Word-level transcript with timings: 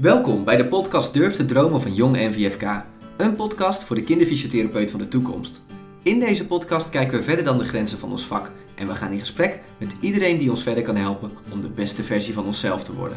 Welkom 0.00 0.44
bij 0.44 0.56
de 0.56 0.66
podcast 0.66 1.14
Durf 1.14 1.36
te 1.36 1.44
dromen 1.44 1.80
van 1.80 1.94
Jong 1.94 2.16
NVFK. 2.16 2.82
Een 3.16 3.36
podcast 3.36 3.84
voor 3.84 3.96
de 3.96 4.02
kinderfysiotherapeut 4.02 4.90
van 4.90 5.00
de 5.00 5.08
toekomst. 5.08 5.62
In 6.02 6.20
deze 6.20 6.46
podcast 6.46 6.90
kijken 6.90 7.18
we 7.18 7.24
verder 7.24 7.44
dan 7.44 7.58
de 7.58 7.64
grenzen 7.64 7.98
van 7.98 8.10
ons 8.10 8.24
vak 8.24 8.50
en 8.74 8.88
we 8.88 8.94
gaan 8.94 9.12
in 9.12 9.18
gesprek 9.18 9.60
met 9.78 9.96
iedereen 10.00 10.38
die 10.38 10.50
ons 10.50 10.62
verder 10.62 10.82
kan 10.82 10.96
helpen 10.96 11.30
om 11.52 11.60
de 11.60 11.68
beste 11.68 12.02
versie 12.02 12.34
van 12.34 12.44
onszelf 12.44 12.84
te 12.84 12.94
worden. 12.94 13.16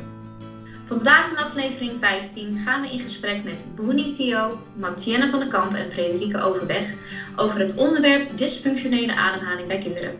Vandaag 0.85 1.29
in 1.29 1.37
aflevering 1.37 1.91
15 1.99 2.57
gaan 2.65 2.81
we 2.81 2.91
in 2.91 2.99
gesprek 2.99 3.43
met 3.43 3.65
Boenie 3.75 4.15
Theo, 4.15 4.57
Matienne 4.75 5.29
van 5.29 5.39
den 5.39 5.49
Kamp 5.49 5.73
en 5.73 5.91
Frederike 5.91 6.41
Overweg 6.41 6.93
over 7.35 7.59
het 7.59 7.75
onderwerp 7.75 8.37
dysfunctionele 8.37 9.15
ademhaling 9.15 9.67
bij 9.67 9.77
kinderen. 9.77 10.15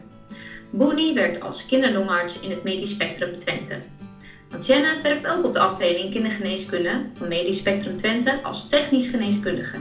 Boenie 0.70 1.14
werkt 1.14 1.42
als 1.42 1.66
kinderlongarts 1.66 2.40
in 2.40 2.50
het 2.50 2.64
Medisch 2.64 2.90
Spectrum 2.90 3.38
Twente. 3.38 3.76
Matienne 4.54 5.02
werkt 5.02 5.28
ook 5.28 5.44
op 5.44 5.54
de 5.54 5.60
afdeling 5.60 6.12
kindergeneeskunde 6.12 7.02
van 7.14 7.28
Medisch 7.28 7.58
Spectrum 7.58 7.98
Twente 7.98 8.40
als 8.42 8.70
technisch 8.70 9.08
geneeskundige. 9.08 9.78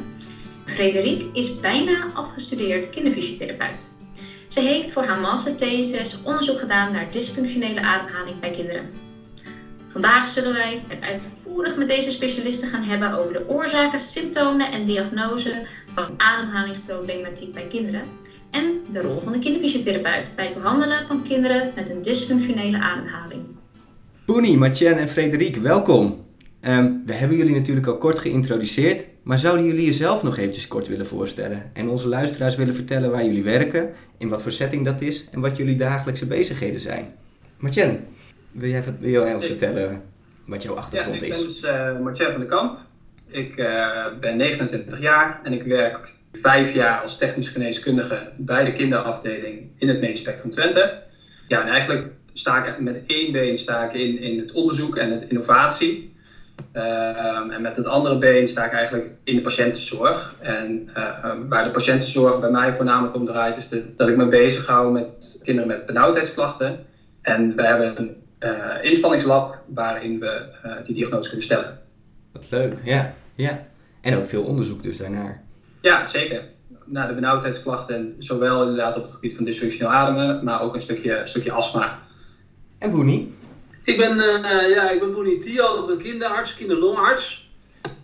Frederik 0.65 1.25
is 1.33 1.61
bijna 1.61 2.11
afgestudeerd 2.13 2.91
kinderfysiotherapeut. 2.91 3.93
Ze 4.49 4.61
heeft 4.61 4.91
voor 4.91 5.03
haar 5.03 5.19
masterthesis 5.19 6.23
onderzoek 6.23 6.59
gedaan 6.59 6.91
naar 6.91 7.11
dysfunctionele 7.11 7.83
ademhaling 7.83 8.41
bij 8.41 8.51
kinderen. 8.51 8.91
Vandaag 9.89 10.29
zullen 10.29 10.53
wij 10.53 10.79
het 10.89 11.03
uitvoerig 11.03 11.77
met 11.77 11.87
deze 11.87 12.11
specialisten 12.11 12.69
gaan 12.69 12.83
hebben 12.83 13.13
over 13.13 13.33
de 13.33 13.49
oorzaken, 13.49 13.99
symptomen 13.99 14.71
en 14.71 14.85
diagnose 14.85 15.63
van 15.87 16.15
ademhalingsproblematiek 16.17 17.53
bij 17.53 17.67
kinderen 17.67 18.05
en 18.51 18.81
de 18.91 19.01
rol 19.01 19.19
van 19.19 19.33
de 19.33 19.39
kinderfysiotherapeut 19.39 20.33
bij 20.37 20.45
het 20.45 20.55
behandelen 20.55 21.07
van 21.07 21.23
kinderen 21.23 21.71
met 21.75 21.89
een 21.89 22.03
dysfunctionele 22.03 22.79
ademhaling. 22.79 23.61
Poenie, 24.27 24.57
Matjen 24.57 24.99
en 24.99 25.09
Frederik, 25.09 25.57
welkom. 25.57 26.27
Ehm, 26.61 26.93
we 27.07 27.13
hebben 27.13 27.37
jullie 27.37 27.55
natuurlijk 27.55 27.87
al 27.87 27.99
kort 27.99 28.19
geïntroduceerd, 28.19 29.05
maar 29.23 29.39
zouden 29.39 29.67
jullie 29.67 29.85
jezelf 29.85 30.23
nog 30.23 30.39
eventjes 30.39 30.69
kort 30.69 30.89
willen 30.89 31.07
voorstellen 31.07 31.71
en 31.73 31.89
onze 31.89 32.09
luisteraars 32.09 32.57
willen 32.57 32.75
vertellen 32.75 33.11
waar 33.11 33.25
jullie 33.25 33.43
werken, 33.43 33.93
in 34.19 34.29
wat 34.29 34.43
voor 34.43 34.53
setting 34.53 34.85
dat 34.85 35.01
is 35.01 35.29
en 35.31 35.41
wat 35.41 35.57
jullie 35.57 35.77
dagelijkse 35.77 36.27
bezigheden 36.27 36.81
zijn? 36.81 37.15
Matjen, 37.57 38.05
wil 38.51 38.69
jij, 38.69 38.83
wil 39.01 39.11
jij 39.11 39.35
ons 39.35 39.47
vertellen 39.47 40.03
wat 40.47 40.63
jouw 40.63 40.75
achtergrond 40.75 41.23
is? 41.23 41.29
Ja, 41.29 41.35
ik 41.35 41.41
ben 41.41 42.05
dus 42.05 42.21
uh, 42.21 42.31
van 42.31 42.41
den 42.41 42.49
Kamp. 42.49 42.79
Ik 43.27 43.57
uh, 43.57 44.07
ben 44.21 44.37
29 44.37 45.01
jaar 45.01 45.41
en 45.43 45.53
ik 45.53 45.63
werk 45.63 46.13
vijf 46.33 46.75
jaar 46.75 47.01
als 47.01 47.19
technisch 47.19 47.49
geneeskundige 47.49 48.31
bij 48.37 48.65
de 48.65 48.73
kinderafdeling 48.73 49.71
in 49.79 49.89
het 49.89 50.01
Medisch 50.01 50.21
Spectrum 50.21 50.51
Twente. 50.51 51.03
Ja, 51.49 51.63
en 51.63 51.69
eigenlijk 51.69 52.11
sta 52.33 52.67
ik 52.67 52.81
met 52.81 53.03
één 53.07 53.33
been 53.33 53.59
sta 53.59 53.85
ik 53.85 53.93
in, 53.93 54.19
in 54.19 54.39
het 54.39 54.53
onderzoek 54.53 54.97
en 54.97 55.11
het 55.11 55.23
innovatie. 55.29 56.11
Um, 56.77 57.51
en 57.51 57.63
met 57.63 57.77
het 57.77 57.87
andere 57.87 58.19
been 58.19 58.49
sta 58.49 58.65
ik 58.65 58.73
eigenlijk 58.73 59.11
in 59.25 59.37
de 59.37 59.41
patiëntenzorg. 59.41 60.35
En 60.41 60.91
uh, 60.97 61.35
waar 61.49 61.65
de 61.65 61.71
patiëntenzorg 61.71 62.41
bij 62.41 62.51
mij 62.51 62.73
voornamelijk 62.73 63.15
om 63.15 63.25
draait, 63.25 63.57
is 63.57 63.69
de, 63.69 63.95
dat 63.97 64.09
ik 64.09 64.17
me 64.17 64.27
bezig 64.27 64.67
hou 64.67 64.93
met 64.93 65.41
kinderen 65.43 65.69
met 65.69 65.87
benauwdheidsklachten. 65.87 66.87
En 67.23 67.57
we 67.57 67.67
hebben 67.67 67.99
een 67.99 68.17
uh, 68.41 68.85
inspanningslab 68.91 69.59
waarin 69.67 70.21
we 70.21 70.45
uh, 70.67 70.73
die 70.85 70.95
diagnose 70.95 71.29
kunnen 71.29 71.47
stellen. 71.47 71.81
Wat 72.33 72.45
leuk, 72.51 72.75
ja. 72.85 73.15
ja. 73.35 73.67
En 74.01 74.17
ook 74.17 74.27
veel 74.27 74.43
onderzoek 74.43 74.83
dus 74.83 74.97
daarnaar. 74.97 75.43
Ja, 75.81 76.07
zeker. 76.07 76.43
Naar 76.85 77.09
de 77.09 77.15
benauwdheidsklachten, 77.15 78.15
zowel 78.19 78.63
inderdaad 78.63 78.97
op 78.97 79.03
het 79.03 79.13
gebied 79.13 79.35
van 79.35 79.45
dysfunctioneel 79.45 79.93
ademen, 79.93 80.45
maar 80.45 80.63
ook 80.63 80.75
een 80.75 80.81
stukje, 80.81 81.19
een 81.19 81.29
stukje 81.29 81.53
astma. 81.53 82.02
En 82.83 82.91
Boenie? 82.91 83.35
Ik 83.85 83.97
ben, 83.97 84.17
uh, 84.17 84.71
ja, 84.75 84.91
ik 84.91 85.01
ben 85.01 85.13
Boenie 85.13 85.39
Tio, 85.39 85.81
ik 85.81 85.87
ben 85.87 85.99
kinderarts, 85.99 86.55
kinderlongarts. 86.55 87.51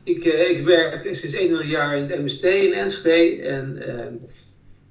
Ik, 0.02 0.24
uh, 0.24 0.50
ik 0.50 0.62
werk 0.64 1.14
sinds 1.14 1.34
1 1.34 1.66
jaar 1.66 1.96
in 1.96 2.02
het 2.02 2.22
MST 2.22 2.44
in 2.44 2.72
Enschede. 2.72 3.42
En 3.42 3.76
uh, 3.88 4.28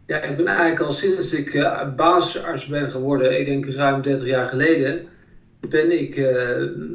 ja, 0.06 0.22
ik 0.22 0.38
ben 0.38 0.48
eigenlijk 0.48 0.80
al 0.80 0.92
sinds 0.92 1.34
ik 1.34 1.70
basisarts 1.96 2.66
ben 2.66 2.92
geworden, 2.92 3.40
ik 3.40 3.46
denk 3.46 3.66
ruim 3.66 4.02
30 4.02 4.28
jaar 4.28 4.46
geleden, 4.46 5.06
ben 5.70 6.00
ik 6.00 6.18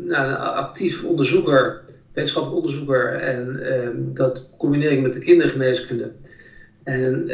nou, 0.04 0.36
actief 0.36 1.04
onderzoeker, 1.04 1.80
wetenschappelijk 2.12 2.60
onderzoeker. 2.60 3.14
En 3.14 3.60
dat 4.14 4.46
combineer 4.58 4.92
ik 4.92 5.00
met 5.00 5.12
de 5.12 5.18
kindergeneeskunde. 5.18 6.10
En 6.84 7.28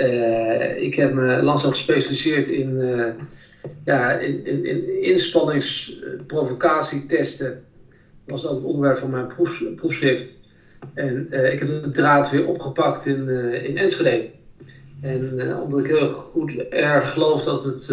ik 0.83 0.95
heb 0.95 1.13
me 1.13 1.43
langzaam 1.43 1.71
gespecialiseerd 1.71 2.47
in 2.47 2.81
ja, 3.85 4.13
in, 4.13 4.47
in, 4.47 4.65
in 4.65 5.03
inspanningsprovocatietesten 5.03 7.65
was 8.25 8.47
ook 8.47 8.57
het 8.57 8.65
onderwerp 8.65 8.99
van 8.99 9.11
mijn 9.11 9.27
proef, 9.27 9.63
proefschrift. 9.77 10.37
En 10.95 11.27
uh, 11.31 11.53
ik 11.53 11.59
heb 11.59 11.69
de 11.69 11.89
draad 11.89 12.31
weer 12.31 12.47
opgepakt 12.47 13.07
in, 13.07 13.29
uh, 13.29 13.65
in 13.65 13.79
Enschede. 13.79 14.31
En 15.01 15.33
uh, 15.35 15.63
omdat 15.63 15.81
ik 15.81 15.87
heel 15.87 16.09
goed 16.09 16.69
erg 16.69 17.13
geloof 17.13 17.45
dat, 17.45 17.65
het, 17.65 17.87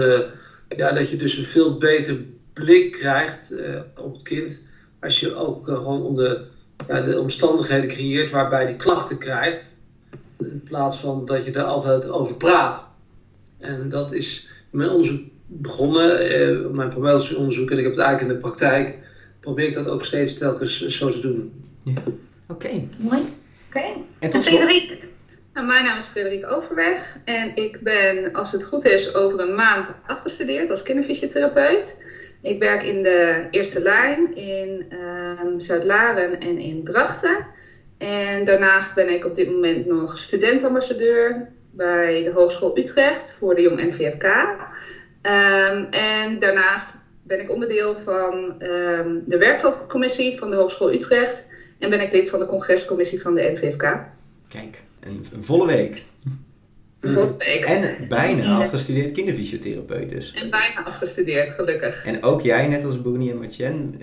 ja, 0.70 0.92
dat 0.92 1.10
je 1.10 1.16
dus 1.16 1.38
een 1.38 1.44
veel 1.44 1.78
beter 1.78 2.18
blik 2.54 2.92
krijgt 2.92 3.54
op 3.98 4.14
het 4.14 4.24
kind. 4.24 4.64
Als 5.00 5.20
je 5.20 5.36
ook 5.36 5.66
gewoon 5.66 6.02
onder, 6.02 6.42
ja, 6.88 7.02
de 7.02 7.20
omstandigheden 7.20 7.88
creëert 7.88 8.30
waarbij 8.30 8.66
die 8.66 8.76
klachten 8.76 9.18
krijgt. 9.18 9.78
In 10.38 10.62
plaats 10.64 10.98
van 10.98 11.26
dat 11.26 11.46
je 11.46 11.52
er 11.52 11.64
altijd 11.64 12.10
over 12.10 12.36
praat. 12.36 12.86
En 13.60 13.90
dat 13.90 14.14
is 14.14 14.50
mijn 14.70 14.90
onderzoek 14.90 15.28
begonnen, 15.46 16.40
uh, 16.40 16.70
mijn 16.72 16.90
promotieonderzoek, 16.90 17.72
en 17.72 17.78
ik 17.78 17.84
heb 17.84 17.94
het 17.94 18.02
eigenlijk 18.02 18.32
in 18.32 18.42
de 18.42 18.48
praktijk, 18.48 18.98
probeer 19.40 19.68
ik 19.68 19.74
dat 19.74 19.88
ook 19.88 20.06
steeds 20.06 20.38
telkens 20.38 20.88
zo 20.88 21.10
te 21.10 21.22
doen. 21.22 21.64
Ja, 21.84 21.94
oké. 21.98 22.12
Okay. 22.48 22.88
Mooi. 22.98 23.20
Oké. 23.20 23.78
Okay. 23.78 24.04
En 24.20 24.30
tot 24.30 24.44
Frederik? 24.44 25.08
Nou, 25.54 25.68
mijn 25.68 25.84
naam 25.84 25.98
is 25.98 26.06
Frederik 26.06 26.52
Overweg 26.52 27.18
en 27.26 27.56
ik 27.56 27.80
ben, 27.82 28.34
als 28.34 28.52
het 28.52 28.66
goed 28.66 28.86
is, 28.86 29.14
over 29.14 29.40
een 29.40 29.56
maand 29.56 29.94
afgestudeerd 30.08 30.70
als 30.70 30.84
kinderfysiotherapeut. 30.84 32.04
Ik 32.42 32.60
werk 32.60 32.84
in 32.84 33.04
de 33.04 33.48
eerste 33.52 33.82
lijn 33.82 34.36
in 34.36 34.86
uh, 34.90 35.42
Zuid-Laren 35.58 36.40
en 36.40 36.58
in 36.58 36.84
Drachten. 36.84 37.46
En 37.98 38.46
daarnaast 38.46 38.96
ben 38.96 39.10
ik 39.10 39.26
op 39.26 39.36
dit 39.36 39.52
moment 39.52 39.86
nog 39.86 40.18
studentambassadeur 40.18 41.48
bij 41.72 42.24
de 42.24 42.32
Hogeschool 42.32 42.78
Utrecht 42.78 43.32
voor 43.40 43.56
de 43.56 43.62
Jong 43.62 43.84
NVFK. 43.84 44.26
Um, 45.26 45.88
en 45.92 46.40
daarnaast 46.40 46.94
ben 47.24 47.40
ik 47.40 47.52
onderdeel 47.52 47.96
van 47.96 48.34
um, 48.62 49.24
de 49.26 49.38
werkveldcommissie 49.38 50.38
van 50.38 50.50
de 50.50 50.56
Hogeschool 50.56 50.94
Utrecht. 50.94 51.48
En 51.80 51.90
ben 51.90 52.02
ik 52.02 52.12
lid 52.12 52.30
van 52.30 52.40
de 52.40 52.46
congrescommissie 52.46 53.22
van 53.22 53.36
de 53.36 53.52
NVFK. 53.52 54.00
Kijk, 54.48 54.82
een 55.00 55.26
volle 55.42 55.68
week. 55.68 56.04
En 57.66 58.08
bijna 58.10 58.58
afgestudeerd 58.58 59.12
kinderfysiotherapeut 59.12 60.10
dus. 60.10 60.34
En 60.34 60.50
bijna 60.50 60.84
afgestudeerd, 60.84 61.50
gelukkig. 61.50 62.06
En 62.06 62.24
ook 62.24 62.42
jij, 62.42 62.68
net 62.68 62.84
als 62.86 63.02
Boenie 63.02 63.32
en 63.32 63.38
Matjen, 63.38 64.02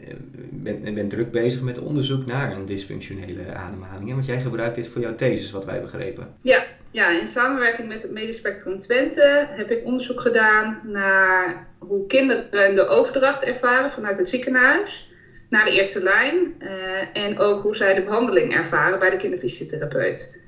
bent, 0.50 0.94
bent 0.94 1.10
druk 1.10 1.30
bezig 1.30 1.60
met 1.60 1.78
onderzoek 1.78 2.26
naar 2.26 2.52
een 2.52 2.66
dysfunctionele 2.66 3.54
ademhaling. 3.54 4.08
Hè? 4.08 4.14
Want 4.14 4.26
jij 4.26 4.40
gebruikt 4.40 4.74
dit 4.74 4.88
voor 4.88 5.00
jouw 5.00 5.14
thesis, 5.14 5.50
wat 5.50 5.64
wij 5.64 5.80
begrepen. 5.80 6.34
Ja, 6.40 6.64
ja, 6.90 7.20
in 7.20 7.28
samenwerking 7.28 7.88
met 7.88 8.02
het 8.02 8.10
Medisch 8.10 8.36
Spectrum 8.36 8.78
Twente 8.78 9.46
heb 9.50 9.70
ik 9.70 9.84
onderzoek 9.84 10.20
gedaan 10.20 10.80
naar 10.84 11.66
hoe 11.78 12.06
kinderen 12.06 12.74
de 12.74 12.86
overdracht 12.86 13.42
ervaren 13.42 13.90
vanuit 13.90 14.18
het 14.18 14.28
ziekenhuis 14.28 15.10
naar 15.48 15.64
de 15.64 15.70
eerste 15.70 16.02
lijn. 16.02 16.54
Uh, 16.58 17.22
en 17.24 17.38
ook 17.38 17.62
hoe 17.62 17.76
zij 17.76 17.94
de 17.94 18.02
behandeling 18.02 18.54
ervaren 18.54 18.98
bij 18.98 19.10
de 19.10 19.16
kinderfysiotherapeut. 19.16 20.40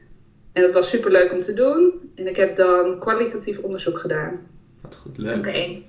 En 0.54 0.62
dat 0.62 0.72
was 0.72 0.88
super 0.88 1.10
leuk 1.10 1.32
om 1.32 1.40
te 1.40 1.54
doen. 1.54 2.12
En 2.14 2.26
ik 2.26 2.36
heb 2.36 2.56
dan 2.56 2.98
kwalitatief 2.98 3.58
onderzoek 3.58 3.98
gedaan. 3.98 4.38
Wat 4.80 4.94
goed, 4.94 5.18
leuk. 5.18 5.36
Oké. 5.36 5.48
Okay. 5.48 5.84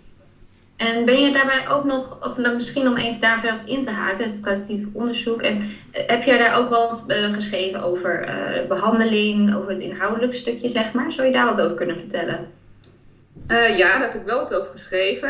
En 0.76 1.06
ben 1.06 1.22
je 1.22 1.32
daarbij 1.32 1.70
ook 1.70 1.84
nog, 1.84 2.26
of 2.26 2.38
misschien 2.38 2.88
om 2.88 2.98
even 2.98 3.22
daar 3.22 3.40
verder 3.40 3.60
op 3.60 3.68
in 3.68 3.82
te 3.82 3.92
haken, 3.92 4.26
het 4.26 4.40
kwalitatief 4.40 4.86
onderzoek. 4.94 5.42
En 5.42 5.62
heb 5.92 6.24
jij 6.24 6.38
daar 6.38 6.58
ook 6.58 6.70
wat 6.70 7.06
uh, 7.08 7.34
geschreven 7.34 7.84
over 7.84 8.28
uh, 8.28 8.68
behandeling, 8.68 9.56
over 9.56 9.70
het 9.70 9.82
inhoudelijk 9.82 10.34
stukje, 10.34 10.70
zeg 10.70 10.94
maar? 10.94 11.12
Zou 11.12 11.28
je 11.28 11.34
daar 11.34 11.46
wat 11.46 11.62
over 11.62 11.76
kunnen 11.76 12.00
vertellen? 12.00 12.48
Uh, 13.48 13.78
ja, 13.78 14.00
daar 14.00 14.12
heb 14.12 14.22
ik 14.22 14.26
wel 14.26 14.40
wat 14.40 14.54
over 14.54 14.72
geschreven. 14.72 15.30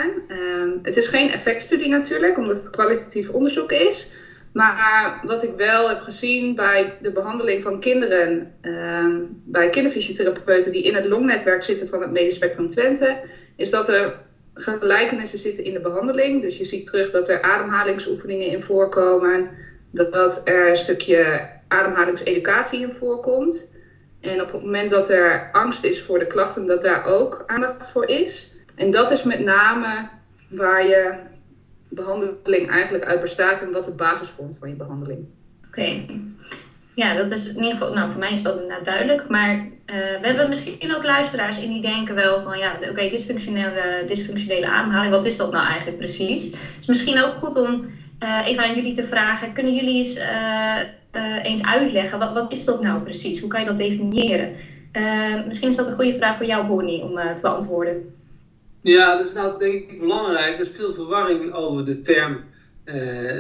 het 0.84 0.98
is 0.98 1.08
geen 1.08 1.32
effectstudie 1.32 1.90
natuurlijk, 1.90 2.38
omdat 2.38 2.58
het 2.58 2.70
kwalitatief 2.70 3.30
onderzoek 3.30 3.72
is. 3.72 4.12
Maar 4.56 5.20
wat 5.24 5.44
ik 5.44 5.54
wel 5.58 5.90
heb 5.90 6.02
gezien 6.02 6.56
bij 6.56 6.94
de 7.02 7.12
behandeling 7.12 7.62
van 7.62 7.80
kinderen, 7.80 8.56
bij 9.46 9.70
kinderfysiotherapeuten 9.70 10.72
die 10.72 10.84
in 10.84 10.96
het 10.96 11.06
longnetwerk 11.06 11.64
zitten 11.64 11.88
van 11.88 12.02
het 12.02 12.12
Medisch 12.12 12.36
Spectrum 12.36 12.68
Twente, 12.68 13.18
is 13.56 13.70
dat 13.70 13.90
er 13.90 14.20
gelijkenissen 14.54 15.40
zitten 15.40 15.64
in 15.64 15.74
de 15.74 15.80
behandeling. 15.80 16.42
Dus 16.42 16.58
je 16.58 16.64
ziet 16.64 16.86
terug 16.86 17.12
dat 17.12 17.30
er 17.30 17.42
ademhalingsoefeningen 17.42 18.48
in 18.48 18.62
voorkomen. 18.62 19.50
Dat 19.92 20.42
er 20.48 20.70
een 20.70 20.76
stukje 20.76 21.50
ademhalingseducatie 21.68 22.82
in 22.82 22.94
voorkomt. 22.94 23.72
En 24.22 24.42
op 24.42 24.52
het 24.52 24.62
moment 24.62 24.90
dat 24.90 25.10
er 25.10 25.50
angst 25.52 25.84
is 25.84 26.02
voor 26.02 26.20
de 26.20 26.28
klachten, 26.28 26.66
dat 26.66 26.82
daar 26.82 27.06
ook 27.06 27.44
aandacht 27.48 27.92
voor 27.92 28.08
is. 28.08 28.56
En 28.76 28.92
dat 28.92 29.12
is 29.12 29.24
met 29.24 29.40
name 29.40 30.08
waar 30.50 30.88
je 30.88 31.34
behandeling 31.96 32.70
eigenlijk 32.70 33.06
uit 33.06 33.22
bestaat 33.22 33.62
en 33.62 33.72
wat 33.72 33.86
de 33.86 33.92
basis 33.92 34.28
vormt 34.28 34.58
van 34.58 34.70
je 34.70 34.76
behandeling. 34.76 35.26
Oké. 35.68 36.06
Ja, 36.96 37.14
dat 37.14 37.32
is 37.32 37.48
in 37.48 37.56
ieder 37.56 37.72
geval, 37.72 37.94
nou 37.94 38.10
voor 38.10 38.20
mij 38.20 38.32
is 38.32 38.42
dat 38.42 38.54
inderdaad 38.54 38.86
duidelijk. 38.86 39.30
Maar 39.30 39.56
uh, 39.56 39.66
we 40.22 40.28
hebben 40.28 40.50
misschien 40.50 40.96
ook 40.96 41.04
luisteraars 41.04 41.62
in 41.62 41.70
die 41.70 41.82
denken 41.82 42.16
wel 42.16 42.42
van 42.42 42.58
ja, 42.58 42.78
oké, 42.90 43.10
dysfunctionele, 43.10 44.04
dysfunctionele 44.06 45.10
wat 45.10 45.26
is 45.26 45.38
dat 45.38 45.52
nou 45.52 45.66
eigenlijk 45.68 45.98
precies? 45.98 46.52
Dus 46.78 46.88
misschien 46.88 47.24
ook 47.24 47.34
goed 47.34 47.56
om 47.56 47.86
uh, 48.24 48.48
even 48.48 48.64
aan 48.64 48.76
jullie 48.76 48.94
te 48.94 49.08
vragen, 49.08 49.54
kunnen 49.54 49.74
jullie 49.74 49.96
eens, 49.96 50.18
uh, 50.18 51.44
eens 51.44 51.66
uitleggen, 51.66 52.20
wat, 52.20 52.34
wat 52.34 52.52
is 52.52 52.66
dat 52.66 52.82
nou 52.82 53.02
precies? 53.02 53.40
Hoe 53.40 53.50
kan 53.50 53.60
je 53.60 53.66
dat 53.66 53.78
definiëren? 53.78 54.56
misschien 55.46 55.70
is 55.70 55.76
dat 55.76 55.88
een 55.88 55.94
goede 55.94 56.16
vraag 56.16 56.38
voor 56.38 56.46
jou, 56.46 56.68
Bonnie, 56.68 57.02
om 57.02 57.34
te 57.34 57.42
beantwoorden. 57.42 58.16
Ja, 58.86 59.16
dat 59.16 59.26
is 59.26 59.34
nou 59.34 59.60
denk 59.60 59.74
ik 59.74 60.00
belangrijk. 60.00 60.54
Er 60.54 60.62
is 60.62 60.70
veel 60.74 60.94
verwarring 60.94 61.54
over 61.54 61.86
de 61.86 62.02
term 62.02 62.44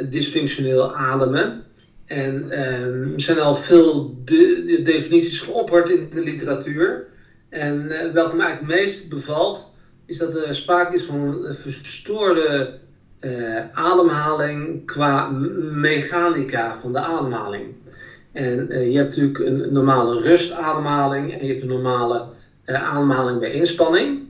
dysfunctioneel 0.10 0.96
ademen. 0.96 1.64
En 2.06 2.36
um, 2.36 3.14
er 3.14 3.22
zijn 3.22 3.40
al 3.40 3.56
veel 3.56 4.18
de, 4.24 4.80
definities 4.84 5.40
geopperd 5.40 5.90
in 5.90 6.10
de 6.14 6.22
literatuur. 6.22 7.08
En 7.50 7.86
uh, 7.92 8.12
welke 8.12 8.36
mij 8.36 8.52
het 8.52 8.62
meest 8.62 9.10
bevalt, 9.10 9.74
is 10.06 10.18
dat 10.18 10.36
er 10.36 10.56
sprake 10.56 10.94
is 10.94 11.04
van 11.04 11.46
een 11.46 11.56
verstoorde 11.56 12.78
uh, 13.22 13.70
ademhaling 13.72 14.86
qua 14.86 15.30
mechanica 15.72 16.78
van 16.80 16.94
de 16.94 17.00
ademhaling. 17.00 17.74
En 18.32 18.68
je 18.92 18.98
hebt 18.98 19.18
natuurlijk 19.18 19.40
een 19.40 19.74
normale 19.74 20.22
rustademhaling 20.22 21.34
en 21.34 21.46
je 21.46 21.52
hebt 21.52 21.62
een 21.62 21.68
normale 21.68 22.26
ademhaling 22.66 23.40
bij 23.40 23.52
inspanning. 23.52 24.24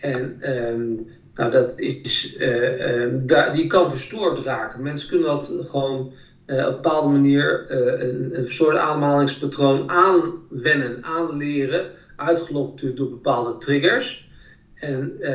En 0.00 0.38
um, 0.70 1.06
nou, 1.34 1.50
dat 1.50 1.78
is, 1.78 2.36
daar, 3.12 3.52
die 3.52 3.66
kan 3.66 3.90
verstoord 3.90 4.38
raken. 4.38 4.82
Mensen 4.82 5.08
kunnen 5.08 5.28
dat 5.28 5.52
gewoon 5.66 6.12
uh, 6.46 6.56
op 6.56 6.66
een 6.66 6.72
bepaalde 6.72 7.08
manier 7.08 7.70
uh, 7.70 8.08
een, 8.08 8.38
een, 8.38 8.48
soort 8.48 8.76
ademhalingspatroon 8.76 9.90
aanwennen, 9.90 11.04
aanleren, 11.04 11.90
uitgelokt 12.16 12.96
door 12.96 13.08
bepaalde 13.08 13.56
triggers. 13.56 14.28
En 14.74 15.12
uh, 15.18 15.28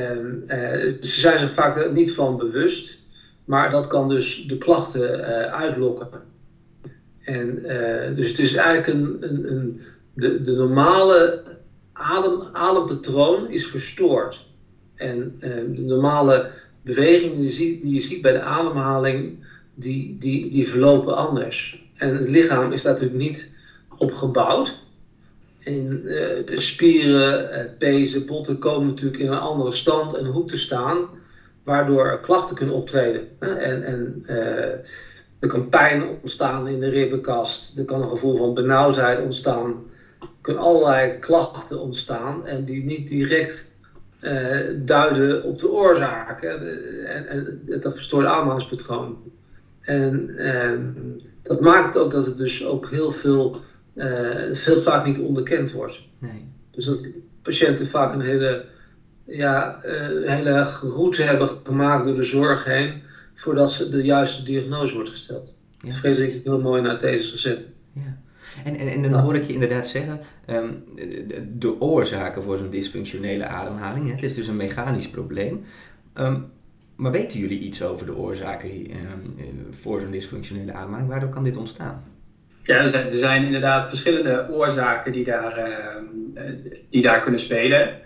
ze 1.02 1.20
zijn 1.20 1.40
zich 1.40 1.54
vaak 1.54 1.92
niet 1.92 2.14
van 2.14 2.38
bewust, 2.38 3.00
maar 3.46 3.70
dat 3.70 3.88
kan 3.88 4.10
dus 4.10 4.46
de 4.48 4.58
klachten 4.58 5.24
uitlokken. 5.52 6.10
En 7.24 7.62
dus 8.16 8.28
het 8.28 8.40
is 8.40 8.54
eigenlijk 8.54 8.88
een, 8.88 9.18
een, 9.20 9.52
een 9.52 9.82
de, 10.14 10.42
de, 10.42 10.52
normale 10.52 11.44
adem, 11.94 12.42
adempatroon 12.42 13.50
is 13.50 13.68
verstoord. 13.68 14.46
En 15.04 15.36
de 15.76 15.82
normale 15.82 16.50
bewegingen 16.82 17.38
die 17.46 17.94
je 17.94 18.00
ziet, 18.00 18.22
bij 18.22 18.32
de 18.32 18.42
ademhaling 18.42 19.46
die, 19.74 20.18
die, 20.20 20.50
die 20.50 20.68
verlopen 20.68 21.16
anders. 21.16 21.88
En 21.96 22.18
het 22.18 22.30
lichaam 22.30 22.72
is 22.72 22.82
daar 22.82 22.94
natuurlijk 22.94 23.22
niet 23.22 23.52
op 23.98 24.12
gebouwd. 24.12 24.82
De 25.64 26.56
spieren, 26.56 27.44
uh, 27.44 27.78
pezen, 27.78 28.26
botten 28.26 28.60
komen 28.60 28.88
natuurlijk 28.88 29.24
in 29.24 29.32
een 29.32 29.38
andere 29.38 29.72
stand 29.72 30.14
en 30.14 30.26
hoek 30.26 30.48
te 30.48 30.58
staan, 30.58 30.98
waardoor 31.64 32.20
klachten 32.20 32.56
kunnen 32.56 32.76
optreden. 32.76 33.28
En, 33.40 33.84
en 33.84 34.24
uh, 34.28 34.72
er 35.40 35.48
kan 35.48 35.70
pijn 35.70 36.04
ontstaan 36.22 36.68
in 36.68 36.80
de 36.80 36.90
ribbenkast, 36.90 37.78
er 37.78 37.86
kan 37.86 38.02
een 38.02 38.10
gevoel 38.10 38.38
van 38.38 38.54
benauwdheid 38.54 39.22
ontstaan, 39.22 39.84
er 40.20 40.28
kunnen 40.42 40.64
allerlei 40.64 41.20
klachten 41.20 41.80
ontstaan 41.80 42.48
en 42.48 42.64
die 42.64 42.84
niet 42.84 43.08
direct 43.08 43.72
duiden 44.86 45.44
op 45.44 45.60
de 45.60 45.72
oorzaak. 45.72 46.42
En, 46.42 47.28
en, 47.28 47.62
dat 47.80 47.94
verstoorde 47.94 48.28
aanmaningspatroon. 48.28 49.18
En 49.82 50.38
ehm, 50.38 50.82
dat 51.42 51.62
maakt 51.62 51.86
het 51.86 51.98
ook 51.98 52.12
dat 52.12 52.26
het 52.26 52.38
dus 52.38 52.66
ook 52.66 52.90
heel 52.90 53.12
veel, 53.12 53.62
uh, 53.96 54.52
veel 54.52 54.78
vaak 54.78 55.06
niet 55.06 55.20
onderkend 55.20 55.72
wordt. 55.72 56.04
Nee. 56.20 56.46
Dus 56.72 56.86
dat 56.86 57.08
patiënten 57.42 57.88
vaak 57.88 58.14
een 58.14 58.22
hele, 58.22 58.66
ja, 59.26 59.80
hele 60.26 60.62
route 60.82 61.22
hebben 61.22 61.50
gemaakt 61.64 62.06
door 62.06 62.16
de 62.16 62.24
zorg 62.24 62.64
heen 62.64 63.02
voordat 63.36 63.72
ze 63.72 63.90
de 63.90 64.04
juiste 64.04 64.44
diagnose 64.44 64.94
wordt 64.94 65.10
gesteld. 65.10 65.54
Ja. 65.80 65.94
Frederik 65.94 66.34
het 66.34 66.44
heel 66.44 66.60
mooi 66.60 66.82
naar 66.82 67.00
deze 67.00 67.32
gezet. 67.32 67.66
Ja. 67.94 68.18
En, 68.64 68.76
en, 68.76 68.88
en 68.88 69.02
dan 69.02 69.14
hoor 69.14 69.36
ik 69.36 69.44
je 69.44 69.54
inderdaad 69.54 69.88
zeggen, 69.88 70.20
um, 70.48 70.84
de, 70.96 71.58
de, 71.58 71.82
oorzaken 71.82 72.44
voor 72.44 72.58
zo'n 72.58 72.70
dysfunctionele 72.70 73.46
ademhaling, 73.46 74.08
hè, 74.08 74.14
het 74.14 74.24
is 74.24 74.36
dus 74.36 74.48
een 74.48 74.56
mechanisch 74.56 75.10
probleem. 75.10 75.66
Um, 76.16 76.52
maar 76.96 77.12
weten 77.12 77.40
jullie 77.40 77.60
iets 77.60 77.84
over 77.84 78.06
de 78.06 78.16
oorzaken 78.16 78.92
uh, 78.92 78.98
voor 79.72 80.02
zo'n 80.02 80.12
dysfunctionele 80.12 80.74
ademhaling? 80.74 81.10
Waardoor 81.10 81.30
kan 81.30 81.44
dit 81.44 81.58
ontstaan? 81.58 82.04
Ja, 82.64 82.78
er 82.78 82.90
zijn, 82.90 83.06
er 83.06 83.18
zijn 83.18 83.44
inderdaad 83.44 83.88
verschillende 83.88 84.48
oorzaken 84.52 85.12
die 85.12 85.24
daar, 85.24 85.70
uh, 85.70 86.44
die 86.90 87.02
daar 87.02 87.22
kunnen 87.22 87.40
spelen. 87.40 88.00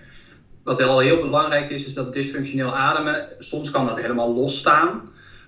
Wat 0.63 0.81
al 0.81 0.99
heel 0.99 1.21
belangrijk 1.21 1.69
is, 1.69 1.85
is 1.85 1.93
dat 1.93 2.13
dysfunctioneel 2.13 2.75
ademen, 2.75 3.27
soms 3.39 3.71
kan 3.71 3.85
dat 3.85 4.01
helemaal 4.01 4.33
losstaan. 4.33 5.01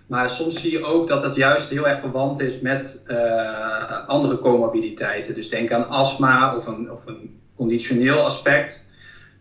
Maar 0.10 0.30
soms 0.30 0.62
zie 0.62 0.72
je 0.72 0.84
ook 0.84 1.08
dat 1.08 1.24
dat 1.24 1.36
juist 1.36 1.70
heel 1.70 1.88
erg 1.88 2.00
verwant 2.00 2.42
is 2.42 2.60
met 2.60 3.04
uh, 3.08 4.08
andere 4.08 4.38
comorbiditeiten. 4.38 5.34
Dus 5.34 5.50
denk 5.50 5.72
aan 5.72 5.88
astma 5.88 6.56
of 6.56 6.68
een, 6.68 6.92
of 6.92 7.06
een 7.06 7.40
conditioneel 7.56 8.20
aspect. 8.20 8.84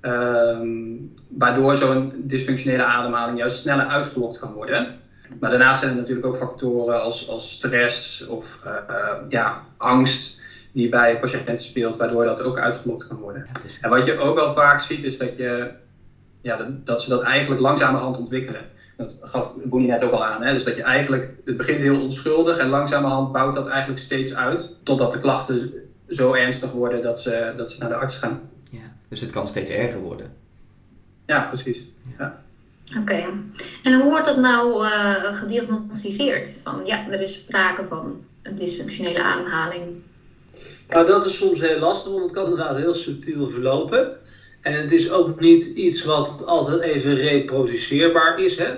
Um, 0.02 1.14
waardoor 1.28 1.76
zo'n 1.76 2.12
dysfunctionele 2.16 2.84
ademhaling 2.84 3.38
juist 3.38 3.58
sneller 3.58 3.84
uitgelokt 3.84 4.38
kan 4.38 4.52
worden. 4.52 4.98
Maar 5.40 5.50
daarnaast 5.50 5.80
zijn 5.80 5.90
er 5.90 5.96
natuurlijk 5.96 6.26
ook 6.26 6.36
factoren 6.36 7.02
als, 7.02 7.28
als 7.28 7.50
stress 7.50 8.26
of 8.26 8.60
uh, 8.66 9.12
ja, 9.28 9.62
angst 9.76 10.40
die 10.72 10.88
bij 10.88 11.18
patiënten 11.18 11.58
speelt, 11.58 11.96
waardoor 11.96 12.24
dat 12.24 12.42
ook 12.42 12.58
uitgelokt 12.58 13.06
kan 13.06 13.16
worden. 13.16 13.46
En 13.80 13.90
wat 13.90 14.04
je 14.04 14.18
ook 14.18 14.34
wel 14.34 14.54
vaak 14.54 14.80
ziet 14.80 15.04
is 15.04 15.18
dat, 15.18 15.36
je, 15.36 15.70
ja, 16.40 16.56
dat, 16.56 16.86
dat 16.86 17.02
ze 17.02 17.08
dat 17.08 17.22
eigenlijk 17.22 17.60
langzamerhand 17.60 18.18
ontwikkelen. 18.18 18.76
Dat 18.98 19.18
gaf 19.22 19.54
Boenie 19.64 19.88
net 19.88 20.02
ook 20.02 20.12
al 20.12 20.24
aan. 20.24 20.42
Hè? 20.42 20.52
Dus 20.52 20.64
dat 20.64 20.76
je 20.76 20.82
eigenlijk, 20.82 21.30
het 21.44 21.56
begint 21.56 21.80
heel 21.80 22.02
onschuldig 22.02 22.58
en 22.58 22.68
langzamerhand 22.68 23.32
bouwt 23.32 23.54
dat 23.54 23.66
eigenlijk 23.66 24.00
steeds 24.00 24.34
uit. 24.34 24.74
Totdat 24.82 25.12
de 25.12 25.20
klachten 25.20 25.72
zo 26.08 26.32
ernstig 26.32 26.72
worden 26.72 27.02
dat 27.02 27.20
ze, 27.20 27.54
dat 27.56 27.72
ze 27.72 27.78
naar 27.78 27.88
de 27.88 27.94
arts 27.94 28.16
gaan. 28.16 28.40
Dus 29.08 29.20
het 29.20 29.30
kan 29.30 29.48
steeds 29.48 29.70
erger 29.70 30.00
worden. 30.00 30.32
Ja, 31.26 31.46
precies. 31.46 31.82
Ja. 32.18 32.42
Oké. 33.00 33.24
En 33.82 34.00
hoe 34.00 34.10
wordt 34.10 34.26
dat 34.26 34.36
nou 34.36 34.84
uh, 34.84 35.34
gediagnosticeerd? 35.34 36.56
Van 36.62 36.80
ja, 36.84 37.10
er 37.10 37.20
is 37.20 37.34
sprake 37.34 37.86
van 37.88 38.24
een 38.42 38.54
dysfunctionele 38.54 39.22
ademhaling. 39.22 39.82
Nou, 40.88 41.06
dat 41.06 41.26
is 41.26 41.36
soms 41.36 41.60
heel 41.60 41.78
lastig, 41.78 42.12
want 42.12 42.24
het 42.24 42.32
kan 42.32 42.44
inderdaad 42.44 42.76
heel 42.76 42.94
subtiel 42.94 43.48
verlopen. 43.48 44.16
En 44.60 44.72
het 44.72 44.92
is 44.92 45.10
ook 45.10 45.40
niet 45.40 45.64
iets 45.64 46.04
wat 46.04 46.46
altijd 46.46 46.80
even 46.80 47.14
reproduceerbaar 47.14 48.40
is. 48.40 48.56
Hè? 48.58 48.74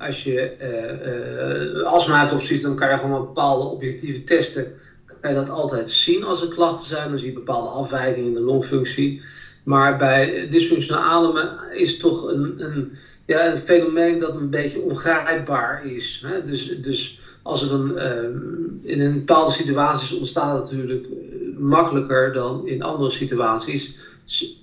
Als 0.00 0.22
je 0.22 0.56
uh, 0.60 1.76
uh, 1.76 1.82
astma 1.82 2.18
hebt 2.18 2.30
precies, 2.30 2.62
dan 2.62 2.76
kan 2.76 2.90
je 2.90 2.98
gewoon 2.98 3.26
bepaalde 3.26 3.64
objectieve 3.64 4.24
testen. 4.24 4.72
Kan 5.20 5.30
je 5.30 5.36
dat 5.36 5.50
altijd 5.50 5.88
zien 5.88 6.24
als 6.24 6.42
er 6.42 6.48
klachten 6.48 6.88
zijn. 6.88 7.08
Dan 7.08 7.18
zie 7.18 7.26
je 7.26 7.32
bepaalde 7.32 7.68
afwijkingen 7.68 8.28
in 8.28 8.34
de 8.34 8.40
longfunctie. 8.40 9.22
Maar 9.62 9.96
bij 9.96 10.48
dysfunctioneel 10.50 11.02
ademen 11.02 11.58
is 11.72 11.98
toch 11.98 12.28
een, 12.28 12.54
een, 12.56 12.92
ja, 13.26 13.50
een 13.50 13.58
fenomeen 13.58 14.18
dat 14.18 14.34
een 14.34 14.50
beetje 14.50 14.80
ongrijpbaar 14.80 15.84
is. 15.84 16.22
Hè? 16.26 16.42
Dus, 16.42 16.80
dus 16.80 17.18
als 17.42 17.62
er 17.62 17.72
een, 17.72 17.92
uh, 17.92 18.90
in 18.92 19.00
een 19.00 19.14
bepaalde 19.14 19.50
situaties 19.50 20.12
ontstaat 20.12 20.60
het 20.60 20.70
natuurlijk 20.70 21.06
eh, 21.06 21.58
makkelijker 21.58 22.32
dan 22.32 22.66
in 22.66 22.82
andere 22.82 23.10
situaties, 23.10 23.94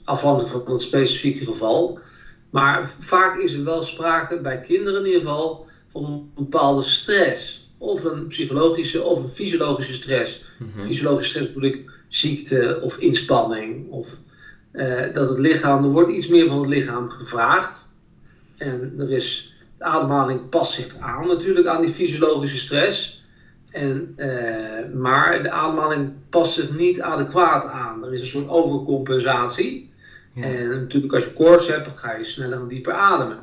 afhankelijk 0.04 0.52
van 0.52 0.72
het 0.72 0.82
specifieke 0.82 1.46
geval. 1.46 2.00
Maar 2.50 2.96
vaak 3.00 3.38
is 3.38 3.54
er 3.54 3.64
wel 3.64 3.84
sprake, 3.84 4.42
bij 4.42 4.60
kinderen 4.60 5.00
in 5.00 5.06
ieder 5.06 5.22
geval, 5.22 5.66
van 5.92 6.04
een 6.04 6.30
bepaalde 6.36 6.82
stress. 6.82 7.70
Of 7.78 8.04
een 8.04 8.28
psychologische 8.28 9.04
of 9.04 9.20
een 9.20 9.30
fysiologische 9.30 9.94
stress. 9.94 10.44
Mm 10.58 10.84
Fysiologische 10.84 11.30
stress 11.30 11.54
bedoel 11.54 11.70
ik 11.70 11.90
ziekte 12.08 12.80
of 12.82 12.98
inspanning 12.98 13.90
of 13.90 14.18
uh, 14.72 15.14
dat 15.14 15.30
het 15.30 15.38
lichaam, 15.38 15.84
er 15.84 15.90
wordt 15.90 16.12
iets 16.12 16.28
meer 16.28 16.48
van 16.48 16.58
het 16.58 16.68
lichaam 16.68 17.10
gevraagd. 17.10 17.88
En 18.58 18.94
er 19.00 19.12
is, 19.12 19.54
de 19.78 19.84
ademhaling 19.84 20.50
past 20.50 20.74
zich 20.74 20.96
aan 21.00 21.28
natuurlijk 21.28 21.68
aan 21.68 21.82
die 21.82 21.94
fysiologische 21.94 22.58
stress. 22.58 23.26
En, 23.70 24.14
uh, 24.18 24.94
maar 24.94 25.44
de 25.44 25.50
ademhaling 25.50 26.12
past 26.30 26.54
zich 26.54 26.72
niet 26.72 27.02
adequaat 27.02 27.66
aan. 27.66 28.06
Er 28.06 28.14
is 28.14 28.22
een 28.22 28.28
soort 28.28 28.50
overcompensatie. 28.50 29.90
En 30.42 30.70
natuurlijk 30.70 31.14
als 31.14 31.26
je 31.26 31.34
koorts 31.34 31.68
hebt, 31.68 32.00
ga 32.00 32.16
je 32.16 32.24
sneller 32.24 32.60
en 32.60 32.68
dieper 32.68 32.94
ademen. 32.94 33.40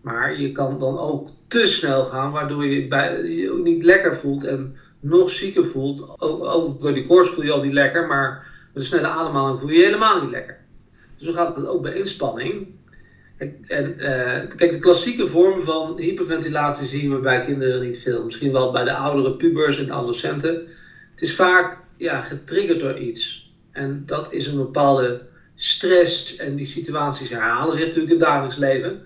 Maar 0.00 0.40
je 0.40 0.52
kan 0.52 0.78
dan 0.78 0.98
ook 0.98 1.28
te 1.46 1.66
snel 1.66 2.04
gaan, 2.04 2.32
waardoor 2.32 2.66
je 2.66 2.86
bij, 2.86 3.22
je 3.22 3.50
ook 3.50 3.64
niet 3.64 3.82
lekker 3.82 4.16
voelt 4.16 4.44
en 4.44 4.76
nog 5.00 5.30
zieker 5.30 5.66
voelt. 5.66 6.20
Ook, 6.20 6.44
ook 6.44 6.82
door 6.82 6.94
die 6.94 7.06
koorts 7.06 7.30
voel 7.30 7.44
je 7.44 7.52
al 7.52 7.62
niet 7.62 7.72
lekker, 7.72 8.06
maar 8.06 8.46
met 8.72 8.82
een 8.82 8.88
snelle 8.88 9.06
ademhaling 9.06 9.58
voel 9.58 9.68
je 9.68 9.78
je 9.78 9.84
helemaal 9.84 10.22
niet 10.22 10.30
lekker. 10.30 10.58
Zo 11.16 11.32
gaat 11.32 11.56
het 11.56 11.66
ook 11.66 11.82
bij 11.82 11.94
inspanning. 11.94 12.66
En, 13.36 13.94
uh, 13.98 14.06
kijk, 14.56 14.72
de 14.72 14.78
klassieke 14.78 15.26
vorm 15.26 15.62
van 15.62 15.98
hyperventilatie 15.98 16.86
zien 16.86 17.10
we 17.10 17.18
bij 17.18 17.44
kinderen 17.44 17.82
niet 17.82 17.98
veel. 17.98 18.24
Misschien 18.24 18.52
wel 18.52 18.72
bij 18.72 18.84
de 18.84 18.94
oudere 18.94 19.36
pubers 19.36 19.78
en 19.78 19.90
adolescenten. 19.90 20.54
het 21.10 21.22
is 21.22 21.34
vaak 21.34 21.78
ja, 21.96 22.20
getriggerd 22.20 22.80
door 22.80 22.98
iets. 22.98 23.52
En 23.70 24.02
dat 24.06 24.32
is 24.32 24.46
een 24.46 24.56
bepaalde 24.56 25.26
stress 25.56 26.36
en 26.36 26.56
die 26.56 26.66
situaties 26.66 27.30
herhalen 27.30 27.72
zich 27.72 27.80
natuurlijk 27.86 28.12
in 28.12 28.18
het 28.18 28.26
dagelijks 28.26 28.56
leven. 28.56 29.02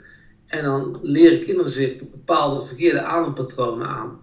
En 0.47 0.65
dan 0.65 0.99
leren 1.03 1.41
kinderen 1.41 1.71
zich 1.71 1.99
bepaalde 1.99 2.67
verkeerde 2.67 3.03
adempatronen 3.03 3.87
aan. 3.87 4.21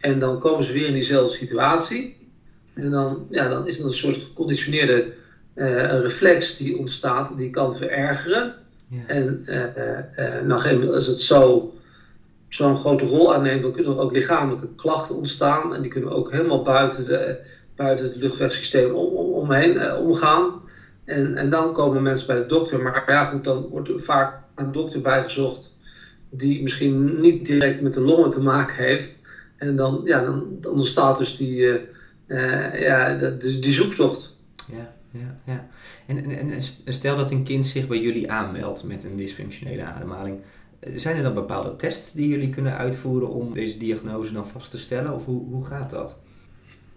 En 0.00 0.18
dan 0.18 0.38
komen 0.38 0.64
ze 0.64 0.72
weer 0.72 0.86
in 0.86 0.92
diezelfde 0.92 1.36
situatie. 1.36 2.16
En 2.74 2.90
dan, 2.90 3.26
ja, 3.30 3.48
dan 3.48 3.66
is 3.66 3.76
het 3.76 3.86
een 3.86 3.92
soort 3.92 4.16
geconditioneerde 4.16 5.12
uh, 5.54 6.00
reflex 6.00 6.56
die 6.56 6.78
ontstaat, 6.78 7.36
die 7.36 7.50
kan 7.50 7.76
verergeren. 7.76 8.54
Ja. 8.88 8.98
En 9.06 9.44
uh, 9.46 9.64
uh, 10.18 10.42
nou, 10.42 10.92
als 10.92 11.06
het 11.06 11.18
zo, 11.18 11.72
zo'n 12.48 12.76
grote 12.76 13.04
rol 13.04 13.34
aanneemt, 13.34 13.62
dan 13.62 13.72
kunnen 13.72 13.92
er 13.92 13.98
ook 13.98 14.12
lichamelijke 14.12 14.68
klachten 14.76 15.16
ontstaan. 15.16 15.74
En 15.74 15.82
die 15.82 15.90
kunnen 15.90 16.12
ook 16.12 16.32
helemaal 16.32 16.62
buiten, 16.62 17.04
de, 17.04 17.36
buiten 17.76 18.06
het 18.06 18.16
luchtwegsysteem 18.16 18.94
om, 18.94 19.14
om, 19.14 19.32
omheen 19.32 19.96
omgaan. 19.96 20.62
En, 21.04 21.36
en 21.36 21.50
dan 21.50 21.72
komen 21.72 22.02
mensen 22.02 22.26
bij 22.26 22.36
de 22.36 22.46
dokter. 22.46 22.82
Maar 22.82 23.04
ja, 23.06 23.24
goed, 23.24 23.44
dan 23.44 23.62
wordt 23.62 23.88
er 23.88 24.00
vaak 24.00 24.42
een 24.54 24.72
dokter 24.72 25.00
bijgezocht 25.00 25.76
die 26.30 26.62
misschien 26.62 27.20
niet 27.20 27.46
direct 27.46 27.80
met 27.80 27.92
de 27.92 28.00
longen 28.00 28.30
te 28.30 28.42
maken 28.42 28.84
heeft. 28.84 29.18
En 29.56 29.76
dan, 29.76 30.00
ja, 30.04 30.24
dan, 30.24 30.46
dan 30.60 30.72
ontstaat 30.72 31.18
dus 31.18 31.36
die, 31.36 31.80
uh, 32.26 32.80
ja, 32.80 33.16
die, 33.16 33.58
die 33.58 33.72
zoektocht. 33.72 34.36
Ja, 34.72 34.94
ja, 35.10 35.40
ja. 35.44 35.68
En, 36.06 36.30
en, 36.30 36.50
en 36.50 36.62
stel 36.92 37.16
dat 37.16 37.30
een 37.30 37.44
kind 37.44 37.66
zich 37.66 37.88
bij 37.88 38.00
jullie 38.00 38.30
aanmeldt 38.30 38.84
met 38.84 39.04
een 39.04 39.16
dysfunctionele 39.16 39.84
ademhaling. 39.84 40.40
Eh, 40.80 40.92
zijn 40.96 41.16
er 41.16 41.22
dan 41.22 41.34
bepaalde 41.34 41.76
tests 41.76 42.12
die 42.12 42.28
jullie 42.28 42.50
kunnen 42.50 42.76
uitvoeren 42.76 43.28
om 43.28 43.52
deze 43.52 43.78
diagnose 43.78 44.32
dan 44.32 44.48
vast 44.48 44.70
te 44.70 44.78
stellen? 44.78 45.14
Of 45.14 45.24
hoe, 45.24 45.44
hoe 45.50 45.64
gaat 45.64 45.90
dat? 45.90 46.22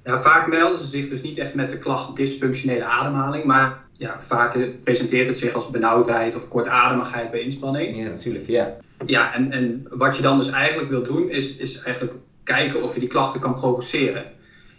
Ja, 0.08 0.22
vaak 0.22 0.48
melden 0.48 0.80
ze 0.80 0.86
zich 0.86 1.10
dus 1.10 1.22
niet 1.22 1.38
echt 1.38 1.54
met 1.54 1.70
de 1.70 1.78
klacht 1.78 2.16
dysfunctionele 2.16 2.84
ademhaling, 2.84 3.44
maar 3.44 3.86
ja, 3.92 4.22
vaak 4.22 4.58
presenteert 4.84 5.28
het 5.28 5.38
zich 5.38 5.54
als 5.54 5.70
benauwdheid 5.70 6.36
of 6.36 6.48
kortademigheid 6.48 7.32
bij 7.32 7.40
inspanning. 7.40 7.98
Ja, 7.98 8.04
natuurlijk, 8.04 8.48
ja. 8.48 8.78
Ja, 9.06 9.34
en, 9.34 9.52
en 9.52 9.88
wat 9.90 10.16
je 10.16 10.22
dan 10.22 10.38
dus 10.38 10.50
eigenlijk 10.50 10.90
wil 10.90 11.04
doen, 11.04 11.30
is, 11.30 11.56
is 11.56 11.82
eigenlijk 11.82 12.18
kijken 12.44 12.84
of 12.84 12.94
je 12.94 13.00
die 13.00 13.10
klachten 13.10 13.40
kan 13.40 13.54
provoceren. 13.54 14.26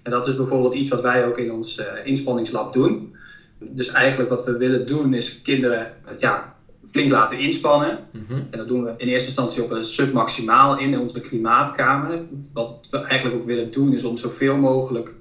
En 0.03 0.11
dat 0.11 0.27
is 0.27 0.37
bijvoorbeeld 0.37 0.75
iets 0.75 0.91
wat 0.91 1.01
wij 1.01 1.27
ook 1.27 1.39
in 1.39 1.53
ons 1.53 1.79
uh, 1.79 1.85
inspanningslab 2.05 2.73
doen. 2.73 3.17
Dus 3.59 3.89
eigenlijk 3.89 4.31
wat 4.31 4.45
we 4.45 4.57
willen 4.57 4.87
doen, 4.87 5.15
is 5.15 5.43
kinderen 5.43 5.93
ja, 6.19 6.55
flink 6.91 7.11
laten 7.11 7.39
inspannen. 7.39 7.99
Mhm. 8.13 8.33
En 8.33 8.59
dat 8.59 8.69
doen 8.69 8.85
we 8.85 8.95
in 8.97 9.09
eerste 9.09 9.27
instantie 9.27 9.63
op 9.63 9.71
een 9.71 9.85
submaximaal 9.85 10.79
in 10.79 10.99
onze 10.99 11.21
klimaatkamer. 11.21 12.21
Wat 12.53 12.89
we 12.91 12.99
eigenlijk 12.99 13.37
ook 13.37 13.47
willen 13.47 13.71
doen, 13.71 13.93
is 13.93 14.05
om 14.05 14.17
zoveel 14.17 14.57
mogelijk 14.57 15.15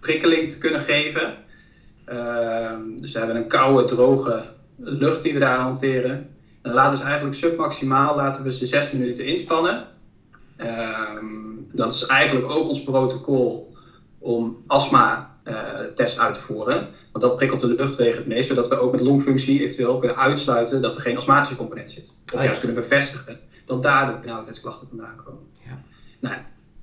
prikkeling 0.00 0.50
te 0.50 0.58
kunnen 0.58 0.80
geven. 0.80 1.36
Ehm, 2.04 3.00
dus 3.00 3.12
we 3.12 3.18
hebben 3.18 3.36
een 3.36 3.48
koude, 3.48 3.84
droge 3.84 4.44
lucht 4.76 5.22
die 5.22 5.32
we 5.32 5.38
daar 5.38 5.58
hanteren. 5.58 6.10
En 6.10 6.28
dan 6.62 6.74
laten 6.74 6.92
we 6.92 6.98
ze 6.98 7.04
eigenlijk 7.04 7.36
submaximaal 7.36 8.16
laten 8.16 8.42
we 8.42 8.52
ze 8.52 8.66
zes 8.66 8.92
minuten 8.92 9.24
inspannen. 9.24 9.86
Ehm, 10.56 11.26
dat 11.72 11.92
is 11.92 12.06
eigenlijk 12.06 12.48
ook 12.50 12.68
ons 12.68 12.82
protocol 12.82 13.76
om 14.18 14.62
astma 14.66 15.38
uh, 15.44 15.80
test 15.94 16.18
uit 16.18 16.34
te 16.34 16.40
voeren. 16.40 16.88
Want 17.12 17.24
dat 17.24 17.36
prikkelt 17.36 17.60
de 17.60 17.74
luchtwegen 17.74 18.18
het 18.18 18.26
meest, 18.26 18.48
zodat 18.48 18.68
we 18.68 18.78
ook 18.78 18.92
met 18.92 19.00
longfunctie 19.00 19.60
eventueel 19.60 19.98
kunnen 19.98 20.16
uitsluiten 20.16 20.82
dat 20.82 20.94
er 20.94 21.00
geen 21.00 21.16
astmatische 21.16 21.56
component 21.56 21.90
zit. 21.90 22.16
Of 22.32 22.38
ah, 22.38 22.44
juist 22.44 22.60
kunnen 22.60 22.82
bevestigen 22.82 23.40
dat 23.64 23.82
daar 23.82 24.06
de 24.06 24.20
benauwdheidsklachten 24.20 24.88
vandaan 24.88 25.16
komen. 25.24 25.42
Ja. 25.64 25.82
Nou, 26.20 26.34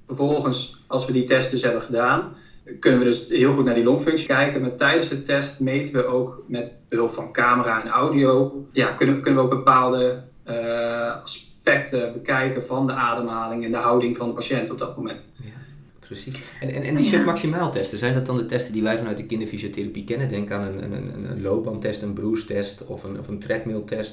vervolgens, 0.05 0.83
als 0.87 1.05
we 1.05 1.11
die 1.11 1.23
test 1.23 1.51
dus 1.51 1.61
hebben 1.61 1.81
gedaan, 1.81 2.35
kunnen 2.79 2.99
we 2.99 3.05
dus 3.05 3.27
heel 3.27 3.51
goed 3.51 3.65
naar 3.65 3.75
die 3.75 3.83
longfunctie 3.83 4.27
kijken. 4.27 4.61
Maar 4.61 4.75
tijdens 4.75 5.09
de 5.09 5.21
test 5.21 5.59
meten 5.59 5.93
we 5.93 6.05
ook 6.05 6.43
met 6.47 6.71
behulp 6.89 7.13
van 7.13 7.31
camera 7.31 7.83
en 7.83 7.89
audio, 7.89 8.65
ja, 8.71 8.91
kunnen, 8.91 9.21
kunnen 9.21 9.43
we 9.43 9.49
ook 9.49 9.57
bepaalde 9.57 10.23
uh, 10.47 11.23
aspecten 11.23 12.13
bekijken 12.13 12.63
van 12.63 12.87
de 12.87 12.93
ademhaling 12.93 13.65
en 13.65 13.71
de 13.71 13.77
houding 13.77 14.17
van 14.17 14.27
de 14.27 14.33
patiënt 14.33 14.71
op 14.71 14.77
dat 14.77 14.97
moment. 14.97 15.29
Ja, 15.33 15.51
precies. 15.99 16.41
En, 16.59 16.69
en, 16.69 16.83
en 16.83 16.95
die 16.95 17.05
submaximaal 17.05 17.71
testen, 17.71 17.97
zijn 17.97 18.13
dat 18.13 18.25
dan 18.25 18.37
de 18.37 18.45
testen 18.45 18.73
die 18.73 18.83
wij 18.83 18.97
vanuit 18.97 19.17
de 19.17 19.25
kinderfysiotherapie 19.25 20.03
kennen? 20.03 20.29
Denk 20.29 20.51
aan 20.51 20.61
een, 20.61 20.93
een, 20.93 21.29
een, 21.31 21.41
loopbandtest, 21.41 22.01
een 22.01 22.13
bruce-test 22.13 22.85
of 22.85 23.03
een, 23.03 23.19
of 23.19 23.27
een 23.27 23.39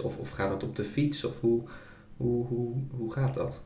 of, 0.03 0.17
of 0.17 0.31
gaat 0.31 0.49
dat 0.49 0.63
op 0.63 0.77
de 0.77 0.85
fiets? 0.85 1.25
Of 1.25 1.41
hoe, 1.41 1.63
hoe, 2.17 2.47
hoe, 2.47 2.75
hoe 2.91 3.13
gaat 3.13 3.35
dat? 3.35 3.63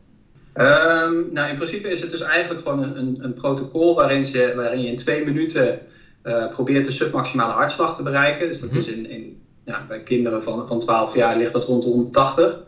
Um, 0.61 1.29
nou, 1.33 1.51
in 1.51 1.57
principe 1.57 1.89
is 1.89 2.01
het 2.01 2.11
dus 2.11 2.21
eigenlijk 2.21 2.63
gewoon 2.63 2.97
een, 2.97 3.19
een 3.21 3.33
protocol 3.33 3.95
waarin, 3.95 4.25
ze, 4.25 4.53
waarin 4.57 4.81
je 4.81 4.89
in 4.89 4.97
twee 4.97 5.25
minuten 5.25 5.81
uh, 6.25 6.49
probeert 6.49 6.85
de 6.85 6.93
submaximale 6.93 7.53
hartslag 7.53 7.97
te 7.97 8.03
bereiken. 8.03 8.49
Dus 8.49 8.61
dat 8.61 8.75
is 8.75 8.87
mhm. 8.87 8.99
in, 8.99 9.11
in, 9.11 9.43
ja, 9.65 9.85
bij 9.89 10.03
kinderen 10.03 10.43
van, 10.43 10.67
van 10.67 10.81
12 10.81 11.15
jaar 11.15 11.37
ligt 11.37 11.53
dat 11.53 11.65
rond 11.65 11.83
de 11.83 11.89
180. 11.89 12.59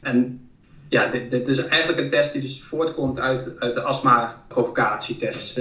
En 0.00 0.48
ja, 0.88 1.06
dit, 1.06 1.30
dit 1.30 1.48
is 1.48 1.66
eigenlijk 1.66 2.00
een 2.00 2.08
test 2.08 2.32
die 2.32 2.42
dus 2.42 2.62
voortkomt 2.62 3.18
uit, 3.18 3.56
uit 3.58 3.74
de 3.74 3.82
astma-provocatietest. 3.82 5.60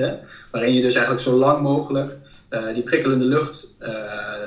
Waarin 0.52 0.74
je 0.74 0.82
dus 0.82 0.96
eigenlijk 0.96 1.24
zo 1.24 1.34
lang 1.34 1.62
mogelijk 1.62 2.18
uh, 2.50 2.74
die 2.74 2.84
prikkelende 2.84 3.26
lucht 3.26 3.76
uh, 3.82 3.90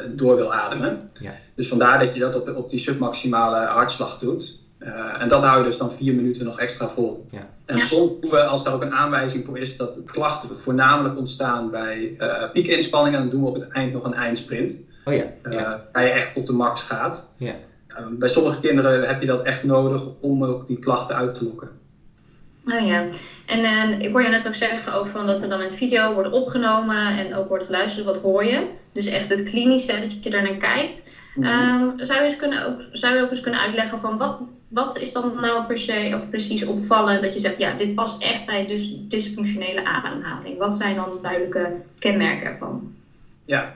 door 0.09 0.37
wil 0.37 0.53
ademen. 0.53 1.11
Ja. 1.21 1.35
Dus 1.55 1.69
vandaar 1.69 1.99
dat 1.99 2.15
je 2.15 2.21
dat 2.21 2.35
op, 2.35 2.57
op 2.57 2.71
die 2.71 2.79
submaximale 2.79 3.67
hartslag 3.67 4.19
doet. 4.19 4.59
Uh, 4.85 5.23
en 5.23 5.29
dat 5.29 5.43
hou 5.43 5.59
je 5.59 5.65
dus 5.65 5.79
dan 5.79 5.93
vier 5.93 6.15
minuten 6.15 6.45
nog 6.45 6.59
extra 6.59 6.89
vol. 6.89 7.27
Ja. 7.31 7.49
En 7.65 7.79
soms 7.79 8.21
doen 8.21 8.31
we, 8.31 8.43
als 8.43 8.65
daar 8.65 8.75
ook 8.75 8.83
een 8.83 8.93
aanwijzing 8.93 9.45
voor 9.45 9.59
is, 9.59 9.77
dat 9.77 9.99
klachten 10.05 10.61
voornamelijk 10.61 11.19
ontstaan 11.19 11.71
bij 11.71 12.15
uh, 12.19 12.51
piekinspanningen, 12.53 13.21
dan 13.21 13.29
doen 13.31 13.43
we 13.43 13.49
op 13.49 13.55
het 13.55 13.69
eind 13.69 13.93
nog 13.93 14.05
een 14.05 14.15
eindsprint. 14.15 14.75
Oh 15.05 15.15
ja. 15.15 15.25
ja. 15.43 15.51
Uh, 15.51 15.75
waar 15.93 16.05
je 16.05 16.11
echt 16.11 16.35
tot 16.35 16.47
de 16.47 16.53
max 16.53 16.83
gaat. 16.83 17.29
Ja. 17.37 17.55
Ehm, 17.89 18.19
bij 18.19 18.29
sommige 18.29 18.61
kinderen 18.61 19.09
heb 19.09 19.21
je 19.21 19.27
dat 19.27 19.43
echt 19.43 19.65
nodig 19.65 20.03
om 20.21 20.45
ook 20.45 20.67
die 20.67 20.79
klachten 20.79 21.17
uit 21.17 21.35
te 21.35 21.45
lokken. 21.45 21.69
Oh 22.73 22.87
ja, 22.87 23.09
en 23.47 23.61
uh, 23.61 24.01
ik 24.01 24.13
hoor 24.13 24.23
je 24.23 24.29
net 24.29 24.47
ook 24.47 24.55
zeggen 24.55 24.95
over 24.95 25.13
van 25.13 25.27
dat 25.27 25.43
er 25.43 25.49
dan 25.49 25.59
met 25.59 25.75
video 25.75 26.15
wordt 26.15 26.31
opgenomen 26.31 27.19
en 27.19 27.35
ook 27.35 27.49
wordt 27.49 27.65
geluisterd. 27.65 28.05
Wat 28.05 28.17
hoor 28.17 28.45
je? 28.45 28.67
Dus 28.93 29.07
echt 29.07 29.29
het 29.29 29.43
klinische, 29.43 30.01
dat 30.01 30.25
je 30.25 30.31
daar 30.31 30.43
naar 30.43 30.57
kijkt. 30.57 31.03
Mm 31.35 31.75
zou, 31.97 32.19
je 32.19 32.25
eens 32.25 32.37
kunnen 32.37 32.67
ook, 32.67 32.83
zou 32.93 33.17
je 33.17 33.23
ook 33.23 33.31
eens 33.31 33.41
kunnen 33.41 33.61
uitleggen 33.61 34.01
van 34.01 34.17
wat, 34.17 34.41
wat 34.69 34.99
is 34.99 35.13
dan 35.13 35.33
nou 35.41 35.65
per 35.65 35.79
se 35.79 36.13
of 36.15 36.31
precies 36.31 36.65
opvallend 36.65 37.23
dat 37.23 37.33
je 37.33 37.39
zegt, 37.39 37.59
ja, 37.59 37.77
dit 37.77 37.95
past 37.95 38.23
echt 38.23 38.47
bij 38.47 38.67
dus 38.67 38.97
dysfunctionele 39.09 39.85
ademhaling. 39.85 40.59
Wat 40.59 40.77
zijn 40.77 40.97
dan 40.97 41.19
duidelijke 41.23 41.73
kenmerken 41.99 42.47
ervan? 42.47 42.93
Ja, 43.45 43.75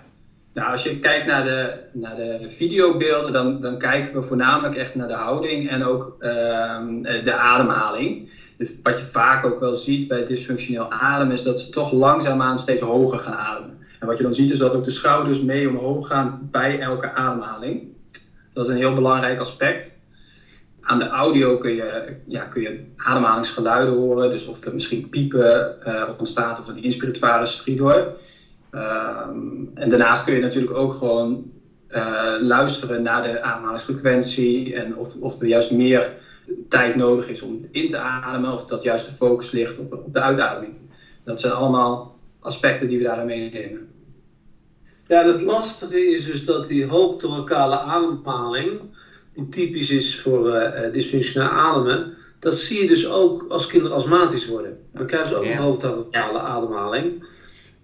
nou, 0.52 0.70
als 0.70 0.82
je 0.82 0.98
kijkt 0.98 1.26
naar 1.26 1.44
de, 1.44 1.74
naar 1.92 2.16
de 2.16 2.46
videobeelden, 2.56 3.32
dan, 3.32 3.60
dan 3.60 3.78
kijken 3.78 4.20
we 4.20 4.26
voornamelijk 4.26 4.74
echt 4.74 4.94
naar 4.94 5.08
de 5.08 5.14
houding 5.14 5.68
en 5.68 5.84
ook 5.84 6.16
uh, 6.20 6.28
de 7.24 7.34
ademhaling. 7.34 8.30
Dus 8.56 8.70
wat 8.82 8.98
je 8.98 9.04
vaak 9.04 9.46
ook 9.46 9.60
wel 9.60 9.74
ziet 9.74 10.08
bij 10.08 10.24
dysfunctioneel 10.24 10.90
ademen, 10.90 11.34
is 11.34 11.42
dat 11.42 11.60
ze 11.60 11.70
toch 11.70 11.92
langzaamaan 11.92 12.58
steeds 12.58 12.82
hoger 12.82 13.18
gaan 13.18 13.34
ademen. 13.34 13.77
En 13.98 14.06
wat 14.06 14.16
je 14.16 14.22
dan 14.22 14.34
ziet 14.34 14.50
is 14.50 14.58
dat 14.58 14.74
ook 14.74 14.84
de 14.84 14.90
schouders 14.90 15.42
mee 15.42 15.68
omhoog 15.68 16.06
gaan 16.06 16.48
bij 16.50 16.80
elke 16.80 17.10
ademhaling. 17.10 17.82
Dat 18.52 18.66
is 18.66 18.72
een 18.72 18.78
heel 18.78 18.94
belangrijk 18.94 19.40
aspect. 19.40 19.96
Aan 20.80 20.98
de 20.98 21.08
audio 21.08 21.58
kun 21.58 21.74
je, 21.74 22.16
ja, 22.26 22.44
kun 22.44 22.62
je 22.62 22.84
ademhalingsgeluiden 22.96 23.94
horen. 23.94 24.30
Dus 24.30 24.46
of 24.46 24.64
er 24.64 24.74
misschien 24.74 25.08
piepen 25.08 25.76
uh, 25.86 26.08
ontstaat 26.18 26.60
of 26.60 26.68
een 26.68 26.82
inspiratoire 26.82 27.46
stridor. 27.46 28.12
Um, 28.72 29.70
en 29.74 29.88
daarnaast 29.88 30.24
kun 30.24 30.34
je 30.34 30.40
natuurlijk 30.40 30.76
ook 30.76 30.92
gewoon 30.92 31.50
uh, 31.90 32.34
luisteren 32.40 33.02
naar 33.02 33.22
de 33.22 33.42
ademhalingsfrequentie. 33.42 34.74
En 34.74 34.96
of, 34.96 35.16
of 35.16 35.40
er 35.40 35.46
juist 35.46 35.70
meer 35.70 36.12
tijd 36.68 36.96
nodig 36.96 37.28
is 37.28 37.42
om 37.42 37.68
in 37.70 37.88
te 37.88 37.98
ademen. 37.98 38.52
Of 38.52 38.64
dat 38.64 38.82
juist 38.82 39.06
de 39.06 39.14
focus 39.14 39.50
ligt 39.50 39.78
op, 39.78 39.92
op 39.92 40.12
de 40.12 40.20
uitademing. 40.20 40.74
Dat 41.24 41.40
zijn 41.40 41.52
allemaal 41.52 42.17
aspecten 42.48 42.88
die 42.88 42.98
we 42.98 43.04
daarin 43.04 43.26
meenemen. 43.26 43.88
Ja, 45.06 45.26
het 45.26 45.40
lastige 45.40 46.06
is 46.06 46.24
dus 46.24 46.44
dat 46.44 46.66
die 46.66 46.86
hoogtelokale 46.86 47.78
ademhaling, 47.78 48.80
die 49.34 49.48
typisch 49.48 49.90
is 49.90 50.20
voor 50.20 50.48
uh, 50.48 50.92
dysfunctioneel 50.92 51.48
ademen, 51.48 52.14
dat 52.38 52.54
zie 52.54 52.80
je 52.80 52.86
dus 52.86 53.08
ook 53.08 53.44
als 53.48 53.66
kinderen 53.66 53.96
astmatisch 53.96 54.46
worden. 54.46 54.78
Dan 54.92 55.06
krijgen 55.06 55.28
ze 55.28 55.36
ook 55.36 55.44
een 55.44 55.56
hoogtelokale 55.56 56.38
ademhaling. 56.38 57.24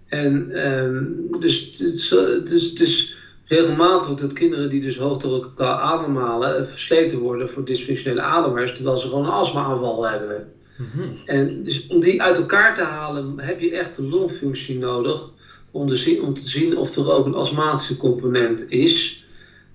En 0.07 0.33
um, 0.67 1.39
dus, 1.39 1.77
dus, 1.77 2.09
dus, 2.43 2.75
dus 2.75 3.15
regelmatig 3.45 4.09
ook 4.09 4.19
dat 4.19 4.33
kinderen 4.33 4.69
die 4.69 4.81
dus 4.81 4.97
hoogtelokaal 4.97 5.77
ademhalen 5.77 6.67
versleten 6.67 7.19
worden 7.19 7.49
voor 7.49 7.65
dysfunctionele 7.65 8.21
ademers, 8.21 8.75
terwijl 8.75 8.97
ze 8.97 9.07
gewoon 9.07 9.25
een 9.25 9.31
astmaaanval 9.31 10.07
hebben. 10.07 10.54
-hmm. 10.77 11.13
En 11.25 11.63
dus 11.63 11.87
om 11.87 11.99
die 11.99 12.21
uit 12.21 12.37
elkaar 12.37 12.75
te 12.75 12.83
halen 12.83 13.39
heb 13.39 13.59
je 13.59 13.71
echt 13.71 13.95
de 13.95 14.03
longfunctie 14.03 14.77
nodig 14.77 15.29
om 15.71 15.87
te, 15.87 15.95
zien, 15.95 16.21
om 16.21 16.33
te 16.33 16.49
zien 16.49 16.77
of 16.77 16.95
er 16.95 17.11
ook 17.11 17.25
een 17.25 17.35
astmatische 17.35 17.97
component 17.97 18.71
is. 18.71 19.25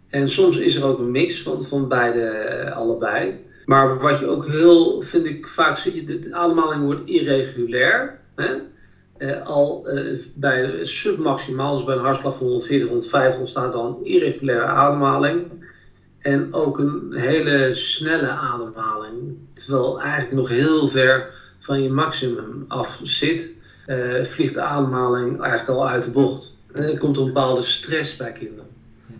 En 0.09 0.29
soms 0.29 0.57
is 0.59 0.75
er 0.75 0.85
ook 0.85 0.99
een 0.99 1.11
mix 1.11 1.43
van, 1.43 1.65
van 1.65 1.89
beide, 1.89 2.63
uh, 2.65 2.77
allebei. 2.77 3.35
Maar 3.65 3.99
wat 3.99 4.19
je 4.19 4.27
ook 4.27 4.47
heel, 4.47 5.03
vind 5.03 5.27
ik, 5.27 5.49
vaak 5.49 5.79
ziet, 5.79 6.07
de, 6.07 6.19
de 6.19 6.35
ademhaling 6.35 6.85
wordt 6.85 7.09
irregulair. 7.09 8.21
Hè? 8.35 8.69
al 9.41 9.87
bij 10.35 10.85
submaximaal, 10.85 11.77
dus 11.77 11.85
bij 11.85 11.95
een 11.95 12.03
hartslag 12.03 12.37
van 12.37 12.47
140, 12.47 12.89
150, 12.89 13.39
ontstaat 13.39 13.73
dan 13.73 13.99
irregulaire 14.03 14.65
ademhaling. 14.65 15.47
En 16.21 16.53
ook 16.53 16.79
een 16.79 17.13
hele 17.13 17.73
snelle 17.73 18.29
ademhaling. 18.29 19.37
Terwijl 19.53 20.01
eigenlijk 20.01 20.33
nog 20.33 20.49
heel 20.49 20.89
ver 20.89 21.31
van 21.59 21.83
je 21.83 21.91
maximum 21.91 22.65
af 22.69 23.01
zit, 23.03 23.55
vliegt 24.23 24.55
de 24.55 24.61
ademhaling 24.61 25.41
eigenlijk 25.41 25.71
al 25.71 25.89
uit 25.89 26.03
de 26.03 26.11
bocht. 26.11 26.55
En 26.73 26.83
er 26.83 26.99
komt 26.99 27.17
een 27.17 27.25
bepaalde 27.25 27.63
stress 27.63 28.17
bij 28.17 28.33
kinderen. 28.33 28.67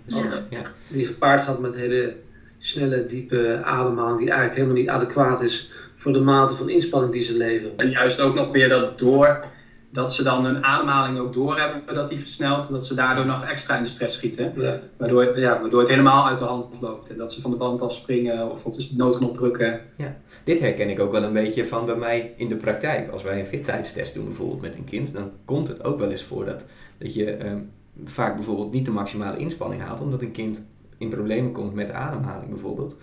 Ja, 0.05 0.47
ja. 0.51 0.63
Die 0.89 1.07
gepaard 1.07 1.43
gaat 1.43 1.61
met 1.61 1.75
hele 1.75 2.17
snelle, 2.59 3.07
diepe 3.07 3.61
ademhaling, 3.63 4.19
die 4.19 4.29
eigenlijk 4.29 4.59
helemaal 4.59 4.81
niet 4.81 4.89
adequaat 4.89 5.43
is 5.43 5.71
voor 5.97 6.13
de 6.13 6.21
mate 6.21 6.55
van 6.55 6.69
inspanning 6.69 7.13
die 7.13 7.23
ze 7.23 7.37
leveren. 7.37 7.77
En 7.77 7.91
juist 7.91 8.21
ook 8.21 8.35
nog 8.35 8.53
weer 8.53 8.69
dat 8.69 8.99
door, 8.99 9.45
dat 9.93 10.15
ze 10.15 10.23
dan 10.23 10.45
hun 10.45 10.65
ademhaling 10.65 11.19
ook 11.19 11.33
doorhebben, 11.33 11.95
dat 11.95 12.09
die 12.09 12.19
versnelt 12.19 12.67
en 12.67 12.73
dat 12.73 12.87
ze 12.87 12.95
daardoor 12.95 13.27
nog 13.27 13.45
extra 13.45 13.77
in 13.77 13.83
de 13.83 13.89
stress 13.89 14.17
schieten. 14.17 14.53
Ja. 14.57 14.81
Waardoor, 14.97 15.39
ja, 15.39 15.61
waardoor 15.61 15.81
het 15.81 15.89
helemaal 15.89 16.27
uit 16.27 16.39
de 16.39 16.45
hand 16.45 16.81
loopt 16.81 17.11
en 17.11 17.17
dat 17.17 17.33
ze 17.33 17.41
van 17.41 17.51
de 17.51 17.57
band 17.57 17.83
afspringen 17.83 18.51
of 18.51 18.65
op 18.65 18.75
de 18.75 18.89
noodknop 18.97 19.35
drukken. 19.35 19.81
Ja. 19.97 20.17
Dit 20.45 20.61
herken 20.61 20.91
ik 20.91 21.01
ook 21.01 21.13
wel 21.13 21.23
een 21.23 21.33
beetje 21.33 21.67
van 21.67 21.87
bij 21.87 21.97
mij 21.97 22.35
in 22.37 22.49
de 22.49 22.57
praktijk. 22.57 23.11
Als 23.11 23.23
wij 23.23 23.41
een 23.41 23.47
fitheidstest 23.47 24.15
doen 24.15 24.25
bijvoorbeeld 24.25 24.61
met 24.61 24.75
een 24.75 24.85
kind, 24.85 25.13
dan 25.13 25.31
komt 25.45 25.69
het 25.69 25.85
ook 25.85 25.99
wel 25.99 26.11
eens 26.11 26.25
voor 26.25 26.45
dat, 26.45 26.69
dat 26.99 27.15
je 27.15 27.31
ehm, 27.31 27.59
vaak 28.05 28.35
bijvoorbeeld 28.35 28.73
niet 28.73 28.85
de 28.85 28.91
maximale 28.91 29.37
inspanning 29.37 29.83
haalt, 29.83 30.01
omdat 30.01 30.23
een 30.23 30.33
kind 30.33 30.69
in 30.99 31.09
problemen 31.09 31.53
komt 31.53 31.75
met 31.75 31.91
ademhaling 31.91 32.51
bijvoorbeeld. 32.51 32.97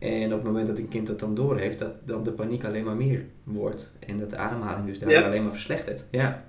En 0.00 0.24
op 0.24 0.38
het 0.38 0.42
moment 0.42 0.66
dat 0.66 0.78
een 0.78 0.88
kind 0.88 1.06
dat 1.06 1.20
dan 1.20 1.34
doorheeft, 1.34 1.78
dat 1.78 1.92
dan 2.04 2.24
de 2.24 2.30
paniek 2.30 2.64
alleen 2.64 2.84
maar 2.84 2.96
meer 2.96 3.24
wordt. 3.44 3.92
En 4.06 4.18
dat 4.18 4.30
de 4.30 4.36
ademhaling 4.36 4.86
dus 4.86 4.98
daar 4.98 5.24
alleen 5.24 5.42
maar 5.42 5.52
verslechtert. 5.52 6.04
Ja. 6.10 6.44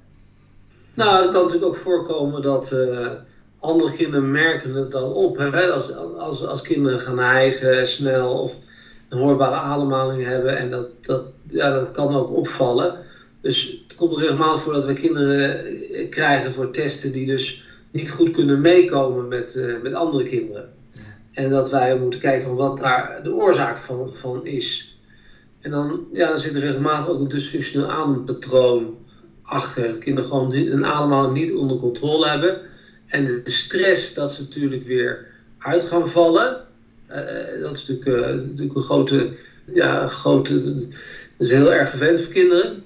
Nou, 0.93 1.21
het 1.21 1.31
kan 1.31 1.41
natuurlijk 1.41 1.65
ook 1.65 1.75
voorkomen 1.75 2.41
dat 2.41 2.71
uh, 2.71 3.07
andere 3.59 3.91
kinderen 3.91 4.31
merken 4.31 4.73
het 4.73 4.91
dan 4.91 5.13
op. 5.13 5.37
Hè? 5.37 5.71
Als, 5.71 5.95
als, 5.95 6.45
als 6.45 6.61
kinderen 6.61 6.99
gaan 6.99 7.19
hijgen 7.19 7.87
snel 7.87 8.41
of 8.41 8.55
een 9.09 9.17
hoorbare 9.17 9.55
ademhaling 9.55 10.25
hebben. 10.25 10.57
En 10.57 10.69
dat, 10.69 10.87
dat, 11.01 11.23
ja, 11.47 11.79
dat 11.79 11.91
kan 11.91 12.15
ook 12.15 12.29
opvallen. 12.29 12.97
Dus 13.41 13.83
het 13.87 13.95
komt 13.95 14.13
er 14.13 14.19
regelmatig 14.19 14.61
voor 14.61 14.73
dat 14.73 14.85
we 14.85 14.93
kinderen 14.93 15.65
eh, 15.65 16.09
krijgen 16.09 16.53
voor 16.53 16.71
testen 16.71 17.11
die 17.11 17.25
dus 17.25 17.65
niet 17.91 18.11
goed 18.11 18.31
kunnen 18.31 18.61
meekomen 18.61 19.27
met, 19.27 19.55
uh, 19.55 19.81
met 19.81 19.93
andere 19.93 20.23
kinderen. 20.23 20.69
En 21.31 21.49
dat 21.49 21.69
wij 21.69 21.97
moeten 21.97 22.19
kijken 22.19 22.47
van 22.47 22.55
wat 22.55 22.77
daar 22.77 23.23
de 23.23 23.33
oorzaak 23.33 23.77
van, 23.77 24.13
van 24.13 24.45
is. 24.45 24.97
En 25.59 25.71
dan, 25.71 26.07
ja, 26.13 26.27
dan 26.27 26.39
zit 26.39 26.55
er 26.55 26.61
regelmatig 26.61 27.09
ook 27.09 27.19
een 27.19 27.27
dysfunctioneel 27.27 27.91
adempatroon 27.91 28.97
achter. 29.41 29.87
Dat 29.87 29.97
kinderen 29.97 30.29
gewoon 30.29 30.53
een 30.53 30.85
ademhaling 30.85 31.33
niet 31.33 31.53
onder 31.53 31.77
controle 31.77 32.27
hebben. 32.27 32.61
En 33.07 33.25
de 33.25 33.51
stress 33.51 34.13
dat 34.13 34.31
ze 34.31 34.41
natuurlijk 34.41 34.85
weer 34.85 35.27
uit 35.57 35.83
gaan 35.83 36.07
vallen. 36.07 36.65
Uh, 37.09 37.61
dat 37.61 37.77
is 37.77 37.87
natuurlijk, 37.87 38.05
uh, 38.05 38.35
natuurlijk 38.35 38.75
een 38.75 38.81
grote, 38.81 39.33
ja, 39.73 40.07
grote. 40.07 40.63
Dat 40.63 40.83
is 41.37 41.51
heel 41.51 41.73
erg 41.73 41.89
vervelend 41.89 42.21
voor 42.21 42.33
kinderen. 42.33 42.83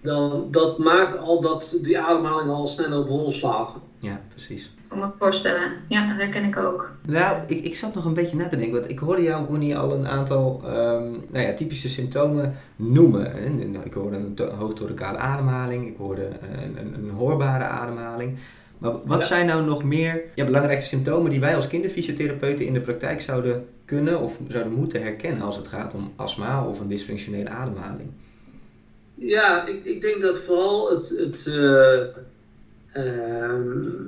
Dan, 0.00 0.48
dat 0.50 0.78
maakt 0.78 1.18
al 1.18 1.40
dat 1.40 1.78
die 1.82 1.98
ademhaling 1.98 2.50
al 2.50 2.66
sneller 2.66 2.98
op 2.98 3.08
hol 3.08 3.30
slaat. 3.30 3.74
Ja, 4.00 4.22
precies 4.34 4.70
kan 4.88 4.98
me 4.98 5.10
voorstellen. 5.18 5.72
Ja, 5.88 6.08
dat 6.08 6.16
herken 6.16 6.44
ik 6.44 6.56
ook. 6.56 6.90
Nou, 7.06 7.38
ik, 7.46 7.64
ik 7.64 7.74
zat 7.74 7.94
nog 7.94 8.04
een 8.04 8.14
beetje 8.14 8.36
na 8.36 8.46
te 8.46 8.56
denken. 8.56 8.74
Want 8.74 8.90
ik 8.90 8.98
hoorde 8.98 9.22
jou, 9.22 9.50
Oenie, 9.50 9.76
al 9.76 9.92
een 9.92 10.06
aantal 10.06 10.62
um, 10.64 11.24
nou 11.30 11.46
ja, 11.46 11.54
typische 11.54 11.88
symptomen 11.88 12.56
noemen. 12.76 13.84
Ik 13.84 13.92
hoorde 13.92 14.16
een 14.16 14.38
hoogtoricale 14.58 15.18
ademhaling. 15.18 15.86
Ik 15.86 15.96
hoorde 15.96 16.28
een, 16.62 16.78
een, 16.78 16.94
een 16.94 17.10
hoorbare 17.10 17.64
ademhaling. 17.64 18.38
Maar 18.78 18.92
wat 19.04 19.24
zijn 19.24 19.46
nou 19.46 19.64
nog 19.64 19.84
meer 19.84 20.22
ja, 20.34 20.44
belangrijke 20.44 20.84
symptomen 20.84 21.30
die 21.30 21.40
wij 21.40 21.56
als 21.56 21.68
kinderfysiotherapeuten 21.68 22.66
in 22.66 22.72
de 22.72 22.80
praktijk 22.80 23.20
zouden 23.20 23.68
kunnen 23.84 24.20
of 24.20 24.38
zouden 24.48 24.72
moeten 24.72 25.02
herkennen 25.02 25.42
als 25.42 25.56
het 25.56 25.66
gaat 25.66 25.94
om 25.94 26.12
astma 26.16 26.66
of 26.66 26.80
een 26.80 26.88
dysfunctionele 26.88 27.48
ademhaling? 27.48 28.10
Ja, 29.14 29.66
ik, 29.66 29.84
ik 29.84 30.00
denk 30.00 30.20
dat 30.20 30.38
vooral 30.38 30.90
het, 30.90 31.08
het, 31.18 31.46
uh, 31.48 31.98
Ehm, 31.98 32.34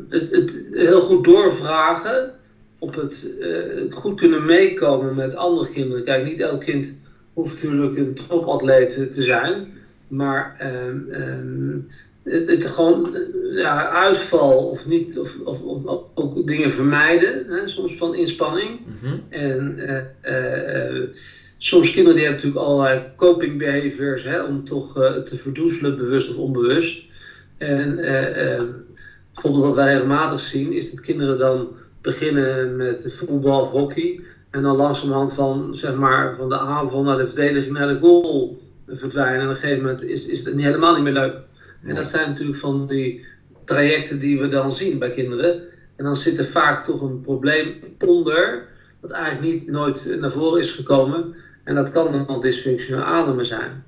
het, 0.09 0.31
het, 0.31 0.67
heel 0.71 1.01
goed 1.01 1.25
doorvragen, 1.25 2.33
op 2.79 2.95
het 2.95 3.29
uh, 3.41 3.93
goed 3.93 4.21
kunnen 4.21 4.45
meekomen 4.45 5.15
met 5.15 5.35
andere 5.35 5.71
kinderen. 5.71 6.05
Kijk, 6.05 6.25
niet 6.25 6.41
elk 6.41 6.61
kind 6.61 6.95
hoeft 7.33 7.63
natuurlijk 7.63 7.97
een 7.97 8.15
topatleet 8.29 9.13
te 9.13 9.23
zijn, 9.23 9.73
maar 10.09 10.57
ehm, 10.59 11.11
ehm, 11.11 11.79
het, 12.23 12.47
het, 12.47 12.67
gewoon 12.67 13.19
ja, 13.51 13.89
uitval 13.89 14.69
of 14.69 14.87
niet, 14.87 15.19
of, 15.19 15.37
of, 15.45 15.63
of 15.63 16.03
ook 16.15 16.47
dingen 16.47 16.71
vermijden, 16.71 17.47
hè, 17.49 17.69
soms 17.69 17.97
van 17.97 18.15
inspanning. 18.15 18.81
Mhm. 19.01 19.15
En 19.29 19.75
uh, 20.25 20.93
uh, 20.93 21.05
soms 21.59 21.91
kinderen 21.91 22.17
die 22.17 22.27
hebben 22.27 22.45
natuurlijk 22.45 22.71
allerlei 22.71 23.03
coping 23.17 23.59
behaviors 23.59 24.25
hè, 24.25 24.43
om 24.43 24.65
toch 24.65 24.93
te 25.25 25.37
verdoezelen, 25.37 25.97
bewust 25.97 26.31
of 26.31 26.37
onbewust. 26.37 27.07
En 27.59 27.99
uh, 27.99 28.57
uh, 28.57 28.63
bijvoorbeeld 29.33 29.65
wat 29.65 29.75
wij 29.75 29.93
regelmatig 29.93 30.41
zien, 30.41 30.73
is 30.73 30.91
dat 30.91 31.01
kinderen 31.01 31.39
dan 31.39 31.69
beginnen 32.01 32.77
met 32.77 33.15
voetbal 33.17 33.61
of 33.61 33.71
hockey. 33.71 34.21
En 34.51 34.63
dan 34.63 34.77
langzamerhand 34.77 35.35
van, 35.35 35.77
zeg 35.77 35.95
maar, 35.95 36.35
van 36.35 36.49
de 36.49 36.59
aanval 36.59 37.03
naar 37.03 37.17
de 37.17 37.27
verdediging 37.27 37.73
naar 37.73 37.89
de 37.89 37.99
goal 37.99 38.61
verdwijnen. 38.87 39.41
En 39.41 39.47
op 39.47 39.51
een 39.51 39.61
gegeven 39.61 39.83
moment 39.83 40.03
is, 40.03 40.27
is 40.27 40.45
het 40.45 40.55
niet, 40.55 40.65
helemaal 40.65 40.95
niet 40.95 41.03
meer 41.03 41.13
leuk. 41.13 41.37
En 41.85 41.95
dat 41.95 42.07
zijn 42.07 42.29
natuurlijk 42.29 42.59
van 42.59 42.87
die 42.87 43.25
trajecten 43.65 44.19
die 44.19 44.39
we 44.41 44.49
dan 44.49 44.73
zien 44.73 44.99
bij 44.99 45.11
kinderen. 45.11 45.63
En 45.97 46.05
dan 46.05 46.17
zit 46.17 46.39
er 46.39 46.45
vaak 46.45 46.85
toch 46.85 47.01
een 47.01 47.21
probleem 47.21 47.75
onder, 48.07 48.67
wat 49.01 49.11
eigenlijk 49.11 49.53
niet 49.53 49.71
nooit 49.71 50.17
naar 50.21 50.31
voren 50.31 50.61
is 50.61 50.71
gekomen. 50.71 51.35
En 51.65 51.75
dat 51.75 51.91
kan 51.91 52.25
dan 52.27 52.41
dysfunctioneel 52.41 53.05
ademen 53.05 53.45
zijn. 53.45 53.85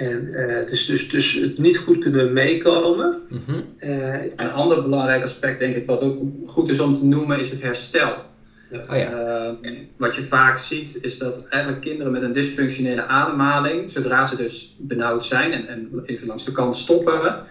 En 0.00 0.26
uh, 0.26 0.56
het 0.56 0.70
is 0.70 0.84
dus, 0.84 1.08
dus 1.08 1.32
het 1.32 1.58
niet 1.58 1.78
goed 1.78 1.98
kunnen 1.98 2.32
meekomen. 2.32 3.20
Mm 3.28 3.68
een 4.36 4.50
ander 4.50 4.82
belangrijk 4.82 5.24
aspect, 5.24 5.60
denk 5.60 5.74
ik, 5.74 5.86
wat 5.86 6.00
ook 6.00 6.22
goed 6.46 6.68
is 6.68 6.80
om 6.80 6.92
te 6.92 7.04
noemen, 7.04 7.40
is 7.40 7.50
het 7.50 7.62
herstel. 7.62 8.14
Ja. 8.70 8.80
Oh 8.90 8.96
ja. 8.96 9.56
Uh, 9.62 9.70
wat 9.96 10.14
je 10.14 10.22
vaak 10.22 10.58
ziet, 10.58 10.98
is 11.02 11.18
dat 11.18 11.46
eigenlijk 11.48 11.82
kinderen 11.82 12.12
met 12.12 12.22
een 12.22 12.32
dysfunctionele 12.32 13.02
ademhaling, 13.02 13.90
zodra 13.90 14.26
ze 14.26 14.36
dus 14.36 14.76
benauwd 14.78 15.24
zijn 15.24 15.52
en, 15.52 15.68
en 15.68 16.02
even 16.06 16.26
langs 16.26 16.44
de 16.44 16.52
kant 16.52 16.76
stoppen, 16.76 17.44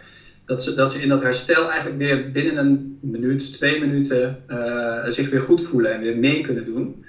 dat 0.46 0.64
ze, 0.64 0.76
dat 0.76 0.92
ze 0.92 1.02
in 1.02 1.10
dat 1.10 1.22
herstel 1.22 1.70
eigenlijk 1.70 1.98
weer 1.98 2.32
binnen 2.32 2.58
een 2.58 2.98
minuut, 3.02 3.54
twee 3.54 3.80
minuten 3.80 4.44
uh, 4.50 5.06
zich 5.06 5.30
weer 5.30 5.42
goed 5.42 5.62
voelen 5.62 5.94
en 5.94 6.02
weer 6.02 6.18
mee 6.18 6.42
kunnen 6.42 6.66
doen. 6.66 7.06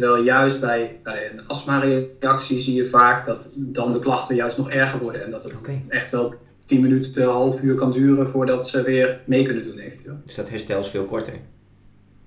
Terwijl 0.00 0.24
juist 0.24 0.60
bij, 0.60 1.00
bij 1.02 1.30
een 1.30 1.48
astma-reactie 1.48 2.58
zie 2.58 2.74
je 2.74 2.86
vaak 2.86 3.24
dat 3.24 3.52
dan 3.56 3.92
de 3.92 3.98
klachten 3.98 4.36
juist 4.36 4.56
nog 4.56 4.70
erger 4.70 5.00
worden. 5.00 5.24
En 5.24 5.30
dat 5.30 5.44
het 5.44 5.68
echt 5.88 6.10
wel 6.10 6.34
10 6.64 6.80
minuten, 6.80 7.22
een 7.22 7.28
half 7.28 7.62
uur 7.62 7.74
kan 7.74 7.90
duren 7.90 8.28
voordat 8.28 8.68
ze 8.68 8.82
weer 8.82 9.20
mee 9.24 9.44
kunnen 9.44 9.64
doen 9.64 9.78
eventueel. 9.78 10.18
Dus 10.24 10.34
dat 10.34 10.48
herstel 10.48 10.80
is 10.80 10.88
veel 10.88 11.04
korter. 11.04 11.32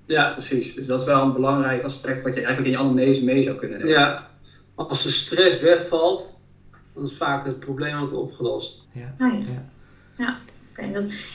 Ja, 0.06 0.32
precies. 0.32 0.74
Dus 0.74 0.86
dat 0.86 1.00
is 1.00 1.06
wel 1.06 1.22
een 1.22 1.32
belangrijk 1.32 1.82
aspect 1.82 2.22
wat 2.22 2.34
je 2.34 2.42
eigenlijk 2.44 2.66
in 2.66 2.72
je 2.72 2.78
anamnese 2.78 3.24
mee 3.24 3.42
zou 3.42 3.56
kunnen 3.56 3.78
nemen. 3.78 3.94
Ja, 3.94 4.30
als 4.74 5.02
de 5.02 5.10
stress 5.10 5.60
wegvalt, 5.60 6.38
dan 6.94 7.04
is 7.04 7.16
vaak 7.16 7.46
het 7.46 7.60
probleem 7.60 7.96
ook 7.96 8.12
opgelost. 8.12 8.86
Ja. 8.92 9.14
Ah, 9.18 9.32
ja. 10.18 10.38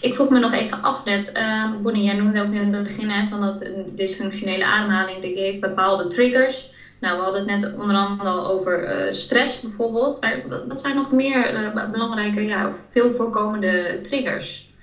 Ik 0.01 0.15
vroeg 0.15 0.29
me 0.29 0.39
nog 0.39 0.53
even 0.53 0.81
af 0.81 1.03
net, 1.03 1.31
uh, 1.37 1.71
Bonnie, 1.81 2.03
jij 2.03 2.13
noemde 2.13 2.41
ook 2.41 2.51
in 2.51 2.73
het 2.73 2.83
begin 2.83 3.27
van 3.29 3.41
dat 3.41 3.69
dysfunctionele 3.95 4.65
ademhaling, 4.65 5.21
die 5.21 5.37
heeft 5.37 5.59
bepaalde 5.59 6.07
triggers. 6.07 6.73
Nou, 6.99 7.17
we 7.17 7.23
hadden 7.23 7.41
het 7.41 7.61
net 7.61 7.73
onder 7.77 7.95
andere 7.95 8.29
al 8.29 8.47
over 8.47 9.05
uh, 9.05 9.11
stress 9.11 9.59
bijvoorbeeld. 9.59 10.21
Maar 10.21 10.41
wat 10.67 10.81
zijn 10.81 10.95
nog 10.95 11.11
meer 11.11 11.53
uh, 11.53 11.91
belangrijke, 11.91 12.41
ja, 12.41 12.73
veel 12.89 13.11
voorkomende 13.11 13.99
triggers? 14.01 14.73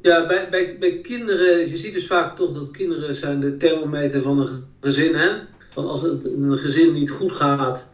Ja, 0.00 0.26
bij, 0.26 0.48
bij, 0.50 0.76
bij 0.78 1.00
kinderen, 1.00 1.58
je 1.58 1.76
ziet 1.76 1.92
dus 1.92 2.06
vaak 2.06 2.36
toch 2.36 2.54
dat 2.54 2.70
kinderen 2.70 3.14
zijn 3.14 3.40
de 3.40 3.56
thermometer 3.56 4.22
van 4.22 4.40
een 4.40 4.64
gezin. 4.80 5.14
Hè? 5.14 5.30
Van 5.70 5.86
als 5.88 6.02
het 6.02 6.24
een 6.24 6.58
gezin 6.58 6.92
niet 6.92 7.10
goed 7.10 7.32
gaat, 7.32 7.90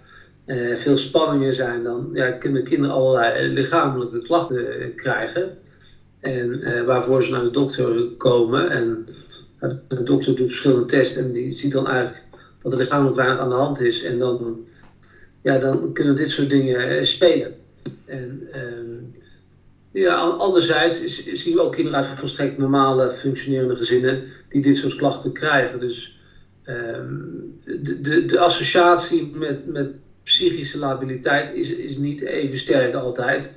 uh, 0.47 0.77
veel 0.77 0.97
spanningen 0.97 1.55
zijn, 1.55 1.83
dan 1.83 2.11
ja, 2.13 2.31
kunnen 2.31 2.65
kinderen 2.65 2.95
allerlei 2.95 3.49
lichamelijke 3.49 4.19
klachten 4.19 4.95
krijgen. 4.97 5.59
En 6.23 6.61
uh, 6.61 6.85
waarvoor 6.85 7.23
ze 7.23 7.31
naar 7.31 7.43
de 7.43 7.51
dokter 7.51 8.09
komen. 8.17 8.71
En 8.71 9.07
de 9.89 10.03
dokter 10.03 10.37
doet 10.37 10.47
verschillende 10.47 10.85
tests 10.85 11.17
en 11.17 11.33
die 11.33 11.51
ziet 11.51 11.73
dan 11.73 11.89
eigenlijk 11.89 12.25
dat 12.63 12.73
er 12.73 12.79
lichamelijk 12.79 13.17
weinig 13.17 13.39
aan 13.39 13.49
de 13.49 13.55
hand 13.55 13.81
is. 13.81 14.03
En 14.03 14.19
dan, 14.19 14.67
ja, 15.43 15.59
dan 15.59 15.93
kunnen 15.93 16.17
dit 16.17 16.31
soort 16.31 16.51
dingen 16.51 16.97
uh, 16.97 17.03
spelen. 17.03 17.55
En 18.05 18.49
uh, 18.55 20.03
ja, 20.03 20.15
anderzijds 20.17 21.25
zien 21.33 21.55
we 21.55 21.63
ook 21.63 21.73
kinderen 21.73 21.99
uit 21.99 22.19
volstrekt 22.19 22.59
normale 22.59 23.11
functionerende 23.11 23.77
gezinnen 23.77 24.25
die 24.49 24.63
dit 24.63 24.77
soort 24.77 24.95
klachten 24.95 25.33
krijgen. 25.33 25.81
Dus 25.81 26.19
ehm, 26.65 27.15
de, 27.65 28.01
de, 28.01 28.25
de 28.25 28.39
associatie 28.39 29.33
met, 29.35 29.67
met 29.67 29.91
psychische 30.23 30.79
labiliteit 30.79 31.55
is, 31.55 31.71
is 31.71 31.97
niet 31.97 32.21
even 32.21 32.59
sterk 32.59 32.95
altijd 32.95 33.53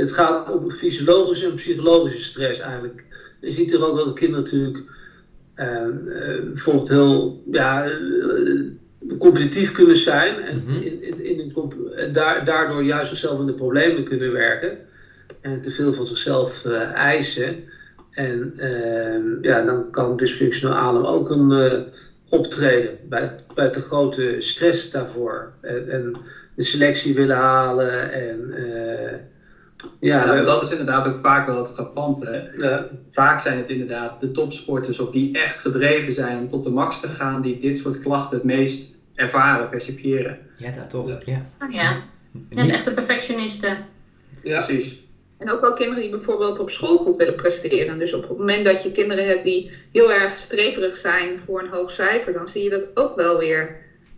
het 0.00 0.12
gaat 0.12 0.50
om 0.50 0.70
fysiologische 0.70 1.46
en 1.46 1.54
psychologische 1.54 2.22
stress 2.22 2.60
eigenlijk. 2.60 3.04
Je 3.40 3.50
ziet 3.50 3.72
er 3.72 3.86
ook 3.86 3.96
dat 3.96 4.06
de 4.06 4.12
kinderen 4.12 4.44
natuurlijk 4.44 4.82
uh, 5.56 5.88
bijvoorbeeld 6.44 6.88
heel 6.88 7.42
ja, 7.50 7.90
competitief 9.18 9.72
kunnen 9.72 9.96
zijn 9.96 10.42
en 10.42 10.62
Mhm. 10.66 10.82
in, 10.82 11.02
in, 11.02 11.24
in 11.24 11.52
een, 11.54 12.12
daardoor 12.44 12.82
juist 12.82 13.08
zichzelf 13.08 13.40
in 13.40 13.46
de 13.46 13.54
problemen 13.54 14.04
kunnen 14.04 14.32
werken 14.32 14.78
en 15.40 15.60
te 15.60 15.70
veel 15.70 15.92
van 15.92 16.04
zichzelf 16.04 16.64
eisen. 16.94 17.64
En 18.10 18.54
ja, 19.42 19.62
dan 19.62 19.90
kan 19.90 20.16
dysfunctioneel 20.16 20.76
adem 20.76 21.04
ook 21.04 21.30
een 21.30 21.84
optreden 22.28 22.98
bij, 23.08 23.34
bij 23.54 23.68
te 23.68 23.80
grote 23.80 24.36
stress 24.38 24.90
daarvoor. 24.90 25.52
En, 25.60 25.88
en 25.88 26.16
de 26.54 26.62
selectie 26.62 27.14
willen 27.14 27.36
halen 27.36 28.12
en 28.12 28.54
ja, 30.00 30.42
dat 30.42 30.62
is 30.62 30.70
inderdaad 30.70 31.06
ook 31.06 31.18
vaak 31.22 31.46
wel 31.46 31.58
het 31.58 31.68
frappante. 31.68 32.50
Ja. 32.58 32.88
Vaak 33.10 33.40
zijn 33.40 33.58
het 33.58 33.68
inderdaad 33.68 34.20
de 34.20 34.30
topsporters 34.30 34.98
of 34.98 35.10
die 35.10 35.38
echt 35.38 35.60
gedreven 35.60 36.12
zijn 36.12 36.38
om 36.38 36.48
tot 36.48 36.62
de 36.62 36.70
max 36.70 37.00
te 37.00 37.08
gaan, 37.08 37.42
die 37.42 37.56
dit 37.56 37.78
soort 37.78 38.00
klachten 38.00 38.36
het 38.36 38.46
meest 38.46 38.96
ervaren, 39.14 39.68
percipiëren. 39.68 40.38
Ja, 40.56 40.70
dat 40.70 40.90
toch. 40.90 41.08
Ja. 41.08 41.18
Ja, 41.24 41.46
oh, 41.60 41.72
ja. 41.72 42.02
ja 42.48 42.64
de 42.64 42.72
echte 42.72 42.94
perfectionisten. 42.94 43.78
Ja. 44.42 44.64
Precies. 44.64 45.02
En 45.38 45.50
ook 45.50 45.60
wel 45.60 45.72
kinderen 45.72 46.02
die 46.02 46.10
bijvoorbeeld 46.10 46.58
op 46.58 46.70
school 46.70 46.96
goed 46.96 47.16
willen 47.16 47.34
presteren. 47.34 47.98
Dus 47.98 48.12
op 48.12 48.28
het 48.28 48.38
moment 48.38 48.64
dat 48.64 48.82
je 48.82 48.92
kinderen 48.92 49.26
hebt 49.26 49.44
die 49.44 49.70
heel 49.92 50.12
erg 50.12 50.30
streverig 50.30 50.96
zijn 50.96 51.38
voor 51.38 51.62
een 51.62 51.70
hoog 51.70 51.90
cijfer, 51.90 52.32
dan 52.32 52.48
zie 52.48 52.62
je 52.62 52.70
dat 52.70 52.90
ook 52.94 53.16
wel 53.16 53.38
weer. 53.38 53.76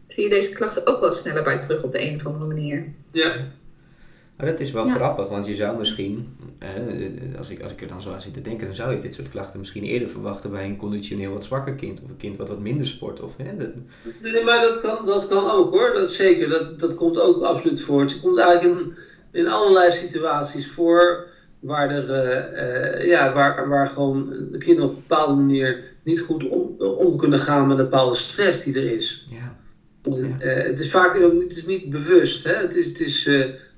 Zie 0.08 0.22
je 0.22 0.30
deze 0.30 0.48
klachten 0.48 0.86
ook 0.86 1.00
wel 1.00 1.12
sneller 1.12 1.42
bij 1.42 1.60
terug 1.60 1.82
op 1.82 1.92
de 1.92 2.02
een 2.02 2.14
of 2.14 2.26
andere 2.26 2.44
manier. 2.44 2.92
Ja. 3.12 3.34
Maar 4.42 4.50
dat 4.50 4.60
is 4.60 4.70
wel 4.70 4.86
ja. 4.86 4.94
grappig, 4.94 5.28
want 5.28 5.46
je 5.46 5.54
zou 5.54 5.78
misschien, 5.78 6.36
eh, 6.58 7.38
als, 7.38 7.50
ik, 7.50 7.62
als 7.62 7.72
ik 7.72 7.80
er 7.80 7.88
dan 7.88 8.02
zo 8.02 8.12
aan 8.12 8.22
zit 8.22 8.34
te 8.34 8.42
denken, 8.42 8.66
dan 8.66 8.76
zou 8.76 8.94
je 8.94 9.00
dit 9.00 9.14
soort 9.14 9.30
klachten 9.30 9.58
misschien 9.58 9.82
eerder 9.82 10.08
verwachten 10.08 10.50
bij 10.50 10.64
een 10.64 10.76
conditioneel 10.76 11.32
wat 11.32 11.44
zwakker 11.44 11.74
kind 11.74 12.00
of 12.02 12.08
een 12.08 12.16
kind 12.16 12.36
wat 12.36 12.48
wat 12.48 12.60
minder 12.60 12.86
sport. 12.86 13.20
Of, 13.20 13.36
hè, 13.36 13.56
dat... 13.56 13.68
Nee, 14.22 14.44
maar 14.44 14.60
dat 14.60 14.80
kan, 14.80 15.06
dat 15.06 15.28
kan 15.28 15.50
ook 15.50 15.70
hoor, 15.70 15.92
dat 15.94 16.10
zeker. 16.10 16.48
Dat, 16.48 16.80
dat 16.80 16.94
komt 16.94 17.20
ook 17.20 17.42
absoluut 17.42 17.80
voor. 17.80 18.00
Het 18.00 18.20
komt 18.20 18.38
eigenlijk 18.38 18.78
in, 18.78 18.94
in 19.30 19.48
allerlei 19.48 19.90
situaties 19.90 20.70
voor 20.70 21.26
waar, 21.60 21.90
er, 21.90 22.08
uh, 22.08 23.00
uh, 23.00 23.06
ja, 23.06 23.32
waar, 23.32 23.68
waar 23.68 23.88
gewoon 23.88 24.28
de 24.52 24.58
kinderen 24.58 24.90
op 24.90 24.96
een 24.96 25.04
bepaalde 25.08 25.34
manier 25.34 25.84
niet 26.04 26.20
goed 26.20 26.48
om, 26.48 26.74
om 26.78 27.16
kunnen 27.16 27.38
gaan 27.38 27.66
met 27.66 27.78
een 27.78 27.84
bepaalde 27.84 28.16
stress 28.16 28.64
die 28.64 28.74
er 28.74 28.92
is. 28.92 29.26
Ja. 29.26 29.56
En, 30.02 30.36
uh, 30.40 30.54
het 30.54 30.80
is 30.80 30.90
vaak 30.90 31.18
het 31.18 31.56
is 31.56 31.66
niet 31.66 31.90
bewust, 31.90 32.44
hè? 32.44 32.54
het 32.54 32.76
is. 32.76 32.86
Het 32.86 33.00
is 33.00 33.30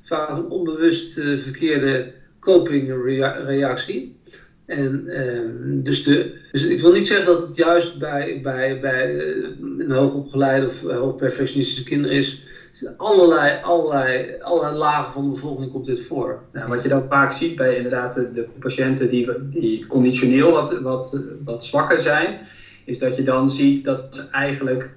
vaak 0.04 0.28
een 0.28 0.48
onbewust 0.48 1.18
uh, 1.18 1.38
verkeerde 1.38 2.12
copingreactie. 2.40 4.16
En 4.66 5.02
uh, 5.06 5.84
dus, 5.84 6.02
de, 6.02 6.34
dus 6.52 6.66
ik 6.66 6.80
wil 6.80 6.92
niet 6.92 7.06
zeggen 7.06 7.26
dat 7.26 7.40
het 7.40 7.56
juist 7.56 7.98
bij, 7.98 8.40
bij, 8.42 8.80
bij 8.80 9.14
uh, 9.14 9.46
een 9.78 9.90
hoogopgeleide 9.90 10.66
of 10.66 10.80
hoogperfectionistische 10.80 11.84
kinderen 11.84 12.16
is. 12.16 12.42
Allerlei, 12.96 13.62
allerlei, 13.62 14.36
allerlei 14.40 14.76
lagen 14.76 15.12
van 15.12 15.24
de 15.24 15.30
bevolking 15.30 15.70
komt 15.70 15.84
dit 15.84 16.00
voor. 16.00 16.42
Nou, 16.52 16.68
wat 16.68 16.82
je 16.82 16.88
dan 16.88 17.06
vaak 17.08 17.32
ziet 17.32 17.56
bij 17.56 17.76
inderdaad 17.76 18.14
de, 18.14 18.32
de 18.32 18.46
patiënten 18.58 19.08
die, 19.08 19.48
die 19.48 19.86
conditioneel 19.86 20.50
wat, 20.50 20.80
wat, 20.80 21.20
wat 21.44 21.64
zwakker 21.64 21.98
zijn, 21.98 22.38
is 22.84 22.98
dat 22.98 23.16
je 23.16 23.22
dan 23.22 23.50
ziet 23.50 23.84
dat 23.84 24.06
ze 24.10 24.28
eigenlijk 24.30 24.90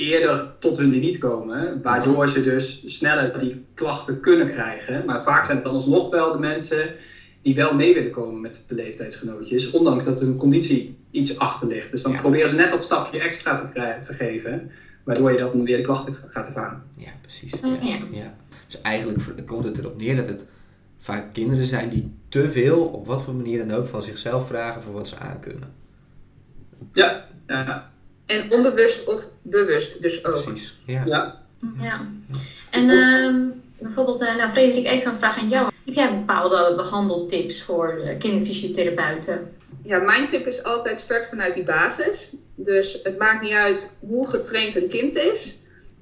eerder 0.00 0.54
tot 0.58 0.76
hun 0.76 0.90
limiet 0.90 1.18
komen, 1.18 1.82
waardoor 1.82 2.28
ze 2.28 2.42
dus 2.42 2.96
sneller 2.96 3.38
die 3.38 3.64
klachten 3.74 4.20
kunnen 4.20 4.48
krijgen. 4.48 5.04
Maar 5.04 5.22
vaak 5.22 5.44
zijn 5.44 5.56
het 5.56 5.66
dan 5.66 5.74
alsnog 5.74 6.10
wel 6.10 6.32
de 6.32 6.38
mensen 6.38 6.94
die 7.42 7.54
wel 7.54 7.74
mee 7.74 7.94
willen 7.94 8.10
komen 8.10 8.40
met 8.40 8.64
de 8.68 8.74
leeftijdsgenootjes, 8.74 9.70
ondanks 9.70 10.04
dat 10.04 10.20
hun 10.20 10.36
conditie 10.36 10.96
iets 11.10 11.38
achter 11.38 11.68
ligt. 11.68 11.90
Dus 11.90 12.02
dan 12.02 12.12
ja. 12.12 12.18
proberen 12.18 12.50
ze 12.50 12.56
net 12.56 12.70
dat 12.70 12.82
stapje 12.82 13.20
extra 13.20 13.56
te, 13.56 13.68
krijgen, 13.68 14.02
te 14.02 14.14
geven, 14.14 14.70
waardoor 15.04 15.32
je 15.32 15.38
dat 15.38 15.50
dan 15.50 15.64
weer 15.64 15.76
de 15.76 15.82
klachten 15.82 16.16
gaat 16.26 16.46
ervaren. 16.46 16.82
Ja, 16.96 17.10
precies. 17.20 17.52
Ja. 17.62 17.98
Ja. 18.10 18.34
Dus 18.66 18.80
eigenlijk 18.80 19.46
komt 19.46 19.64
het 19.64 19.78
erop 19.78 19.96
neer 19.96 20.16
dat 20.16 20.26
het 20.26 20.50
vaak 20.98 21.32
kinderen 21.32 21.64
zijn 21.64 21.88
die 21.88 22.12
te 22.28 22.50
veel, 22.50 22.84
op 22.84 23.06
wat 23.06 23.22
voor 23.22 23.34
manier 23.34 23.66
dan 23.66 23.76
ook, 23.76 23.86
van 23.86 24.02
zichzelf 24.02 24.46
vragen 24.46 24.82
voor 24.82 24.92
wat 24.92 25.08
ze 25.08 25.18
aankunnen. 25.18 25.72
Ja, 26.92 27.26
ja. 27.46 27.89
En 28.30 28.52
onbewust 28.52 29.06
of 29.06 29.24
bewust 29.42 30.00
dus 30.00 30.24
ook. 30.24 30.42
Precies, 30.42 30.78
ja. 30.84 31.02
Ja. 31.04 31.42
ja. 31.78 32.06
En 32.70 32.88
uh, 32.88 33.52
bijvoorbeeld, 33.78 34.22
uh, 34.22 34.36
nou 34.36 34.50
Frederik, 34.50 34.86
even 34.86 35.12
een 35.12 35.18
vraag 35.18 35.38
aan 35.38 35.48
jou. 35.48 35.70
Heb 35.84 35.94
jij 35.94 36.18
bepaalde 36.18 36.72
behandeltips 36.76 37.62
voor 37.62 38.00
kinderfysiotherapeuten? 38.18 39.52
Ja, 39.82 39.98
mijn 39.98 40.26
tip 40.26 40.46
is 40.46 40.62
altijd 40.62 41.00
start 41.00 41.26
vanuit 41.26 41.54
die 41.54 41.64
basis. 41.64 42.36
Dus 42.54 43.00
het 43.02 43.18
maakt 43.18 43.42
niet 43.42 43.52
uit 43.52 43.90
hoe 44.00 44.28
getraind 44.28 44.76
een 44.76 44.88
kind 44.88 45.14
is. 45.14 45.58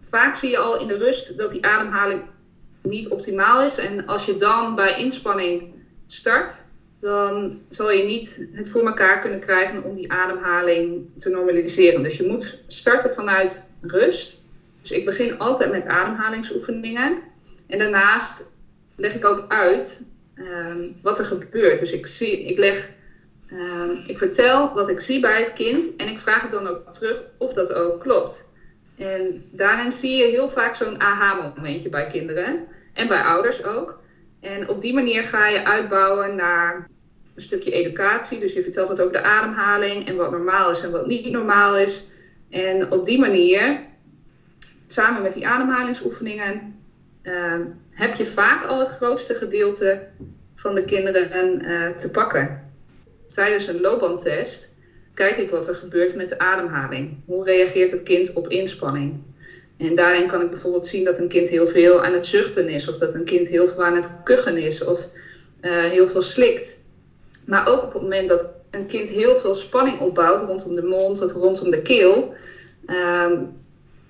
Vaak 0.08 0.34
zie 0.34 0.50
je 0.50 0.58
al 0.58 0.80
in 0.80 0.86
de 0.86 0.96
rust 0.96 1.38
dat 1.38 1.50
die 1.50 1.66
ademhaling 1.66 2.22
niet 2.82 3.08
optimaal 3.08 3.62
is. 3.62 3.78
En 3.78 4.06
als 4.06 4.26
je 4.26 4.36
dan 4.36 4.74
bij 4.74 4.98
inspanning 4.98 5.74
start, 6.06 6.67
dan 7.00 7.60
zal 7.68 7.92
je 7.92 8.04
niet 8.04 8.48
het 8.52 8.68
voor 8.68 8.86
elkaar 8.86 9.20
kunnen 9.20 9.40
krijgen 9.40 9.84
om 9.84 9.94
die 9.94 10.12
ademhaling 10.12 11.06
te 11.16 11.30
normaliseren. 11.30 12.02
Dus 12.02 12.16
je 12.16 12.26
moet 12.26 12.62
starten 12.66 13.14
vanuit 13.14 13.64
rust. 13.80 14.40
Dus 14.80 14.90
ik 14.90 15.04
begin 15.04 15.38
altijd 15.38 15.70
met 15.70 15.86
ademhalingsoefeningen. 15.86 17.18
En 17.66 17.78
daarnaast 17.78 18.50
leg 18.96 19.14
ik 19.14 19.24
ook 19.24 19.44
uit 19.48 20.02
um, 20.34 20.96
wat 21.02 21.18
er 21.18 21.24
gebeurt. 21.24 21.78
Dus 21.78 21.92
ik, 21.92 22.06
zie, 22.06 22.44
ik, 22.44 22.58
leg, 22.58 22.90
um, 23.52 24.02
ik 24.06 24.18
vertel 24.18 24.74
wat 24.74 24.88
ik 24.88 25.00
zie 25.00 25.20
bij 25.20 25.40
het 25.40 25.52
kind 25.52 25.96
en 25.96 26.08
ik 26.08 26.20
vraag 26.20 26.42
het 26.42 26.50
dan 26.50 26.68
ook 26.68 26.92
terug 26.92 27.22
of 27.38 27.52
dat 27.52 27.72
ook 27.72 28.00
klopt. 28.00 28.48
En 28.96 29.44
daarin 29.50 29.92
zie 29.92 30.16
je 30.16 30.24
heel 30.24 30.48
vaak 30.48 30.76
zo'n 30.76 31.00
aha-momentje 31.00 31.88
bij 31.88 32.06
kinderen 32.06 32.66
en 32.92 33.08
bij 33.08 33.22
ouders 33.22 33.64
ook. 33.64 33.97
En 34.40 34.68
op 34.68 34.80
die 34.80 34.94
manier 34.94 35.22
ga 35.22 35.48
je 35.48 35.64
uitbouwen 35.64 36.36
naar 36.36 36.88
een 37.34 37.42
stukje 37.42 37.70
educatie. 37.70 38.40
Dus 38.40 38.52
je 38.52 38.62
vertelt 38.62 38.88
wat 38.88 39.00
over 39.00 39.12
de 39.12 39.22
ademhaling 39.22 40.06
en 40.06 40.16
wat 40.16 40.30
normaal 40.30 40.70
is 40.70 40.82
en 40.82 40.90
wat 40.90 41.06
niet 41.06 41.30
normaal 41.30 41.76
is. 41.76 42.08
En 42.50 42.90
op 42.90 43.06
die 43.06 43.18
manier, 43.18 43.80
samen 44.86 45.22
met 45.22 45.32
die 45.32 45.46
ademhalingsoefeningen, 45.46 46.76
uh, 47.22 47.54
heb 47.90 48.14
je 48.14 48.26
vaak 48.26 48.64
al 48.64 48.78
het 48.78 48.88
grootste 48.88 49.34
gedeelte 49.34 50.08
van 50.54 50.74
de 50.74 50.84
kinderen 50.84 51.62
uh, 51.62 51.96
te 51.96 52.10
pakken. 52.10 52.72
Tijdens 53.28 53.66
een 53.66 53.80
loopbandtest 53.80 54.76
kijk 55.14 55.36
ik 55.36 55.50
wat 55.50 55.68
er 55.68 55.74
gebeurt 55.74 56.14
met 56.14 56.28
de 56.28 56.38
ademhaling. 56.38 57.16
Hoe 57.26 57.44
reageert 57.44 57.90
het 57.90 58.02
kind 58.02 58.32
op 58.32 58.48
inspanning? 58.48 59.22
En 59.78 59.94
daarin 59.94 60.26
kan 60.26 60.42
ik 60.42 60.50
bijvoorbeeld 60.50 60.86
zien 60.86 61.04
dat 61.04 61.18
een 61.18 61.28
kind 61.28 61.48
heel 61.48 61.66
veel 61.66 62.04
aan 62.04 62.12
het 62.12 62.26
zuchten 62.26 62.68
is, 62.68 62.88
of 62.88 62.96
dat 62.96 63.14
een 63.14 63.24
kind 63.24 63.48
heel 63.48 63.68
veel 63.68 63.84
aan 63.84 63.96
het 63.96 64.10
kuchen 64.24 64.56
is, 64.56 64.84
of 64.84 65.08
uh, 65.60 65.70
heel 65.70 66.08
veel 66.08 66.22
slikt. 66.22 66.84
Maar 67.46 67.68
ook 67.68 67.82
op 67.82 67.92
het 67.92 68.02
moment 68.02 68.28
dat 68.28 68.50
een 68.70 68.86
kind 68.86 69.08
heel 69.08 69.38
veel 69.38 69.54
spanning 69.54 70.00
opbouwt 70.00 70.40
rondom 70.40 70.74
de 70.74 70.82
mond 70.82 71.22
of 71.22 71.32
rondom 71.32 71.70
de 71.70 71.82
keel, 71.82 72.34
uh, 72.86 73.32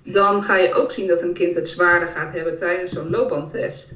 dan 0.02 0.42
ga 0.42 0.57
je 0.57 0.74
ook 0.74 0.92
zien 0.92 1.07
dat 1.07 1.22
een 1.22 1.33
kind 1.33 1.54
het 1.54 1.68
zwaarder 1.68 2.09
gaat 2.09 2.33
hebben 2.33 2.57
tijdens 2.57 2.92
zo'n 2.92 3.11
loopbandtest. 3.11 3.94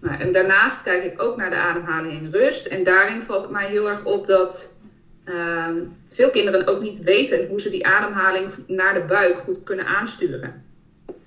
Nou, 0.00 0.20
en 0.20 0.32
daarnaast 0.32 0.82
kijk 0.82 1.04
ik 1.04 1.22
ook 1.22 1.36
naar 1.36 1.50
de 1.50 1.56
ademhaling 1.56 2.12
in 2.12 2.30
rust. 2.30 2.66
En 2.66 2.84
daarin 2.84 3.22
valt 3.22 3.42
het 3.42 3.50
mij 3.50 3.68
heel 3.68 3.88
erg 3.88 4.04
op 4.04 4.26
dat 4.26 4.78
uh, 5.24 5.68
veel 6.10 6.30
kinderen 6.30 6.66
ook 6.66 6.80
niet 6.80 7.02
weten 7.02 7.46
hoe 7.46 7.60
ze 7.60 7.68
die 7.68 7.86
ademhaling 7.86 8.52
naar 8.66 8.94
de 8.94 9.00
buik 9.00 9.38
goed 9.38 9.62
kunnen 9.62 9.86
aansturen. 9.86 10.63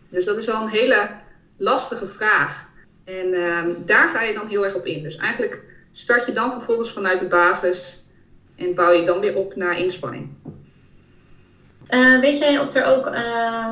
Dus 0.10 0.26
dat 0.26 0.38
is 0.38 0.50
al 0.50 0.62
een 0.62 0.70
hele 0.70 1.10
lastige 1.58 2.08
vraag. 2.08 2.70
En 3.06 3.28
uh, 3.28 3.66
daar 3.86 4.10
ga 4.10 4.22
je 4.22 4.34
dan 4.34 4.48
heel 4.48 4.64
erg 4.64 4.76
op 4.76 4.86
in. 4.86 5.04
Dus 5.04 5.18
eigenlijk 5.18 5.64
start 5.92 6.26
je 6.26 6.32
dan 6.32 6.52
vervolgens 6.52 6.92
vanuit 6.92 7.20
de 7.20 7.28
basis 7.28 8.06
en 8.56 8.76
bouw 8.76 8.92
je 8.92 9.06
dan 9.06 9.20
weer 9.20 9.36
op 9.36 9.56
naar 9.56 9.80
inspanning. 9.80 10.30
Uh, 11.90 12.20
weet 12.20 12.38
jij 12.38 12.60
of 12.60 12.74
er 12.74 12.86
ook 12.86 13.08
uh, 13.08 13.70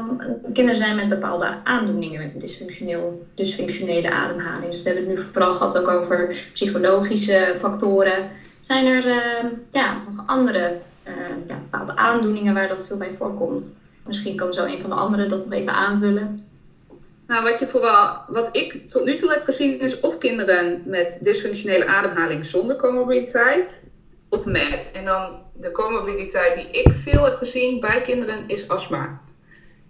kinderen 0.54 0.76
zijn 0.76 0.96
met 0.96 1.10
bepaalde 1.10 1.58
aandoeningen 1.64 2.22
met 2.22 2.34
een 2.34 2.40
dysfunctioneel, 2.40 3.28
dysfunctionele 3.34 4.12
ademhaling? 4.12 4.72
Dus 4.72 4.84
we 4.84 4.90
hebben 4.90 5.10
het 5.10 5.18
nu 5.18 5.24
vooral 5.32 5.54
gehad 5.54 5.78
ook 5.78 5.88
over 5.88 6.36
psychologische 6.54 7.56
factoren. 7.60 8.30
Zijn 8.60 8.86
er 8.86 9.06
uh, 9.06 9.52
ja, 9.72 10.02
nog 10.10 10.28
andere 10.28 10.78
bepaalde 11.48 11.96
aandoeningen 11.96 12.54
waar 12.54 12.68
dat 12.68 12.88
veel 12.88 12.98
bij 12.98 13.14
voorkomt? 13.14 13.85
Misschien 14.08 14.36
kan 14.36 14.54
zo 14.54 14.66
een 14.66 14.82
van 14.82 14.90
de 14.90 14.96
anderen 14.96 15.30
dat 15.30 15.46
nog 15.46 15.54
even 15.54 15.74
aanvullen. 15.74 16.48
Nou, 17.28 17.44
wat, 17.44 17.60
je 17.60 17.68
vooral, 17.68 18.20
wat 18.28 18.50
ik 18.52 18.90
tot 18.90 19.06
nu 19.06 19.16
toe 19.16 19.32
heb 19.32 19.44
gezien 19.44 19.80
is 19.80 20.00
of 20.00 20.18
kinderen 20.18 20.82
met 20.86 21.20
dysfunctionele 21.22 21.86
ademhaling 21.86 22.46
zonder 22.46 22.76
comorbiditeit 22.76 23.90
of 24.30 24.46
met. 24.46 24.90
En 24.94 25.06
dan 25.06 25.40
de 25.54 25.72
comorbiditeit 25.72 26.54
die 26.56 26.72
ik 26.72 26.92
veel 26.92 27.24
heb 27.24 27.36
gezien 27.36 27.80
bij 27.80 28.02
kinderen 28.02 28.48
is 28.48 28.68
astma. 28.68 29.22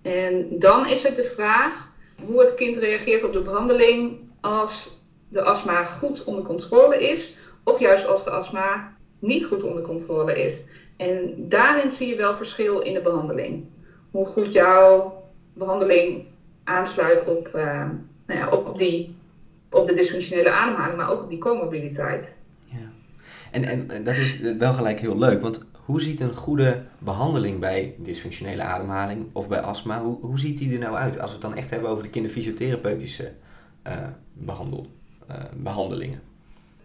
En 0.01 0.59
dan 0.59 0.87
is 0.87 1.03
het 1.03 1.15
de 1.15 1.23
vraag 1.23 1.93
hoe 2.25 2.39
het 2.39 2.55
kind 2.55 2.77
reageert 2.77 3.23
op 3.23 3.33
de 3.33 3.41
behandeling 3.41 4.19
als 4.41 4.99
de 5.29 5.41
astma 5.41 5.83
goed 5.83 6.23
onder 6.23 6.43
controle 6.43 7.09
is, 7.09 7.35
of 7.63 7.79
juist 7.79 8.07
als 8.07 8.23
de 8.23 8.29
astma 8.29 8.95
niet 9.19 9.45
goed 9.45 9.63
onder 9.63 9.81
controle 9.81 10.43
is. 10.43 10.63
En 10.97 11.35
daarin 11.37 11.91
zie 11.91 12.07
je 12.07 12.15
wel 12.15 12.35
verschil 12.35 12.79
in 12.79 12.93
de 12.93 13.01
behandeling. 13.01 13.65
Hoe 14.15 14.25
goed 14.25 14.51
jouw 14.51 15.23
behandeling 15.53 16.25
aansluit 16.63 17.25
op, 17.27 17.47
uh, 17.55 17.89
nou 18.25 18.39
ja, 18.39 18.49
op, 18.49 18.77
die, 18.77 19.15
op 19.71 19.85
de 19.85 19.93
dysfunctionele 19.93 20.51
ademhaling, 20.51 20.97
maar 20.97 21.09
ook 21.09 21.23
op 21.23 21.29
die 21.29 21.37
comorbiditeit. 21.37 22.35
Ja. 22.65 22.89
En, 23.51 23.89
en 23.89 24.03
dat 24.03 24.13
is 24.13 24.39
wel 24.39 24.73
gelijk 24.73 24.99
heel 24.99 25.17
leuk, 25.17 25.41
want 25.41 25.65
hoe 25.85 26.01
ziet 26.01 26.19
een 26.19 26.35
goede 26.35 26.83
behandeling 26.99 27.59
bij 27.59 27.95
dysfunctionele 27.97 28.63
ademhaling 28.63 29.25
of 29.31 29.47
bij 29.47 29.61
astma, 29.61 30.01
hoe, 30.01 30.17
hoe 30.21 30.39
ziet 30.39 30.57
die 30.57 30.73
er 30.73 30.79
nou 30.79 30.95
uit 30.95 31.19
als 31.19 31.29
we 31.29 31.37
het 31.37 31.45
dan 31.45 31.55
echt 31.55 31.69
hebben 31.69 31.89
over 31.89 32.03
de 32.03 32.09
kinderfysiotherapeutische 32.09 33.31
uh, 33.87 33.93
behandel, 34.33 34.87
uh, 35.29 35.35
behandelingen? 35.55 36.21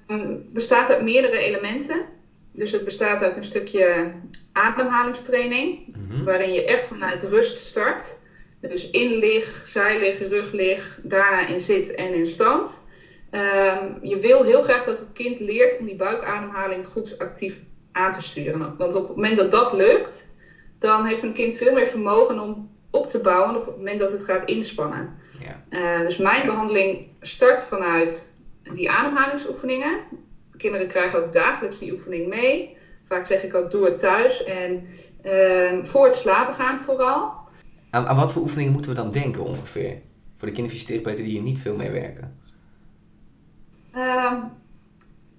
Het 0.06 0.52
bestaat 0.52 0.90
uit 0.90 1.02
meerdere 1.02 1.38
elementen. 1.38 2.04
Dus 2.52 2.72
het 2.72 2.84
bestaat 2.84 3.22
uit 3.22 3.36
een 3.36 3.44
stukje 3.44 4.12
ademhalingstraining, 4.52 5.96
mhm. 5.96 6.24
waarin 6.24 6.52
je 6.52 6.64
echt 6.64 6.86
vanuit 6.86 7.22
rust 7.22 7.58
start. 7.58 8.18
Dus 8.60 8.90
in 8.90 9.18
lig, 9.18 9.62
zijlig, 9.66 10.18
ruglig, 10.18 11.00
daarna 11.02 11.46
in 11.46 11.60
zit 11.60 11.94
en 11.94 12.14
in 12.14 12.26
stand. 12.26 12.88
Um, 13.30 13.98
je 14.02 14.18
wil 14.18 14.44
heel 14.44 14.62
graag 14.62 14.84
dat 14.84 14.98
het 14.98 15.12
kind 15.12 15.40
leert 15.40 15.78
om 15.78 15.86
die 15.86 15.96
buikademhaling 15.96 16.86
goed 16.86 17.18
actief 17.18 17.60
aan 17.92 18.12
te 18.12 18.22
sturen. 18.22 18.76
Want 18.76 18.94
op 18.94 19.06
het 19.06 19.16
moment 19.16 19.36
dat 19.36 19.50
dat 19.50 19.72
lukt, 19.72 20.36
dan 20.78 21.04
heeft 21.04 21.22
een 21.22 21.32
kind 21.32 21.56
veel 21.56 21.72
meer 21.72 21.86
vermogen 21.86 22.40
om 22.40 22.70
op 22.90 23.06
te 23.06 23.20
bouwen 23.20 23.56
op 23.56 23.66
het 23.66 23.76
moment 23.76 23.98
dat 23.98 24.12
het 24.12 24.24
gaat 24.24 24.48
inspannen. 24.48 25.18
Ja. 25.38 25.64
Uh, 25.70 26.06
dus 26.06 26.16
mijn 26.16 26.46
behandeling 26.46 27.06
start 27.20 27.60
vanuit 27.60 28.34
die 28.72 28.90
ademhalingsoefeningen. 28.90 29.98
Kinderen 30.60 30.88
krijgen 30.88 31.24
ook 31.24 31.32
dagelijks 31.32 31.78
die 31.78 31.92
oefening 31.92 32.28
mee. 32.28 32.76
Vaak 33.04 33.26
zeg 33.26 33.42
ik 33.42 33.54
ook 33.54 33.70
doe 33.70 33.84
het 33.84 33.98
thuis 33.98 34.44
en 34.44 34.86
uh, 35.26 35.84
voor 35.84 36.04
het 36.04 36.16
slapen 36.16 36.54
gaan 36.54 36.78
vooral. 36.78 37.34
Aan, 37.90 38.06
aan, 38.06 38.16
wat 38.16 38.32
voor 38.32 38.42
oefeningen 38.42 38.72
moeten 38.72 38.90
we 38.90 38.96
dan 38.96 39.10
denken 39.10 39.44
ongeveer? 39.44 39.98
Voor 40.36 40.48
de 40.48 40.54
kinderfysiotherapeuten 40.54 41.24
die 41.24 41.32
hier 41.32 41.42
niet 41.42 41.58
veel 41.58 41.76
mee 41.76 41.90
werken. 41.90 42.38
Uh, 43.94 44.34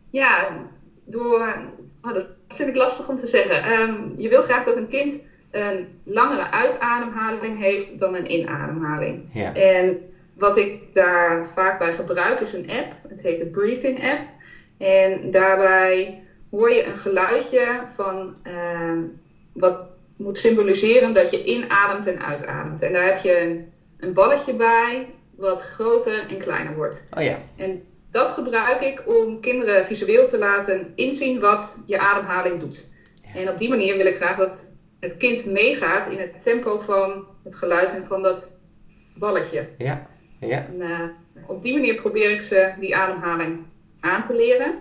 ja, 0.09 0.49
door... 1.05 1.55
Oh, 2.01 2.13
dat 2.13 2.27
vind 2.47 2.69
ik 2.69 2.75
lastig 2.75 3.09
om 3.09 3.17
te 3.17 3.27
zeggen. 3.27 3.63
Ehm, 3.63 3.93
je 4.15 4.29
wil 4.29 4.41
graag 4.41 4.63
dat 4.63 4.75
een 4.75 4.87
kind 4.87 5.21
een 5.51 5.87
langere 6.03 6.51
uitademhaling 6.51 7.59
heeft 7.59 7.99
dan 7.99 8.15
een 8.15 8.31
inademhaling. 8.31 9.23
Ja. 9.33 9.53
En 9.53 9.97
wat 10.33 10.57
ik 10.57 10.93
daar 10.93 11.47
vaak 11.47 11.79
bij 11.79 11.93
gebruik 11.93 12.39
is 12.39 12.53
een 12.53 12.69
app. 12.69 12.95
Het 13.07 13.21
heet 13.21 13.37
de 13.37 13.49
Breathing 13.49 14.11
App. 14.11 14.21
En 14.81 15.31
daarbij 15.31 16.23
hoor 16.51 16.73
je 16.73 16.85
een 16.85 16.95
geluidje 16.95 17.81
van 17.93 18.35
uh, 18.43 19.03
wat 19.53 19.89
moet 20.17 20.37
symboliseren 20.37 21.13
dat 21.13 21.31
je 21.31 21.43
inademt 21.43 22.07
en 22.07 22.23
uitademt. 22.23 22.81
En 22.81 22.93
daar 22.93 23.05
heb 23.05 23.19
je 23.19 23.39
een, 23.39 23.71
een, 23.97 24.13
balletje 24.13 24.53
bij 24.53 25.07
wat 25.35 25.61
groter 25.61 26.27
en 26.29 26.37
kleiner 26.37 26.75
wordt. 26.75 27.07
Oh 27.17 27.23
ja. 27.23 27.39
En 27.55 27.83
dat 28.11 28.29
gebruik 28.29 28.81
ik 28.81 29.03
om 29.05 29.39
kinderen 29.39 29.85
visueel 29.85 30.25
te 30.25 30.37
laten 30.37 30.91
inzien 30.95 31.39
wat 31.39 31.83
je 31.85 31.99
ademhaling 31.99 32.59
doet. 32.59 32.89
En 33.33 33.49
op 33.49 33.57
die 33.57 33.69
manier 33.69 33.97
wil 33.97 34.05
ik 34.05 34.15
graag 34.15 34.37
dat 34.37 34.65
het 34.99 35.17
kind 35.17 35.45
meegaat 35.45 36.07
in 36.07 36.19
het 36.19 36.43
tempo 36.43 36.79
van 36.79 37.25
het 37.43 37.55
geluid 37.55 37.95
en 37.95 38.05
van 38.05 38.21
dat 38.21 38.59
balletje. 39.15 39.67
Ja. 39.77 40.07
ja. 40.39 40.65
En, 40.65 40.75
uh, 40.77 40.99
op 41.47 41.61
die 41.61 41.73
manier 41.73 41.95
probeer 41.95 42.31
ik 42.31 42.41
ze 42.41 42.73
die 42.79 42.95
ademhaling 42.95 43.69
aan 44.01 44.21
te 44.21 44.35
leren. 44.35 44.75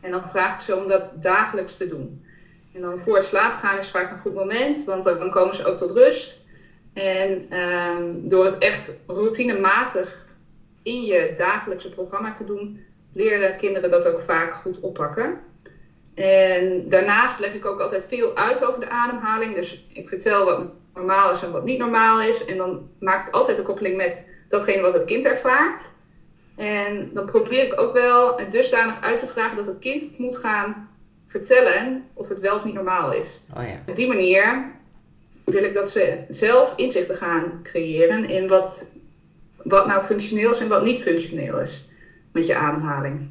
En 0.00 0.10
dan 0.10 0.28
vraag 0.28 0.54
ik 0.54 0.60
ze 0.60 0.76
om 0.76 0.88
dat 0.88 1.12
dagelijks 1.16 1.76
te 1.76 1.88
doen. 1.88 2.24
En 2.74 2.80
dan 2.80 2.98
voor 2.98 3.22
slapen 3.22 3.58
gaan 3.58 3.78
is 3.78 3.90
vaak 3.90 4.10
een 4.10 4.16
goed 4.18 4.34
moment, 4.34 4.84
want 4.84 5.04
dan 5.04 5.30
komen 5.30 5.54
ze 5.54 5.66
ook 5.66 5.76
tot 5.76 5.90
rust. 5.90 6.38
En 6.92 7.58
um, 7.58 8.28
door 8.28 8.44
het 8.44 8.58
echt 8.58 8.98
routinematig 9.06 10.26
in 10.82 11.02
je 11.02 11.34
dagelijkse 11.36 11.88
programma 11.88 12.30
te 12.30 12.44
doen, 12.44 12.84
leren 13.12 13.56
kinderen 13.56 13.90
dat 13.90 14.06
ook 14.06 14.20
vaak 14.20 14.54
goed 14.54 14.80
oppakken. 14.80 15.40
En 16.14 16.88
daarnaast 16.88 17.38
leg 17.38 17.54
ik 17.54 17.66
ook 17.66 17.80
altijd 17.80 18.04
veel 18.08 18.36
uit 18.36 18.64
over 18.64 18.80
de 18.80 18.88
ademhaling. 18.88 19.54
Dus 19.54 19.86
ik 19.92 20.08
vertel 20.08 20.44
wat 20.44 20.72
normaal 20.94 21.30
is 21.30 21.42
en 21.42 21.52
wat 21.52 21.64
niet 21.64 21.78
normaal 21.78 22.22
is. 22.22 22.44
En 22.44 22.56
dan 22.56 22.88
maak 23.00 23.28
ik 23.28 23.34
altijd 23.34 23.58
een 23.58 23.64
koppeling 23.64 23.96
met 23.96 24.28
datgene 24.48 24.82
wat 24.82 24.92
het 24.92 25.04
kind 25.04 25.24
ervaart. 25.24 25.80
En 26.56 27.10
dan 27.12 27.24
probeer 27.24 27.64
ik 27.64 27.80
ook 27.80 27.92
wel 27.92 28.38
het 28.38 28.50
dusdanig 28.50 29.00
uit 29.00 29.18
te 29.18 29.26
vragen 29.26 29.56
dat 29.56 29.66
het 29.66 29.78
kind 29.78 30.18
moet 30.18 30.36
gaan 30.36 30.88
vertellen 31.26 32.04
of 32.14 32.28
het 32.28 32.40
wel 32.40 32.54
of 32.54 32.64
niet 32.64 32.74
normaal 32.74 33.12
is. 33.12 33.40
Oh 33.56 33.62
ja. 33.62 33.82
Op 33.86 33.96
die 33.96 34.08
manier 34.08 34.72
wil 35.44 35.64
ik 35.64 35.74
dat 35.74 35.90
ze 35.90 36.24
zelf 36.28 36.72
inzichten 36.76 37.14
gaan 37.14 37.60
creëren 37.62 38.24
in 38.28 38.48
wat, 38.48 38.90
wat 39.62 39.86
nou 39.86 40.02
functioneel 40.02 40.50
is 40.50 40.60
en 40.60 40.68
wat 40.68 40.84
niet 40.84 41.02
functioneel 41.02 41.60
is 41.60 41.90
met 42.32 42.46
je 42.46 42.54
ademhaling. 42.54 43.30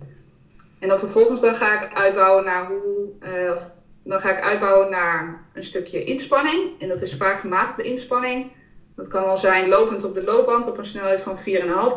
En 0.80 0.88
dan 0.88 0.98
vervolgens 0.98 1.42
dan 1.42 1.54
ga 1.56 1.82
ik 1.82 1.94
uitbouwen 1.94 2.44
naar 2.44 2.68
hoe. 2.68 3.10
Uh, 3.24 3.62
dan 4.04 4.20
ga 4.20 4.38
ik 4.38 4.44
uitbouwen 4.44 4.90
naar 4.90 5.44
een 5.54 5.64
stukje 5.64 6.04
inspanning. 6.04 6.82
En 6.82 6.88
dat 6.88 7.02
is 7.02 7.16
vaak 7.16 7.40
gematigde 7.40 7.84
inspanning. 7.84 8.52
Dat 8.96 9.08
kan 9.08 9.26
al 9.26 9.38
zijn 9.38 9.70
lopend 9.70 10.04
op 10.04 10.14
de 10.14 10.24
loopband 10.24 10.68
op 10.68 10.78
een 10.78 10.86
snelheid 10.86 11.22
van 11.22 11.38
4,5 11.38 11.44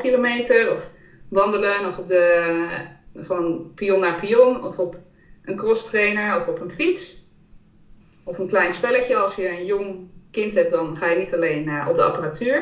kilometer. 0.01 0.73
Of 0.73 0.89
wandelen 1.33 1.87
of 1.87 1.99
op 1.99 2.09
de, 2.09 2.66
van 3.14 3.73
pion 3.75 4.01
naar 4.01 4.21
pion. 4.21 4.64
Of 4.64 4.79
op 4.79 4.97
een 5.45 5.57
cross 5.57 5.85
trainer 5.85 6.37
of 6.37 6.47
op 6.47 6.61
een 6.61 6.71
fiets. 6.71 7.31
Of 8.25 8.38
een 8.38 8.49
klein 8.49 8.73
spelletje. 8.73 9.16
Als 9.16 9.35
je 9.35 9.49
een 9.49 9.64
jong 9.64 10.09
kind 10.31 10.55
hebt, 10.55 10.71
dan 10.71 10.97
ga 10.97 11.07
je 11.07 11.18
niet 11.18 11.35
alleen 11.35 11.68
uh, 11.68 11.87
op 11.88 11.97
de 11.97 12.03
apparatuur. 12.03 12.57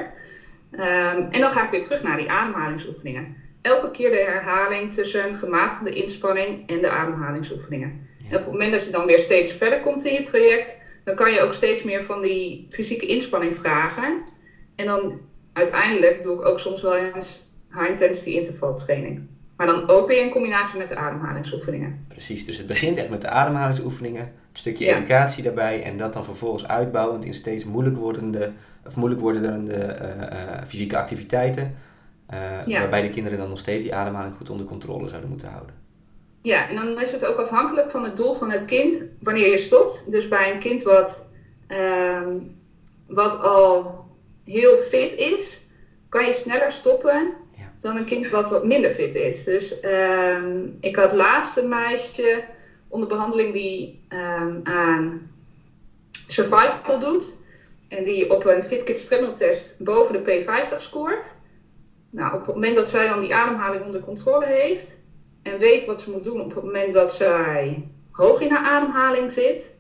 Um, 0.73 1.29
en 1.31 1.41
dan 1.41 1.51
ga 1.51 1.65
ik 1.65 1.71
weer 1.71 1.83
terug 1.83 2.03
naar 2.03 2.17
die 2.17 2.31
ademhalingsoefeningen 2.31 3.41
elke 3.63 3.91
keer 3.91 4.11
de 4.11 4.17
herhaling 4.17 4.93
tussen 4.93 5.35
gematigde 5.35 5.91
inspanning 5.91 6.69
en 6.69 6.81
de 6.81 6.89
ademhalingsoefeningen. 6.89 8.09
En 8.29 8.37
op 8.37 8.43
het 8.43 8.53
moment 8.53 8.73
dat 8.73 8.85
je 8.85 8.91
dan 8.91 9.07
weer 9.07 9.19
steeds 9.19 9.53
verder 9.53 9.81
komt 9.81 10.05
in 10.05 10.13
je 10.13 10.23
traject, 10.23 10.79
dan 11.05 11.15
kan 11.15 11.33
je 11.33 11.41
ook 11.41 11.53
steeds 11.53 11.83
meer 11.83 12.05
van 12.05 12.21
die 12.21 12.67
fysieke 12.71 13.07
inspanning 13.07 13.57
vragen. 13.57 14.25
En 14.77 14.87
dan 14.87 15.21
uiteindelijk 15.53 16.23
doe 16.23 16.35
ik 16.35 16.45
ook 16.45 16.59
soms 16.59 16.83
wel 16.83 16.97
eens 16.97 17.50
high 17.73 17.89
intensity 17.89 18.31
intervaltraining. 18.31 19.21
Maar 19.57 19.67
dan 19.67 19.89
ook 19.89 20.07
weer 20.07 20.25
in 20.25 20.31
combinatie 20.31 20.79
met 20.79 20.89
de 20.89 20.97
ademhalingsoefeningen. 20.97 22.05
Precies, 22.09 22.47
dus 22.47 22.57
het 22.57 22.67
begint 22.67 22.97
echt 22.97 23.09
met 23.09 23.21
de 23.21 23.29
ademhalingsoefeningen, 23.29 24.23
een 24.23 24.33
stukje 24.53 24.95
educatie 24.95 25.43
daarbij 25.43 25.83
en 25.83 25.97
dat 25.97 26.13
dan 26.13 26.25
vervolgens 26.25 26.67
uitbouwend 26.67 27.25
in 27.25 27.35
steeds 27.35 27.65
moeilijk 27.65 27.97
wordende, 27.97 28.53
of 28.87 28.97
moeilijk 28.97 29.21
wordende 29.21 29.63
uh, 29.69 30.09
uh, 30.09 30.63
fysieke 30.67 30.97
activiteiten 30.97 31.77
uh, 32.33 32.79
Waarbij 32.79 33.03
de 33.03 33.11
kinderen 33.11 33.39
dan 33.39 33.49
nog 33.49 33.59
steeds 33.59 33.83
die 33.83 33.95
ademhaling 33.95 34.35
goed 34.37 34.51
onder 34.51 34.67
controle 34.67 35.09
zouden 35.09 35.31
moeten 35.31 35.49
houden. 35.49 35.75
Ja, 36.43 36.69
en 36.69 36.77
dan 36.77 37.01
is 37.01 37.13
het 37.13 37.25
ook 37.25 37.39
afhankelijk 37.39 37.91
van 37.91 38.05
het 38.05 38.17
doel 38.17 38.35
van 38.35 38.51
het 38.51 38.65
kind 38.65 39.05
wanneer 39.21 39.51
je 39.51 39.59
stopt. 39.59 40.11
Dus 40.11 40.29
bij 40.29 40.53
een 40.53 40.59
kind 40.59 40.83
wat, 40.83 41.31
uh, 41.69 42.27
wat 43.07 43.41
al 43.41 44.05
heel 44.45 44.77
fit 44.77 45.15
is, 45.15 45.67
kan 46.09 46.25
je 46.25 46.33
sneller 46.33 46.73
stoppen. 46.73 47.33
Dan 47.81 47.97
een 47.97 48.05
kind 48.05 48.29
wat 48.29 48.51
wat 48.51 48.65
minder 48.65 48.91
fit 48.91 49.15
is. 49.15 49.45
Dus 49.45 49.83
uh, 49.83 50.39
ik 50.81 50.97
had 50.97 51.13
laatst 51.13 51.57
een 51.57 51.69
meisje 51.69 52.45
onder 52.89 53.09
behandeling 53.09 53.53
die 53.53 54.05
ehm, 54.09 54.61
aan 54.63 55.31
survival 56.27 56.99
doet. 56.99 57.39
En 57.89 58.05
die 58.05 58.31
op 58.31 58.45
een 58.45 58.63
FitKids 58.63 59.09
test 59.39 59.75
boven 59.79 60.25
de 60.25 60.45
P50 60.45 60.77
scoort. 60.77 61.35
Nou, 62.11 62.35
op 62.35 62.47
het 62.47 62.55
moment 62.55 62.77
dat 62.77 62.89
zij 62.89 63.09
dan 63.09 63.19
die 63.19 63.35
ademhaling 63.35 63.85
onder 63.85 64.01
controle 64.01 64.47
heeft 64.47 64.99
en 65.43 65.59
weet 65.59 65.85
wat 65.85 66.01
ze 66.01 66.11
moet 66.11 66.25
doen 66.25 66.41
op 66.41 66.55
het 66.55 66.65
moment 66.65 66.93
dat 66.93 67.15
zij 67.15 67.89
hoog 68.11 68.41
in 68.41 68.51
haar 68.51 68.65
ademhaling 68.65 69.33
zit, 69.33 69.75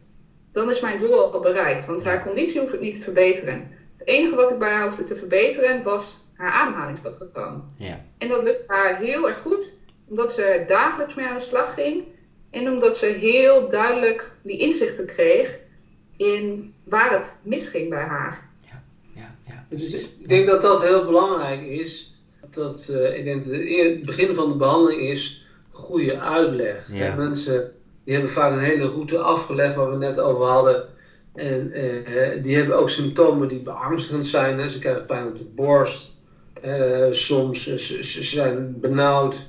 dan 0.52 0.70
is 0.70 0.80
mijn 0.80 0.98
doel 0.98 1.32
al 1.32 1.40
bereikt. 1.40 1.86
Want 1.86 2.04
haar 2.04 2.22
conditie 2.22 2.60
hoeft 2.60 2.72
het 2.72 2.80
niet 2.80 2.94
te 2.94 3.00
verbeteren. 3.00 3.70
Het 3.96 4.08
enige 4.08 4.34
wat 4.34 4.50
ik 4.50 4.58
bij 4.58 4.70
haar 4.70 4.86
hoefde 4.86 5.04
te 5.04 5.16
verbeteren 5.16 5.82
was 5.82 6.26
haar 6.40 6.52
ademhalingspatroon. 6.52 7.64
Ja. 7.76 8.04
En 8.18 8.28
dat 8.28 8.42
lukt 8.42 8.62
haar 8.66 8.98
heel 8.98 9.28
erg 9.28 9.38
goed, 9.38 9.76
omdat 10.08 10.32
ze 10.32 10.64
dagelijks 10.66 11.14
mee 11.14 11.26
aan 11.26 11.34
de 11.34 11.40
slag 11.40 11.74
ging 11.74 12.04
en 12.50 12.68
omdat 12.68 12.96
ze 12.96 13.06
heel 13.06 13.68
duidelijk 13.68 14.32
die 14.42 14.58
inzichten 14.58 15.06
kreeg 15.06 15.58
in 16.16 16.74
waar 16.84 17.12
het 17.12 17.36
misging 17.42 17.88
bij 17.88 18.02
haar. 18.02 18.50
Ja, 18.66 18.82
ja, 19.14 19.34
ja. 19.46 19.66
Dus 19.68 19.94
ik 19.94 20.28
denk 20.28 20.46
dat 20.46 20.60
dat 20.60 20.82
heel 20.82 21.04
belangrijk 21.04 21.62
is 21.62 22.14
dat 22.50 22.88
uh, 22.90 23.16
ik 23.18 23.24
denk 23.24 23.44
het 23.44 24.04
begin 24.04 24.34
van 24.34 24.48
de 24.48 24.56
behandeling 24.56 25.00
is 25.00 25.46
goede 25.70 26.20
uitleg. 26.20 26.88
Ja. 26.92 27.14
Mensen 27.14 27.72
die 28.04 28.14
hebben 28.14 28.32
vaak 28.32 28.52
een 28.52 28.58
hele 28.58 28.88
route 28.88 29.18
afgelegd 29.18 29.74
waar 29.74 29.90
we 29.90 29.96
net 29.96 30.20
over 30.20 30.44
hadden. 30.44 30.88
En 31.34 31.72
uh, 31.74 32.42
die 32.42 32.56
hebben 32.56 32.78
ook 32.78 32.90
symptomen 32.90 33.48
die 33.48 33.62
beangstigend 33.62 34.26
zijn. 34.26 34.58
Hè. 34.58 34.68
Ze 34.68 34.78
krijgen 34.78 35.04
pijn 35.04 35.26
op 35.26 35.38
de 35.38 35.44
borst. 35.44 36.18
Uh, 36.64 37.06
soms 37.10 37.62
ze, 37.62 38.04
ze 38.04 38.22
zijn 38.22 38.80
benauwd. 38.80 39.48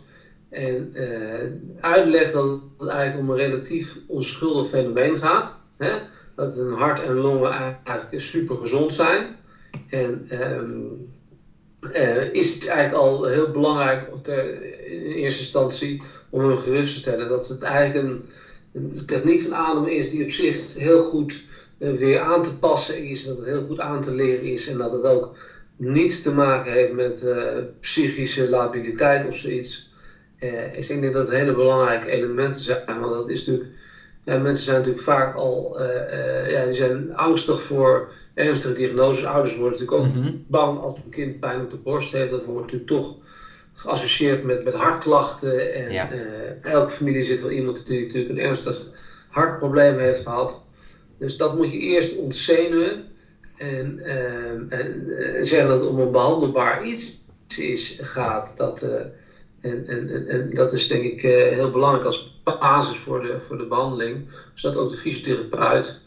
En 0.49 0.93
uh, 0.93 1.83
uitlegt 1.83 2.33
dat 2.33 2.59
het 2.77 2.89
eigenlijk 2.89 3.19
om 3.19 3.29
een 3.29 3.47
relatief 3.47 3.97
onschuldig 4.07 4.67
fenomeen 4.67 5.17
gaat. 5.17 5.55
Hè? 5.77 5.91
Dat 6.35 6.57
een 6.57 6.73
hart 6.73 7.03
en 7.03 7.13
longen 7.13 7.51
eigenlijk 7.83 8.21
super 8.21 8.55
gezond 8.55 8.93
zijn. 8.93 9.35
En 9.89 10.27
uh, 11.81 12.33
is 12.33 12.53
het 12.53 12.67
eigenlijk 12.67 13.03
al 13.03 13.25
heel 13.25 13.51
belangrijk 13.51 14.07
in 14.85 15.11
eerste 15.11 15.39
instantie 15.39 16.01
om 16.29 16.41
hun 16.41 16.57
gerust 16.57 16.93
te 16.93 16.99
stellen. 16.99 17.29
Dat 17.29 17.47
het 17.47 17.61
eigenlijk 17.61 18.07
een, 18.07 19.05
techniek 19.05 19.41
van 19.41 19.55
ademen 19.55 19.91
is 19.91 20.09
die 20.09 20.23
op 20.23 20.29
zich 20.29 20.59
heel 20.73 21.01
goed 21.01 21.43
weer 21.77 22.19
aan 22.19 22.43
te 22.43 22.57
passen 22.57 23.03
is. 23.03 23.25
Dat 23.25 23.37
het 23.37 23.45
heel 23.45 23.63
goed 23.63 23.79
aan 23.79 24.01
te 24.01 24.15
leren 24.15 24.43
is. 24.43 24.67
En 24.67 24.77
dat 24.77 24.91
het 24.91 25.03
ook 25.03 25.35
niets 25.81 26.21
te 26.21 26.33
maken 26.33 26.71
heeft 26.71 26.93
met 26.93 27.21
uh, 27.25 27.45
psychische 27.79 28.49
labiliteit 28.49 29.27
of 29.27 29.35
zoiets. 29.35 29.91
ik 30.75 30.87
denk 30.87 31.13
dat 31.13 31.27
het 31.27 31.37
hele 31.37 31.55
belangrijke 31.55 32.09
elementen 32.09 32.61
zijn. 32.61 32.99
Want 32.99 33.13
dat 33.13 33.29
is 33.29 33.45
natuurlijk 33.45 33.69
ja, 34.23 34.37
mensen 34.37 34.63
zijn 34.63 34.77
natuurlijk 34.77 35.03
vaak 35.03 35.35
al 35.35 35.81
ja, 36.47 36.65
die 36.65 36.73
zijn 36.73 37.15
angstig 37.15 37.61
voor 37.61 38.11
ernstige 38.33 38.73
diagnoses. 38.73 39.25
Ouders 39.25 39.55
worden 39.55 39.79
natuurlijk 39.79 40.07
ook 40.07 40.23
mhm. 40.23 40.31
bang 40.47 40.79
als 40.79 40.95
een 40.95 41.09
kind 41.09 41.39
pijn 41.39 41.61
op 41.61 41.69
de 41.69 41.77
borst 41.77 42.11
heeft. 42.11 42.31
Dat 42.31 42.45
wordt 42.45 42.61
natuurlijk 42.61 42.91
toch 42.91 43.15
geassocieerd 43.73 44.43
met, 44.43 44.63
met 44.63 44.73
hartklachten. 44.73 45.73
En 45.73 45.91
uh, 45.91 46.71
elke 46.71 46.91
familie 46.91 47.23
zit 47.23 47.41
wel 47.41 47.51
iemand 47.51 47.85
die 47.85 48.01
natuurlijk 48.01 48.29
een 48.29 48.45
ernstig 48.45 48.85
hartprobleem 49.29 49.97
heeft 49.97 50.23
gehad. 50.23 50.61
Dus 51.17 51.37
dat 51.37 51.57
moet 51.57 51.71
je 51.71 51.79
eerst 51.79 52.17
ontzenuwen. 52.17 53.05
En, 53.61 53.99
uh, 53.99 54.79
en 54.79 55.45
zeggen 55.45 55.67
dat 55.67 55.79
het 55.79 55.89
om 55.89 55.99
een 55.99 56.11
behandelbaar 56.11 56.85
iets 56.85 57.23
is, 57.57 57.99
gaat. 58.01 58.57
Dat, 58.57 58.83
uh, 58.83 58.89
en, 59.61 59.87
en, 59.87 60.27
en, 60.27 60.49
dat 60.49 60.73
is 60.73 60.87
denk 60.87 61.03
ik 61.03 61.21
heel 61.21 61.71
belangrijk 61.71 62.05
als 62.05 62.41
basis 62.43 62.97
voor 62.97 63.21
de, 63.21 63.39
voor 63.47 63.57
de 63.57 63.67
behandeling. 63.67 64.27
Zodat 64.53 64.77
ook 64.77 64.89
de 64.89 64.97
fysiotherapeut 64.97 65.99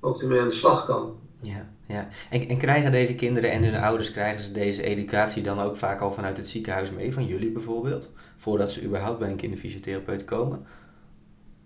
ook 0.00 0.20
ermee 0.22 0.40
aan 0.40 0.48
de 0.48 0.54
slag 0.54 0.86
kan. 0.86 1.16
Ja, 1.40 1.68
ja. 1.86 2.08
En, 2.30 2.48
en 2.48 2.58
krijgen 2.58 2.92
deze 2.92 3.14
kinderen 3.14 3.50
en 3.50 3.64
hun 3.64 3.82
ouders, 3.82 4.12
krijgen 4.12 4.42
ze 4.42 4.52
deze 4.52 4.82
educatie 4.82 5.42
dan 5.42 5.60
ook 5.60 5.76
vaak 5.76 6.00
al 6.00 6.12
vanuit 6.12 6.36
het 6.36 6.48
ziekenhuis 6.48 6.90
mee, 6.90 7.12
van 7.12 7.26
jullie 7.26 7.50
bijvoorbeeld? 7.50 8.10
Voordat 8.36 8.70
ze 8.70 8.84
überhaupt 8.84 9.18
bij 9.18 9.30
een 9.30 9.36
kinderfysiotherapeut 9.36 10.24
komen? 10.24 10.66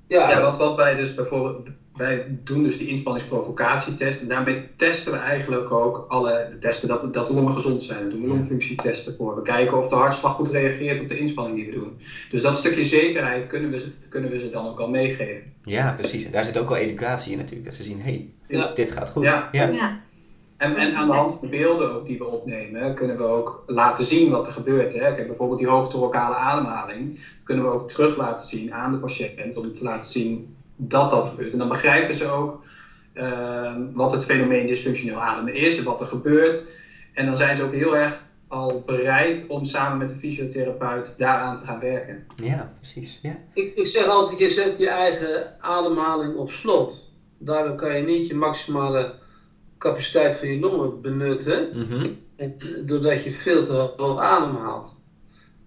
Ja, 0.08 0.30
ja 0.30 0.40
wat, 0.40 0.56
wat 0.56 0.76
wij 0.76 0.96
dus 0.96 1.14
bijvoorbeeld, 1.14 1.68
wij 1.96 2.38
doen 2.44 2.62
dus 2.62 2.78
die 2.78 2.88
inspanningsprovocatietest 2.88 4.20
en 4.20 4.28
daarmee 4.28 4.68
testen 4.76 5.12
we 5.12 5.18
eigenlijk 5.18 5.70
ook 5.70 6.04
alle 6.08 6.56
testen 6.60 6.88
dat, 6.88 7.08
dat 7.12 7.26
de 7.26 7.34
longen 7.34 7.52
gezond 7.52 7.82
zijn. 7.82 8.04
We 8.04 8.10
doen 8.10 8.26
longfunctietesten 8.26 9.14
voor. 9.16 9.34
We 9.34 9.42
kijken 9.42 9.78
of 9.78 9.88
de 9.88 9.94
hartslag 9.94 10.32
goed 10.32 10.48
reageert 10.48 11.00
op 11.00 11.08
de 11.08 11.18
inspanning 11.18 11.56
die 11.56 11.66
we 11.66 11.72
doen. 11.72 11.98
Dus 12.30 12.42
dat 12.42 12.58
stukje 12.58 12.84
zekerheid 12.84 13.46
kunnen 13.46 13.70
we, 13.70 13.92
kunnen 14.08 14.30
we 14.30 14.38
ze 14.38 14.50
dan 14.50 14.66
ook 14.66 14.80
al 14.80 14.88
meegeven. 14.88 15.52
Ja, 15.64 15.94
precies. 15.98 16.24
En 16.24 16.32
daar 16.32 16.44
zit 16.44 16.58
ook 16.58 16.68
al 16.68 16.76
educatie 16.76 17.32
in 17.32 17.38
natuurlijk. 17.38 17.66
Dat 17.66 17.74
ze 17.74 17.82
zien, 17.82 18.00
hé, 18.00 18.28
hey, 18.48 18.72
dit, 18.74 18.92
gaat 18.92 19.10
goed. 19.10 19.22
ja. 19.22 19.48
ja. 19.52 20.04
En, 20.56 20.76
en 20.76 20.94
aan 20.94 21.06
de 21.06 21.14
hand 21.14 21.30
van 21.30 21.40
de 21.40 21.56
beelden 21.56 21.94
ook 21.94 22.06
die 22.06 22.18
we 22.18 22.24
opnemen, 22.24 22.94
kunnen 22.94 23.16
we 23.16 23.22
ook 23.22 23.64
laten 23.66 24.04
zien 24.04 24.30
wat 24.30 24.46
er 24.46 24.52
gebeurt. 24.52 24.92
Hè. 24.92 25.14
Kijk, 25.14 25.26
bijvoorbeeld 25.26 25.58
die 25.58 25.68
hoofdtorokale 25.68 26.34
ademhaling, 26.34 27.20
kunnen 27.42 27.64
we 27.64 27.70
ook 27.70 27.88
terug 27.88 28.16
laten 28.16 28.46
zien 28.46 28.74
aan 28.74 28.92
de 28.92 28.98
patiënt, 28.98 29.56
om 29.56 29.72
te 29.72 29.84
laten 29.84 30.10
zien 30.10 30.56
dat 30.76 31.10
dat 31.10 31.26
gebeurt. 31.26 31.52
En 31.52 31.58
dan 31.58 31.68
begrijpen 31.68 32.14
ze 32.14 32.28
ook 32.28 32.64
uh, 33.14 33.72
wat 33.92 34.12
het 34.12 34.24
fenomeen 34.24 34.66
dysfunctioneel 34.66 35.20
ademen 35.20 35.54
is 35.54 35.78
en 35.78 35.84
wat 35.84 36.00
er 36.00 36.06
gebeurt. 36.06 36.66
En 37.12 37.26
dan 37.26 37.36
zijn 37.36 37.56
ze 37.56 37.62
ook 37.62 37.72
heel 37.72 37.96
erg 37.96 38.24
al 38.48 38.82
bereid 38.86 39.44
om 39.48 39.64
samen 39.64 39.98
met 39.98 40.08
de 40.08 40.14
fysiotherapeut 40.14 41.14
daaraan 41.18 41.56
te 41.56 41.64
gaan 41.64 41.80
werken. 41.80 42.26
Ja, 42.42 42.72
precies. 42.76 43.18
Ja. 43.22 43.36
Ik, 43.54 43.68
ik 43.74 43.86
zeg 43.86 44.06
altijd, 44.06 44.38
je 44.38 44.48
zet 44.48 44.78
je 44.78 44.88
eigen 44.88 45.54
ademhaling 45.60 46.36
op 46.36 46.50
slot. 46.50 47.10
Daardoor 47.38 47.74
kan 47.74 47.96
je 47.96 48.02
niet 48.02 48.26
je 48.26 48.34
maximale 48.34 49.14
capaciteit 49.78 50.34
van 50.34 50.48
je 50.48 50.60
longen 50.60 51.00
benutten. 51.00 51.68
Mhm. 51.74 52.06
en, 52.36 52.54
doordat 52.84 53.24
je 53.24 53.30
veel 53.30 53.62
te 53.62 53.90
hoog 53.96 54.20
ademhaalt. 54.20 54.96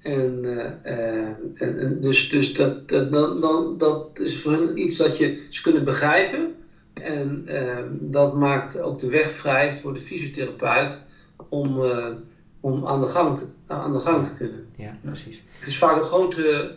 En, 0.02 0.39
uh, 0.43 0.63
en, 0.82 1.80
en, 1.80 2.02
dus, 2.02 2.30
dus 2.30 2.54
dat, 2.54 2.88
dat, 2.88 3.12
dan, 3.12 3.39
dan, 3.39 3.78
dat 3.78 4.19
is 4.19 4.41
voor 4.41 4.52
hen 4.52 4.78
iets 4.78 4.98
dat 4.98 5.17
je 5.17 5.45
ze 5.50 5.62
kunnen 5.62 5.84
begrijpen. 5.84 6.56
En 6.93 7.45
uh, 7.48 7.78
dat 7.91 8.36
maakt 8.36 8.80
ook 8.80 9.00
de 9.00 9.10
weg 9.10 9.32
vrij 9.32 9.74
voor 9.82 9.93
de 9.93 10.00
fysiotherapeut 10.00 11.00
om, 11.50 11.82
uh, 11.84 12.08
om 12.60 12.86
aan, 12.86 13.00
de 13.00 13.08
gang 13.08 13.38
te, 13.38 13.45
aan 13.67 13.93
de 13.93 14.00
gang 14.00 14.26
te 14.26 14.36
kunnen. 14.36 14.65
Ja, 14.76 14.98
precies. 15.02 15.43
Het 15.60 15.67
is 15.67 15.78
vaak 15.78 15.98
een 15.98 16.04
grote 16.04 16.76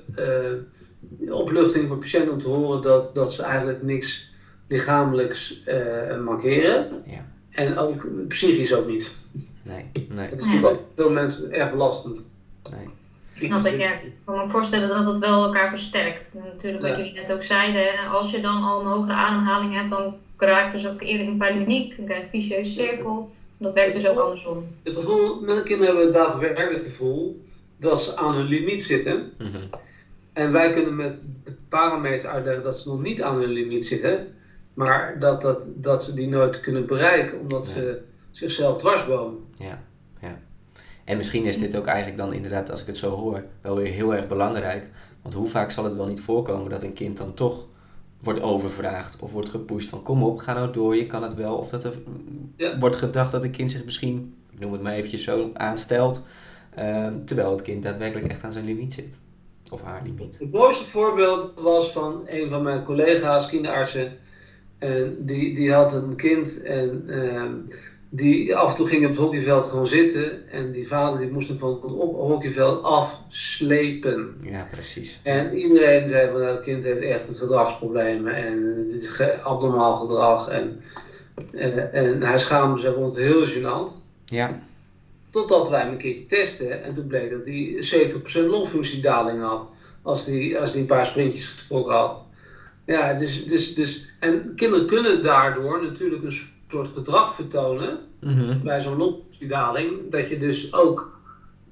opluchting 1.28 1.88
voor 1.88 1.98
patiënten 1.98 2.32
om 2.32 2.40
te 2.40 2.48
horen 2.48 2.82
dat, 2.82 3.14
dat 3.14 3.32
ze 3.32 3.42
eigenlijk 3.42 3.82
niks 3.82 4.31
lichamelijks 4.72 5.62
uh, 5.68 6.20
mankeren. 6.24 7.02
Ja. 7.06 7.26
En 7.50 7.78
ook 7.78 8.06
psychisch 8.28 8.74
ook 8.74 8.88
niet. 8.88 9.16
Nee, 9.62 9.84
nee. 10.08 10.28
Het 10.28 10.38
is 10.38 10.44
natuurlijk 10.44 10.72
ook 10.72 10.80
veel 10.94 11.10
mensen 11.10 11.52
erg 11.52 11.70
belastend. 11.70 12.20
Nee. 12.70 12.88
Snap 13.34 13.66
ik, 13.66 13.78
ja. 13.80 13.92
Ik 13.92 14.12
kan 14.24 14.36
me 14.36 14.50
voorstellen 14.50 14.88
dat 14.88 15.04
dat 15.04 15.18
wel 15.18 15.44
elkaar 15.44 15.68
versterkt. 15.68 16.34
Natuurlijk, 16.44 16.82
wat 16.82 16.96
jullie 16.96 17.12
net 17.12 17.32
ook 17.32 17.42
zeiden, 17.42 18.08
als 18.10 18.30
je 18.30 18.40
dan 18.40 18.62
al 18.62 18.80
een 18.80 18.86
hogere 18.86 19.12
ademhaling 19.12 19.74
hebt, 19.74 19.90
dan 19.90 20.14
raken 20.36 20.78
ze 20.78 20.90
ook 20.90 21.02
eerder 21.02 21.26
in 21.26 21.36
paniek, 21.36 21.96
dan 21.96 22.04
krijg 22.04 22.20
je 22.20 22.24
een 22.24 22.42
vicieuze 22.42 22.72
cirkel. 22.72 23.30
Dat 23.58 23.72
werkt 23.72 23.92
dus 23.92 24.08
ook 24.08 24.18
andersom. 24.18 24.66
Het 24.82 24.94
gevoel, 24.94 25.40
mijn 25.40 25.62
kinderen 25.62 25.96
hebben 25.96 26.12
daadwerkelijk 26.12 26.72
het 26.72 26.82
gevoel 26.82 27.44
dat 27.76 28.02
ze 28.02 28.16
aan 28.16 28.34
hun 28.34 28.46
limiet 28.46 28.82
zitten. 28.82 29.32
Mm 29.38 29.60
En 30.32 30.52
wij 30.52 30.72
kunnen 30.72 30.96
met 30.96 31.18
de 31.44 31.54
parameters 31.68 32.26
uitleggen 32.26 32.62
dat 32.62 32.78
ze 32.78 32.88
nog 32.88 33.02
niet 33.02 33.22
aan 33.22 33.36
hun 33.36 33.50
limiet 33.52 33.84
zitten. 33.84 34.34
Maar 34.74 35.18
dat, 35.18 35.40
dat, 35.40 35.66
dat 35.74 36.04
ze 36.04 36.14
die 36.14 36.28
nooit 36.28 36.60
kunnen 36.60 36.86
bereiken 36.86 37.40
omdat 37.40 37.66
ze 37.66 38.02
zichzelf 38.30 38.78
dwarsbomen. 38.78 39.40
Ja, 39.54 39.82
ja. 40.20 40.38
En 41.04 41.16
misschien 41.16 41.44
is 41.44 41.58
dit 41.58 41.76
ook 41.76 41.86
eigenlijk 41.86 42.16
dan 42.18 42.32
inderdaad, 42.32 42.70
als 42.70 42.80
ik 42.80 42.86
het 42.86 42.98
zo 42.98 43.10
hoor, 43.10 43.44
wel 43.60 43.76
weer 43.76 43.92
heel 43.92 44.14
erg 44.14 44.28
belangrijk. 44.28 44.86
Want 45.22 45.34
hoe 45.34 45.48
vaak 45.48 45.70
zal 45.70 45.84
het 45.84 45.94
wel 45.94 46.06
niet 46.06 46.20
voorkomen 46.20 46.70
dat 46.70 46.82
een 46.82 46.92
kind 46.92 47.16
dan 47.16 47.34
toch 47.34 47.66
wordt 48.22 48.40
overvraagd 48.40 49.20
of 49.20 49.32
wordt 49.32 49.48
gepusht 49.48 49.88
van 49.88 50.02
kom 50.02 50.22
op, 50.22 50.38
ga 50.38 50.52
nou 50.52 50.72
door, 50.72 50.96
je 50.96 51.06
kan 51.06 51.22
het 51.22 51.34
wel. 51.34 51.56
Of 51.56 51.68
dat 51.68 51.84
er 51.84 51.98
wordt 52.78 52.96
gedacht 52.96 53.32
dat 53.32 53.44
een 53.44 53.50
kind 53.50 53.70
zich 53.70 53.84
misschien, 53.84 54.34
ik 54.50 54.58
noem 54.58 54.72
het 54.72 54.82
maar 54.82 54.92
eventjes 54.92 55.24
zo, 55.24 55.50
aanstelt. 55.54 56.22
Ehm, 56.74 57.24
terwijl 57.24 57.50
het 57.50 57.62
kind 57.62 57.82
daadwerkelijk 57.82 58.28
echt 58.28 58.44
aan 58.44 58.52
zijn 58.52 58.64
limiet 58.64 58.94
zit. 58.94 59.18
Of 59.70 59.82
haar 59.82 60.02
limiet. 60.04 60.38
Het 60.38 60.52
mooiste 60.52 60.84
voorbeeld 60.84 61.52
was 61.56 61.92
van 61.92 62.22
een 62.26 62.48
van 62.48 62.62
mijn 62.62 62.82
collega's, 62.82 63.48
kinderartsen 63.48 64.18
en 64.82 65.16
die, 65.18 65.54
die 65.54 65.72
had 65.72 65.94
een 65.94 66.16
kind 66.16 66.62
en 66.62 67.02
uh, 67.06 67.42
die 68.08 68.56
af 68.56 68.70
en 68.70 68.76
toe 68.76 68.86
ging 68.86 69.02
op 69.02 69.10
het 69.10 69.18
hockeyveld 69.18 69.64
gewoon 69.64 69.86
zitten. 69.86 70.48
En 70.50 70.72
die 70.72 70.86
vader 70.86 71.18
die 71.20 71.30
moest 71.30 71.48
hem 71.48 71.58
van 71.58 71.70
het 71.72 71.82
hockeyveld 72.00 72.82
afslepen. 72.82 74.36
Ja, 74.42 74.66
precies. 74.70 75.20
En 75.22 75.58
iedereen 75.58 76.08
zei 76.08 76.30
van 76.30 76.40
dat 76.40 76.60
kind 76.62 76.84
heeft 76.84 77.00
echt 77.00 77.28
een 77.28 77.34
gedragsprobleem 77.34 78.26
en 78.26 78.86
dit 78.90 79.02
is 79.02 79.20
abnormaal 79.42 79.96
gedrag. 79.96 80.48
En, 80.48 80.80
en, 81.52 81.92
en 81.92 82.22
hij 82.22 82.38
schaamde 82.38 82.80
zich 82.80 82.94
rond 82.94 83.16
heel 83.16 83.46
gênant. 83.46 83.90
Ja. 84.24 84.62
Totdat 85.30 85.68
wij 85.68 85.80
hem 85.80 85.90
een 85.90 85.98
keertje 85.98 86.26
testen 86.26 86.84
en 86.84 86.94
toen 86.94 87.06
bleek 87.06 87.30
dat 87.30 87.46
hij 87.46 87.84
70% 88.44 88.46
longfunctiedaling 88.46 89.42
had. 89.42 89.68
Als 90.02 90.26
hij 90.26 90.60
als 90.60 90.72
die 90.72 90.80
een 90.80 90.86
paar 90.86 91.06
sprintjes 91.06 91.46
getrokken 91.46 91.94
had. 91.94 92.20
Ja, 92.84 93.14
dus, 93.14 93.46
dus, 93.46 93.74
dus, 93.74 94.10
en 94.18 94.52
kinderen 94.56 94.86
kunnen 94.86 95.22
daardoor 95.22 95.82
natuurlijk 95.82 96.24
een 96.24 96.38
soort 96.68 96.88
gedrag 96.94 97.34
vertonen 97.34 97.98
mhm. 98.20 98.62
bij 98.62 98.80
zo'n 98.80 98.96
longfunctiedaling, 98.96 100.10
dat 100.10 100.28
je 100.28 100.38
dus 100.38 100.72
ook 100.72 101.20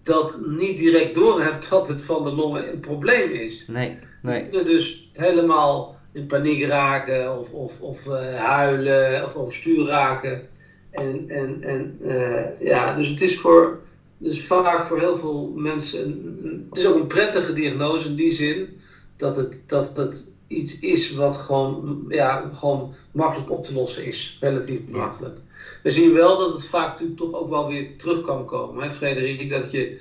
dat 0.03 0.39
niet 0.47 0.77
direct 0.77 1.15
doorhebt 1.15 1.71
dat 1.71 1.89
het 1.89 2.03
van 2.03 2.23
de 2.23 2.31
longen 2.31 2.73
een 2.73 2.81
probleem 2.81 3.31
is. 3.31 3.65
Nee, 3.67 3.99
nee. 4.23 4.51
Dus 4.51 5.11
helemaal 5.13 5.99
in 6.13 6.27
paniek 6.27 6.65
raken 6.65 7.39
of, 7.39 7.51
of, 7.51 7.81
of 7.81 8.07
uh, 8.07 8.35
huilen 8.35 9.25
of 9.25 9.35
overstuur 9.35 9.87
raken. 9.87 10.49
En, 10.91 11.29
en, 11.29 11.63
en 11.63 11.97
uh, 12.01 12.61
ja, 12.61 12.95
dus 12.97 13.09
het 13.09 13.21
is 13.21 13.39
voor, 13.39 13.81
dus 14.19 14.47
vaak 14.47 14.87
voor 14.87 14.99
heel 14.99 15.17
veel 15.17 15.53
mensen, 15.57 16.05
een, 16.05 16.67
het 16.69 16.79
is 16.79 16.87
ook 16.87 16.95
een 16.95 17.07
prettige 17.07 17.53
diagnose 17.53 18.09
in 18.09 18.15
die 18.15 18.31
zin 18.31 18.69
dat 19.17 19.37
het, 19.37 19.65
dat 19.67 19.97
het 19.97 20.30
iets 20.51 20.79
is 20.79 21.15
wat 21.15 21.37
gewoon, 21.37 22.05
ja, 22.09 22.51
gewoon 22.53 22.95
makkelijk 23.13 23.51
op 23.51 23.65
te 23.65 23.75
lossen 23.75 24.05
is. 24.05 24.39
Relatief 24.41 24.81
makkelijk. 24.89 25.39
We 25.83 25.91
zien 25.91 26.13
wel 26.13 26.39
dat 26.39 26.53
het 26.53 26.65
vaak 26.65 26.89
natuurlijk 26.89 27.19
toch 27.19 27.35
ook 27.35 27.49
wel 27.49 27.69
weer 27.69 27.97
terug 27.97 28.23
kan 28.23 28.45
komen. 28.45 28.85
Hè, 28.85 28.91
Frederik, 28.91 29.51
dat 29.51 29.71
je 29.71 30.01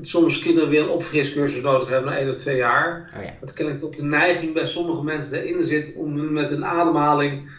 soms 0.00 0.38
kinderen 0.38 0.68
weer 0.68 0.82
een 0.82 0.88
opfriscursus 0.88 1.62
nodig 1.62 1.88
hebben 1.88 2.10
na 2.10 2.18
één 2.18 2.28
of 2.28 2.36
twee 2.36 2.56
jaar. 2.56 3.12
Oh 3.16 3.24
ja. 3.24 3.34
Dat 3.40 3.52
kennelijk 3.52 3.84
tot 3.84 3.96
de 3.96 4.02
neiging 4.02 4.54
bij 4.54 4.66
sommige 4.66 5.02
mensen 5.02 5.42
erin 5.42 5.64
zit 5.64 5.94
om 5.94 6.32
met 6.32 6.50
een 6.50 6.64
ademhaling 6.64 7.50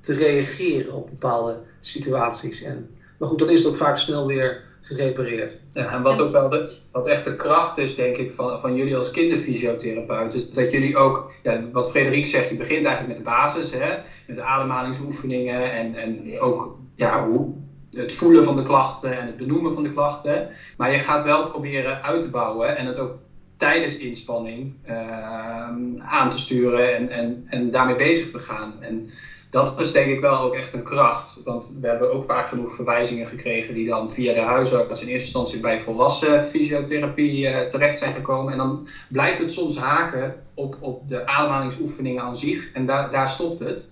te 0.00 0.14
reageren 0.14 0.92
op 0.92 1.10
bepaalde 1.10 1.58
situaties. 1.80 2.62
En, 2.62 2.90
maar 3.18 3.28
goed, 3.28 3.38
dan 3.38 3.50
is 3.50 3.62
het 3.62 3.72
ook 3.72 3.78
vaak 3.78 3.96
snel 3.96 4.26
weer 4.26 4.64
gerepareerd. 4.86 5.58
Ja, 5.72 5.92
en 5.92 6.02
wat 6.02 6.20
ook 6.20 6.30
wel 6.30 6.48
de, 6.48 6.74
wat 6.90 7.06
echt 7.06 7.24
de 7.24 7.36
kracht 7.36 7.78
is, 7.78 7.94
denk 7.94 8.16
ik, 8.16 8.30
van, 8.30 8.60
van 8.60 8.74
jullie 8.74 8.96
als 8.96 9.10
kinderfysiotherapeut, 9.10 10.34
is 10.34 10.50
dat 10.50 10.70
jullie 10.70 10.96
ook, 10.96 11.30
ja, 11.42 11.60
wat 11.72 11.90
Frederik 11.90 12.26
zegt, 12.26 12.48
je 12.48 12.56
begint 12.56 12.84
eigenlijk 12.84 13.16
met 13.16 13.24
de 13.24 13.30
basis, 13.30 13.70
hè, 13.70 13.94
met 14.26 14.36
de 14.36 14.42
ademhalingsoefeningen 14.42 15.72
en, 15.72 15.94
en 15.94 16.40
ook 16.40 16.76
ja, 16.94 17.26
hoe, 17.26 17.54
het 17.90 18.12
voelen 18.12 18.44
van 18.44 18.56
de 18.56 18.62
klachten 18.62 19.18
en 19.18 19.26
het 19.26 19.36
benoemen 19.36 19.72
van 19.72 19.82
de 19.82 19.92
klachten. 19.92 20.48
Maar 20.76 20.92
je 20.92 20.98
gaat 20.98 21.24
wel 21.24 21.44
proberen 21.44 22.02
uit 22.02 22.22
te 22.22 22.30
bouwen 22.30 22.76
en 22.76 22.86
het 22.86 22.98
ook 22.98 23.14
tijdens 23.56 23.96
inspanning 23.96 24.74
uh, 24.88 25.68
aan 25.98 26.28
te 26.28 26.38
sturen 26.38 26.94
en, 26.94 27.10
en, 27.10 27.46
en 27.48 27.70
daarmee 27.70 27.96
bezig 27.96 28.30
te 28.30 28.38
gaan. 28.38 28.72
En 28.80 29.10
dat 29.56 29.80
is 29.80 29.92
denk 29.92 30.10
ik 30.10 30.20
wel 30.20 30.40
ook 30.40 30.54
echt 30.54 30.72
een 30.72 30.82
kracht. 30.82 31.40
Want 31.44 31.76
we 31.80 31.86
hebben 31.88 32.12
ook 32.12 32.24
vaak 32.24 32.48
genoeg 32.48 32.74
verwijzingen 32.74 33.26
gekregen 33.26 33.74
die 33.74 33.88
dan 33.88 34.10
via 34.10 34.34
de 34.34 34.40
huisarts 34.40 35.00
in 35.00 35.08
eerste 35.08 35.24
instantie 35.24 35.60
bij 35.60 35.80
volwassen 35.80 36.46
fysiotherapie 36.48 37.48
uh, 37.48 37.60
terecht 37.60 37.98
zijn 37.98 38.14
gekomen. 38.14 38.52
En 38.52 38.58
dan 38.58 38.88
blijft 39.08 39.38
het 39.38 39.52
soms 39.52 39.78
haken 39.78 40.42
op, 40.54 40.76
op 40.80 41.08
de 41.08 41.26
ademhalingsoefeningen 41.26 42.22
aan 42.22 42.36
zich. 42.36 42.72
En 42.72 42.86
daar, 42.86 43.10
daar 43.10 43.28
stopt 43.28 43.58
het. 43.58 43.90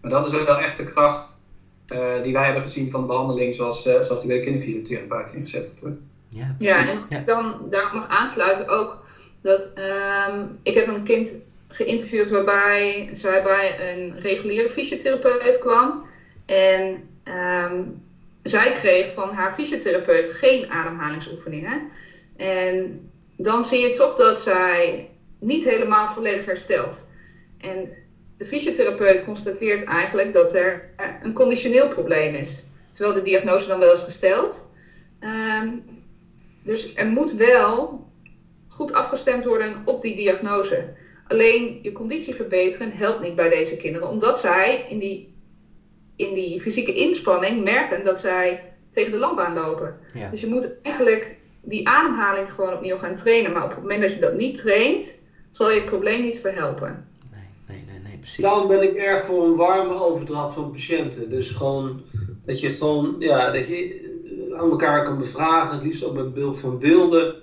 Maar 0.00 0.10
dat 0.10 0.26
is 0.26 0.34
ook 0.34 0.46
wel 0.46 0.58
echt 0.58 0.76
de 0.76 0.92
kracht 0.92 1.38
uh, 1.88 2.22
die 2.22 2.32
wij 2.32 2.44
hebben 2.44 2.62
gezien 2.62 2.90
van 2.90 3.00
de 3.00 3.06
behandeling 3.06 3.54
zoals, 3.54 3.86
uh, 3.86 4.00
zoals 4.00 4.20
die 4.20 4.28
bij 4.28 4.36
de 4.36 4.42
kinderfysiotherapeut 4.42 5.32
ingezet 5.32 5.78
wordt. 5.80 5.98
Ja, 6.28 6.54
ja 6.58 6.86
en 6.86 7.06
ja. 7.08 7.20
dan 7.20 7.54
daar 7.70 7.90
mag 7.94 8.08
aansluiten 8.08 8.68
ook 8.68 9.06
dat 9.40 9.72
um, 10.30 10.58
ik 10.62 10.74
heb 10.74 10.86
een 10.86 11.02
kind 11.02 11.46
geïnterviewd 11.68 12.30
waarbij 12.30 13.10
zij 13.12 13.42
bij 13.42 13.92
een 13.92 14.20
reguliere 14.20 14.68
fysiotherapeut 14.68 15.58
kwam. 15.58 16.06
En 16.46 17.08
um, 17.24 18.02
zij 18.42 18.72
kreeg 18.72 19.12
van 19.12 19.30
haar 19.30 19.54
fysiotherapeut 19.54 20.32
geen 20.32 20.70
ademhalingsoefeningen. 20.70 21.90
En 22.36 23.10
dan 23.36 23.64
zie 23.64 23.80
je 23.80 23.90
toch 23.90 24.16
dat 24.16 24.40
zij 24.40 25.10
niet 25.38 25.64
helemaal 25.64 26.08
volledig 26.08 26.44
herstelt. 26.44 27.08
En 27.58 27.88
de 28.36 28.44
fysiotherapeut 28.44 29.24
constateert 29.24 29.84
eigenlijk 29.84 30.32
dat 30.32 30.54
er 30.54 30.90
een 31.22 31.32
conditioneel 31.32 31.88
probleem 31.88 32.34
is. 32.34 32.66
Terwijl 32.90 33.14
de 33.14 33.22
diagnose 33.22 33.66
dan 33.66 33.78
wel 33.78 33.92
is 33.92 34.00
gesteld. 34.00 34.70
Um, 35.20 35.84
dus 36.62 36.94
er 36.94 37.06
moet 37.06 37.32
wel 37.32 38.06
goed 38.68 38.92
afgestemd 38.92 39.44
worden 39.44 39.82
op 39.84 40.02
die 40.02 40.16
diagnose. 40.16 40.94
Alleen 41.28 41.78
je 41.82 41.92
conditie 41.92 42.34
verbeteren 42.34 42.92
helpt 42.92 43.20
niet 43.20 43.34
bij 43.34 43.48
deze 43.48 43.76
kinderen, 43.76 44.08
omdat 44.08 44.40
zij 44.40 44.84
in 44.88 44.98
die, 44.98 45.34
in 46.16 46.34
die 46.34 46.60
fysieke 46.60 46.94
inspanning 46.94 47.64
merken 47.64 48.04
dat 48.04 48.20
zij 48.20 48.72
tegen 48.90 49.12
de 49.12 49.18
lamp 49.18 49.38
aanlopen. 49.38 49.98
Ja. 50.14 50.30
Dus 50.30 50.40
je 50.40 50.46
moet 50.46 50.74
eigenlijk 50.82 51.36
die 51.62 51.88
ademhaling 51.88 52.52
gewoon 52.52 52.72
opnieuw 52.72 52.96
gaan 52.96 53.14
trainen. 53.14 53.52
Maar 53.52 53.64
op 53.64 53.70
het 53.70 53.80
moment 53.80 54.02
dat 54.02 54.12
je 54.12 54.20
dat 54.20 54.36
niet 54.36 54.58
traint, 54.58 55.20
zal 55.50 55.70
je 55.70 55.80
het 55.80 55.84
probleem 55.84 56.22
niet 56.22 56.40
verhelpen. 56.40 57.08
Nee, 57.32 57.40
nee, 57.66 57.84
nee, 57.86 58.00
nee 58.00 58.18
precies. 58.18 58.42
Daarom 58.42 58.68
ben 58.68 58.82
ik 58.82 58.94
erg 58.94 59.24
voor 59.24 59.44
een 59.44 59.56
warme 59.56 59.94
overdracht 59.94 60.54
van 60.54 60.70
patiënten. 60.70 61.30
Dus 61.30 61.50
gewoon 61.50 62.02
dat 62.44 62.60
je 62.60 62.68
gewoon, 62.68 63.16
ja, 63.18 63.50
dat 63.50 63.66
je 63.66 64.06
aan 64.56 64.70
elkaar 64.70 65.04
kan 65.04 65.18
bevragen, 65.18 65.76
het 65.76 65.84
liefst 65.84 66.04
ook 66.04 66.14
met 66.14 66.34
behulp 66.34 66.56
van 66.56 66.78
beelden. 66.78 67.34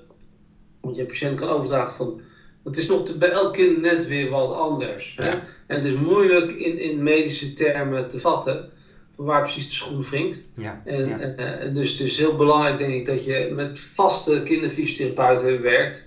Want 0.81 0.95
je 0.95 1.05
patiënt 1.05 1.39
kan 1.39 1.49
overdragen 1.49 1.95
van. 1.95 2.21
Het 2.66 2.78
is 2.78 2.88
nog 2.88 3.05
te, 3.05 3.18
bij 3.18 3.30
elk 3.30 3.53
kind 3.53 3.82
net 3.82 4.07
weer 4.07 4.30
wat 4.30 4.53
anders. 4.53 5.16
Hè? 5.22 5.30
En 5.30 5.76
het 5.76 5.86
is 5.86 5.93
moeilijk 5.93 6.51
in, 6.51 6.80
in 6.80 7.03
medische 7.03 7.53
termen 7.53 8.07
te 8.07 8.20
vatten 8.20 8.70
waar 9.16 9.41
precies 9.41 9.68
de 9.68 9.74
schoen 9.74 10.01
wringt. 10.01 10.38
Ja, 10.53 10.82
en, 10.86 11.07
ja. 11.07 11.20
en, 11.20 11.74
dus 11.74 11.91
het 11.91 11.99
is 11.99 12.18
heel 12.18 12.36
belangrijk, 12.36 12.78
denk 12.78 12.93
ik, 12.93 13.05
dat 13.05 13.26
je 13.26 13.51
met 13.53 13.80
vaste 13.80 14.43
kinderfysiotherapeuten 14.43 15.61
werkt. 15.61 16.03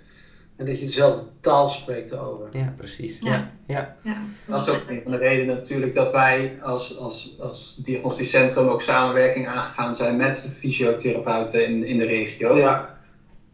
En 0.57 0.67
dat 0.67 0.79
je 0.79 0.85
dezelfde 0.85 1.27
taal 1.41 1.69
spreekt 1.69 2.17
over. 2.17 2.49
Ja, 2.53 2.75
precies. 2.77 3.17
Ja. 3.21 3.51
Ja. 3.67 3.97
Ja. 4.03 4.23
Dat 4.47 4.69
is 4.69 4.75
ook 4.75 4.89
een 4.89 5.01
van 5.03 5.13
de 5.13 5.19
redenen 5.19 5.57
natuurlijk 5.57 5.95
dat 5.95 6.13
wij 6.13 6.59
als, 6.63 6.99
als, 6.99 7.37
als 7.41 7.77
diagnostisch 7.77 8.31
centrum 8.31 8.69
ook 8.69 8.83
samenwerking 8.83 9.49
aangegaan 9.49 9.95
zijn 9.95 10.17
met 10.17 10.55
fysiotherapeuten 10.59 11.67
in, 11.67 11.85
in 11.85 11.99
de 11.99 12.07
regio. 12.07 12.57
Ja. 12.57 12.98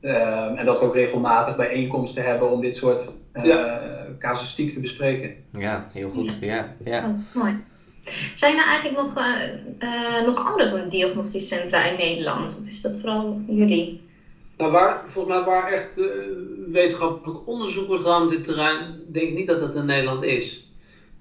Uh, 0.05 0.59
en 0.59 0.67
dat 0.67 0.81
we 0.81 0.87
ook 0.87 0.95
regelmatig 0.95 1.57
bijeenkomsten 1.57 2.25
hebben 2.25 2.51
om 2.51 2.61
dit 2.61 2.77
soort 2.77 3.17
uh, 3.35 3.45
ja. 3.45 3.83
casuïstiek 4.19 4.73
te 4.73 4.81
bespreken. 4.81 5.35
Ja, 5.59 5.87
heel 5.93 6.11
goed. 6.11 6.37
Ja. 6.41 6.75
Ja. 6.85 7.01
Dat 7.01 7.11
is 7.11 7.21
mooi. 7.33 7.63
Zijn 8.35 8.59
er 8.59 8.67
eigenlijk 8.67 9.03
nog, 9.03 9.19
uh, 9.19 10.27
nog 10.27 10.47
andere 10.47 10.87
diagnostische 10.87 11.55
centra 11.55 11.85
in 11.85 11.97
Nederland? 11.97 12.61
Of 12.63 12.71
is 12.71 12.81
dat 12.81 13.01
vooral 13.01 13.41
jullie? 13.47 14.03
Nou, 14.57 14.73
waar, 14.73 15.03
volgens 15.07 15.37
mij 15.37 15.45
waar 15.45 15.73
echt 15.73 15.99
uh, 15.99 16.07
wetenschappelijk 16.73 17.49
onderzoek 17.49 17.87
wordt 17.87 18.03
gedaan 18.03 18.23
op 18.23 18.31
dit 18.31 18.45
terrein, 18.45 19.01
denk 19.09 19.29
ik 19.29 19.35
niet 19.35 19.47
dat 19.47 19.61
dat 19.61 19.75
in 19.75 19.87
Nederland 19.87 20.23
is. 20.23 20.69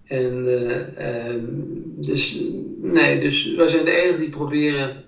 En 0.08 0.46
uh, 0.46 0.98
uh, 1.00 1.42
dus, 1.86 2.40
nee, 2.82 3.20
dus 3.20 3.56
wij 3.56 3.68
zijn 3.68 3.86
de 3.86 4.02
enige 4.02 4.20
die 4.20 4.30
proberen, 4.30 5.04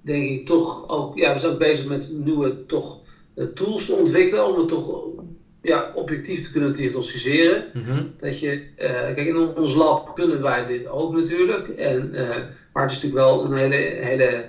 denk 0.00 0.30
ik, 0.30 0.46
toch 0.46 0.88
ook, 0.88 1.16
ja, 1.18 1.32
we 1.32 1.38
zijn 1.38 1.52
ook 1.52 1.58
bezig 1.58 1.86
met 1.86 2.12
nieuwe 2.12 2.66
toch, 2.66 3.00
tools 3.54 3.86
te 3.86 3.92
ontwikkelen 3.92 4.46
om 4.46 4.58
het 4.58 4.68
toch 4.68 5.04
ja, 5.62 5.92
objectief 5.94 6.42
te 6.42 6.52
kunnen 6.52 6.72
diagnosticeren. 6.72 7.64
Mm 7.74 7.82
-hmm. 7.82 8.12
Dat 8.16 8.40
je, 8.40 8.62
kijk, 8.76 9.26
in 9.26 9.36
ons 9.36 9.74
lab 9.74 10.14
kunnen 10.14 10.42
wij 10.42 10.66
dit 10.66 10.88
ook 10.88 11.14
natuurlijk, 11.14 11.68
en, 11.68 12.10
maar 12.72 12.82
het 12.82 12.92
is 12.92 13.02
natuurlijk 13.02 13.14
wel 13.14 13.44
een 13.44 13.56
hele, 13.56 14.04
hele, 14.04 14.44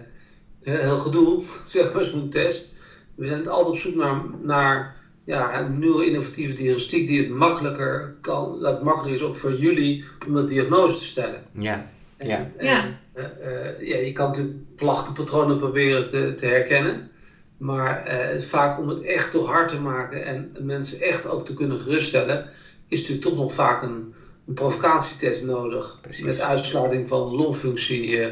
heel 0.64 0.98
gedoe, 0.98 1.44
zeg 1.68 1.94
maar, 1.94 2.04
zo'n 2.04 2.30
test. 2.30 2.74
We 3.16 3.28
zijn 3.28 3.48
altijd 3.48 3.74
op 3.74 3.78
zoek 3.78 3.96
naar, 3.96 4.22
naar 4.42 4.96
ja, 5.30 5.60
een 5.60 5.80
nieuwe 5.80 6.06
innovatieve 6.06 6.54
diagnostiek 6.54 7.08
die 7.08 7.20
het 7.20 7.30
makkelijker 7.30 8.16
kan, 8.22 8.60
dat 8.62 8.74
het 8.74 8.84
makkelijker 8.84 9.22
is 9.22 9.28
ook 9.28 9.36
voor 9.36 9.54
jullie 9.54 10.04
om 10.28 10.34
dat 10.34 10.48
diagnose 10.48 10.98
te 10.98 11.06
stellen. 11.06 11.44
Ja. 11.52 11.90
En, 12.20 12.28
ja. 12.28 12.50
En, 12.58 12.66
ja. 12.66 12.86
Uh, 13.16 13.24
uh, 13.24 13.88
ja, 13.88 13.98
je 13.98 14.12
kan 14.12 14.28
natuurlijk 14.28 14.58
klachtenpatronen 14.76 15.58
proberen 15.58 16.10
te, 16.10 16.34
te 16.34 16.46
herkennen, 16.46 17.12
maar 17.58 18.08
uh, 18.08 18.42
vaak 18.42 18.80
om 18.80 18.88
het 18.88 19.02
echt 19.02 19.32
toch 19.32 19.48
hard 19.48 19.70
te 19.70 19.80
maken 19.80 20.26
en 20.26 20.52
mensen 20.60 21.02
echt 21.02 21.28
ook 21.28 21.46
te 21.46 21.54
kunnen 21.54 21.78
geruststellen, 21.78 22.50
is 22.88 23.00
natuurlijk 23.00 23.28
toch 23.28 23.38
nog 23.38 23.54
vaak 23.54 23.82
een, 23.82 24.14
een 24.48 24.54
provocatietest 24.54 25.44
nodig 25.44 26.00
Precies. 26.02 26.24
met 26.24 26.40
uitsluiting 26.40 27.08
van 27.08 27.36
longfunctie 27.36 28.28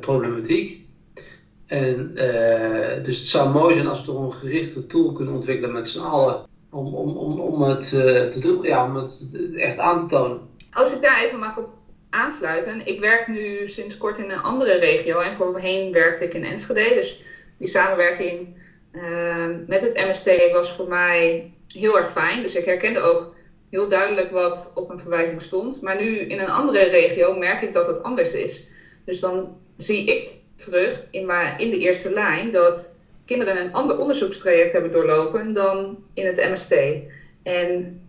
problematiek. 0.00 0.80
En 1.66 2.10
uh, 2.14 3.04
dus 3.04 3.18
het 3.18 3.26
zou 3.26 3.50
mooi 3.50 3.74
zijn 3.74 3.86
als 3.86 3.98
we 3.98 4.04
toch 4.04 4.24
een 4.24 4.32
gerichte 4.32 4.86
tool 4.86 5.12
kunnen 5.12 5.34
ontwikkelen 5.34 5.72
met 5.72 5.88
z'n 5.88 6.00
allen. 6.00 6.48
Om, 6.70 6.94
om, 6.94 7.16
om, 7.16 7.40
om 7.40 7.62
het 7.62 7.92
uh, 7.94 8.26
te 8.26 8.40
doen, 8.40 8.62
ja, 8.62 8.84
om 8.84 8.96
het 8.96 9.28
echt 9.56 9.78
aan 9.78 9.98
te 9.98 10.06
tonen. 10.06 10.40
Als 10.72 10.92
ik 10.92 11.02
daar 11.02 11.24
even 11.24 11.38
mag 11.38 11.58
op 11.58 11.68
aansluiten. 12.10 12.86
Ik 12.86 13.00
werk 13.00 13.28
nu 13.28 13.68
sinds 13.68 13.96
kort 13.96 14.18
in 14.18 14.30
een 14.30 14.42
andere 14.42 14.78
regio 14.78 15.20
en 15.20 15.32
voorheen 15.32 15.92
werkte 15.92 16.24
ik 16.24 16.34
in 16.34 16.44
Enschede. 16.44 16.94
Dus 16.94 17.22
die 17.58 17.68
samenwerking 17.68 18.48
uh, 18.92 19.46
met 19.66 19.80
het 19.80 19.94
MST 19.94 20.52
was 20.52 20.72
voor 20.72 20.88
mij 20.88 21.52
heel 21.68 21.98
erg 21.98 22.10
fijn. 22.10 22.42
Dus 22.42 22.54
ik 22.54 22.64
herkende 22.64 23.00
ook 23.00 23.34
heel 23.70 23.88
duidelijk 23.88 24.30
wat 24.30 24.72
op 24.74 24.90
een 24.90 24.98
verwijzing 24.98 25.42
stond. 25.42 25.82
Maar 25.82 26.00
nu 26.00 26.18
in 26.18 26.38
een 26.38 26.50
andere 26.50 26.84
regio 26.84 27.34
merk 27.34 27.62
ik 27.62 27.72
dat 27.72 27.86
het 27.86 28.02
anders 28.02 28.32
is. 28.32 28.68
Dus 29.04 29.20
dan 29.20 29.56
zie 29.76 30.04
ik 30.04 30.28
terug 30.54 31.06
in, 31.10 31.26
maar 31.26 31.60
in 31.60 31.70
de 31.70 31.78
eerste 31.78 32.12
lijn 32.12 32.50
dat 32.50 32.98
kinderen 33.26 33.60
een 33.60 33.72
ander 33.72 33.98
onderzoekstraject 33.98 34.72
hebben 34.72 34.92
doorlopen 34.92 35.52
dan 35.52 36.04
in 36.14 36.26
het 36.26 36.48
MST. 36.50 36.74
En 37.42 38.00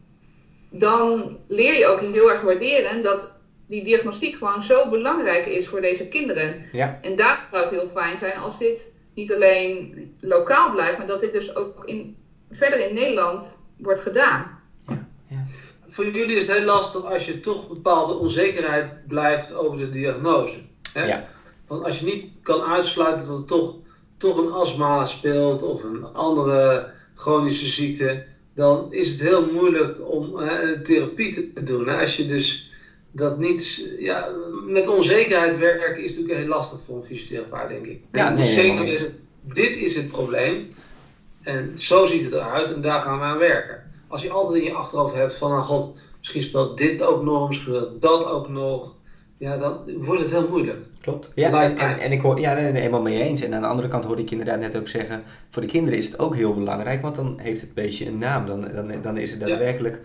dan 0.69 1.37
leer 1.47 1.77
je 1.77 1.85
ook 1.85 1.99
heel 1.99 2.31
erg 2.31 2.41
waarderen 2.41 3.01
dat 3.01 3.39
die 3.71 3.83
diagnostiek 3.83 4.37
gewoon 4.37 4.63
zo 4.63 4.89
belangrijk 4.89 5.45
is 5.45 5.67
voor 5.67 5.81
deze 5.81 6.07
kinderen. 6.07 6.65
Ja. 6.71 6.99
En 7.01 7.15
daar 7.15 7.47
zou 7.51 7.63
het 7.63 7.71
heel 7.71 7.87
fijn 7.87 8.17
zijn 8.17 8.37
als 8.37 8.59
dit 8.59 8.93
niet 9.13 9.33
alleen 9.33 10.15
lokaal 10.19 10.71
blijft, 10.71 10.97
maar 10.97 11.07
dat 11.07 11.19
dit 11.19 11.31
dus 11.31 11.55
ook 11.55 11.85
in, 11.85 12.17
verder 12.49 12.87
in 12.89 12.93
Nederland 12.93 13.59
wordt 13.77 14.01
gedaan. 14.01 14.59
Ja. 14.87 15.07
Ja. 15.27 15.43
Voor 15.89 16.05
jullie 16.05 16.35
is 16.35 16.47
het 16.47 16.57
heel 16.57 16.65
lastig 16.65 17.05
als 17.05 17.25
je 17.25 17.39
toch 17.39 17.67
bepaalde 17.67 18.13
onzekerheid 18.13 19.07
blijft 19.07 19.53
over 19.53 19.77
de 19.77 19.89
diagnose. 19.89 20.57
Hè? 20.93 21.05
Ja. 21.05 21.27
Want 21.67 21.83
als 21.83 21.99
je 21.99 22.05
niet 22.05 22.41
kan 22.41 22.61
uitsluiten 22.61 23.27
dat 23.27 23.39
er 23.39 23.45
toch, 23.45 23.75
toch 24.17 24.37
een 24.37 24.51
astma 24.51 25.05
speelt 25.05 25.63
of 25.63 25.83
een 25.83 26.05
andere 26.13 26.91
chronische 27.15 27.67
ziekte, 27.67 28.25
dan 28.53 28.93
is 28.93 29.09
het 29.09 29.21
heel 29.21 29.51
moeilijk 29.51 30.09
om 30.09 30.39
uh, 30.39 30.79
therapie 30.79 31.33
te, 31.33 31.53
te 31.53 31.63
doen. 31.63 31.87
Hè? 31.87 31.99
Als 31.99 32.17
je 32.17 32.25
dus 32.25 32.70
dat 33.11 33.39
niet, 33.39 33.89
ja, 33.99 34.27
met 34.67 34.87
onzekerheid 34.87 35.57
werken 35.57 36.03
is 36.03 36.11
natuurlijk 36.11 36.39
heel 36.39 36.47
lastig 36.47 36.79
voor 36.85 36.95
een 36.95 37.03
fysiotherapeut, 37.03 37.69
denk 37.69 37.85
ik. 37.85 38.01
Ja, 38.11 38.29
nee, 38.29 38.47
zeker 38.47 38.87
is 38.87 38.99
het, 38.99 39.11
dit 39.41 39.75
is 39.75 39.95
het 39.95 40.07
probleem 40.07 40.67
en 41.41 41.71
zo 41.75 42.05
ziet 42.05 42.23
het 42.23 42.33
eruit 42.33 42.73
en 42.73 42.81
daar 42.81 43.01
gaan 43.01 43.19
we 43.19 43.25
aan 43.25 43.37
werken. 43.37 43.83
Als 44.07 44.21
je 44.21 44.29
altijd 44.29 44.63
in 44.63 44.69
je 44.69 44.73
achterhoofd 44.73 45.15
hebt 45.15 45.33
van, 45.33 45.51
oh 45.51 45.65
god, 45.65 45.95
misschien 46.17 46.41
speelt 46.41 46.77
dit 46.77 47.01
ook 47.01 47.23
nog, 47.23 47.47
misschien 47.47 47.75
speelt 47.75 48.01
dat 48.01 48.25
ook 48.25 48.49
nog. 48.49 48.95
ja, 49.37 49.57
dan 49.57 49.79
wordt 49.97 50.21
het 50.21 50.31
heel 50.31 50.47
moeilijk. 50.49 50.79
Klopt. 51.01 51.31
Ja, 51.35 51.63
en, 51.63 51.77
en, 51.77 51.99
en 51.99 52.11
ik 52.11 52.21
hoor, 52.21 52.39
ja, 52.39 52.53
nee, 52.53 52.71
helemaal 52.71 53.01
mee 53.01 53.23
eens. 53.23 53.41
En 53.41 53.53
aan 53.53 53.61
de 53.61 53.67
andere 53.67 53.87
kant 53.87 54.05
hoorde 54.05 54.21
ik 54.21 54.31
inderdaad 54.31 54.59
net 54.59 54.77
ook 54.77 54.87
zeggen, 54.87 55.23
voor 55.49 55.61
de 55.61 55.67
kinderen 55.67 55.99
is 55.99 56.05
het 56.05 56.19
ook 56.19 56.35
heel 56.35 56.53
belangrijk, 56.53 57.01
want 57.01 57.15
dan 57.15 57.39
heeft 57.39 57.61
het 57.61 57.73
beestje 57.73 58.07
een 58.07 58.17
naam. 58.17 58.45
Dan, 58.45 58.67
dan, 58.75 59.01
dan 59.01 59.17
is 59.17 59.31
het 59.31 59.39
daadwerkelijk 59.39 59.95
ja. 59.95 60.01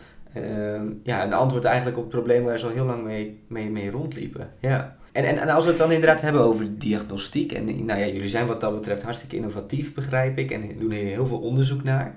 Ja, 1.03 1.25
een 1.25 1.33
antwoord 1.33 1.65
eigenlijk 1.65 1.97
op 1.97 2.03
het 2.03 2.13
probleem 2.13 2.45
waar 2.45 2.59
ze 2.59 2.67
al 2.67 2.73
heel 2.73 2.85
lang 2.85 3.05
mee, 3.05 3.41
mee, 3.47 3.71
mee 3.71 3.91
rondliepen. 3.91 4.51
Ja. 4.61 4.97
En, 5.13 5.25
en, 5.25 5.39
en 5.39 5.49
als 5.49 5.65
we 5.65 5.71
het 5.71 5.79
dan 5.79 5.93
inderdaad 5.93 6.21
hebben 6.21 6.43
over 6.43 6.79
diagnostiek, 6.79 7.53
en 7.53 7.85
nou 7.85 8.01
ja, 8.01 8.07
jullie 8.07 8.29
zijn 8.29 8.47
wat 8.47 8.61
dat 8.61 8.75
betreft 8.75 9.03
hartstikke 9.03 9.37
innovatief, 9.37 9.95
begrijp 9.95 10.39
ik, 10.39 10.51
en 10.51 10.79
doen 10.79 10.91
heel 10.91 11.27
veel 11.27 11.39
onderzoek 11.39 11.83
naar. 11.83 12.15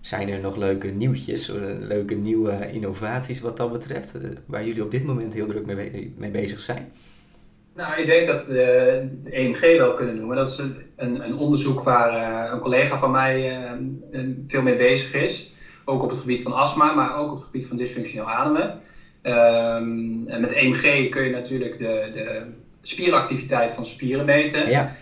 Zijn 0.00 0.28
er 0.28 0.40
nog 0.40 0.56
leuke 0.56 0.88
nieuwtjes, 0.88 1.52
leuke 1.80 2.14
nieuwe 2.14 2.72
innovaties 2.72 3.40
wat 3.40 3.56
dat 3.56 3.72
betreft, 3.72 4.18
waar 4.46 4.66
jullie 4.66 4.82
op 4.82 4.90
dit 4.90 5.04
moment 5.04 5.34
heel 5.34 5.46
druk 5.46 5.66
mee, 5.66 6.14
mee 6.16 6.30
bezig 6.30 6.60
zijn? 6.60 6.92
Nou, 7.74 8.00
ik 8.00 8.06
denk 8.06 8.26
dat 8.26 8.46
we 8.46 8.52
de 9.24 9.30
EMG 9.30 9.60
wel 9.60 9.94
kunnen 9.94 10.16
noemen. 10.16 10.36
Dat 10.36 10.48
is 10.48 10.58
een, 10.96 11.24
een 11.24 11.36
onderzoek 11.36 11.82
waar 11.82 12.44
uh, 12.44 12.52
een 12.52 12.60
collega 12.60 12.98
van 12.98 13.10
mij 13.10 13.62
veel 14.46 14.62
mee 14.62 14.76
bezig 14.76 15.14
is. 15.14 15.51
Ook 15.92 16.02
op 16.02 16.10
het 16.10 16.18
gebied 16.18 16.42
van 16.42 16.52
astma, 16.52 16.92
maar 16.92 17.16
ook 17.16 17.30
op 17.30 17.36
het 17.36 17.44
gebied 17.44 17.66
van 17.66 17.76
dysfunctioneel 17.76 18.28
ademen. 18.28 18.80
Um, 19.22 20.28
en 20.28 20.40
met 20.40 20.52
EMG 20.52 21.08
kun 21.08 21.22
je 21.22 21.30
natuurlijk 21.30 21.78
de, 21.78 22.10
de 22.12 22.46
spieractiviteit 22.82 23.72
van 23.72 23.84
spieren 23.84 24.24
meten. 24.24 24.70
Ja. 24.70 24.96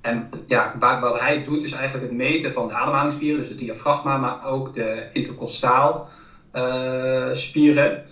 En 0.00 0.28
ja, 0.46 0.74
wat 1.00 1.20
hij 1.20 1.42
doet 1.42 1.62
is 1.62 1.72
eigenlijk 1.72 2.08
het 2.08 2.16
meten 2.16 2.52
van 2.52 2.68
de 2.68 2.74
ademhalingsspieren, 2.74 3.40
dus 3.40 3.48
het 3.48 3.58
diafragma, 3.58 4.16
maar 4.16 4.44
ook 4.44 4.74
de 4.74 5.06
intercostaal 5.12 6.08
uh, 6.54 7.28
spieren. 7.32 8.04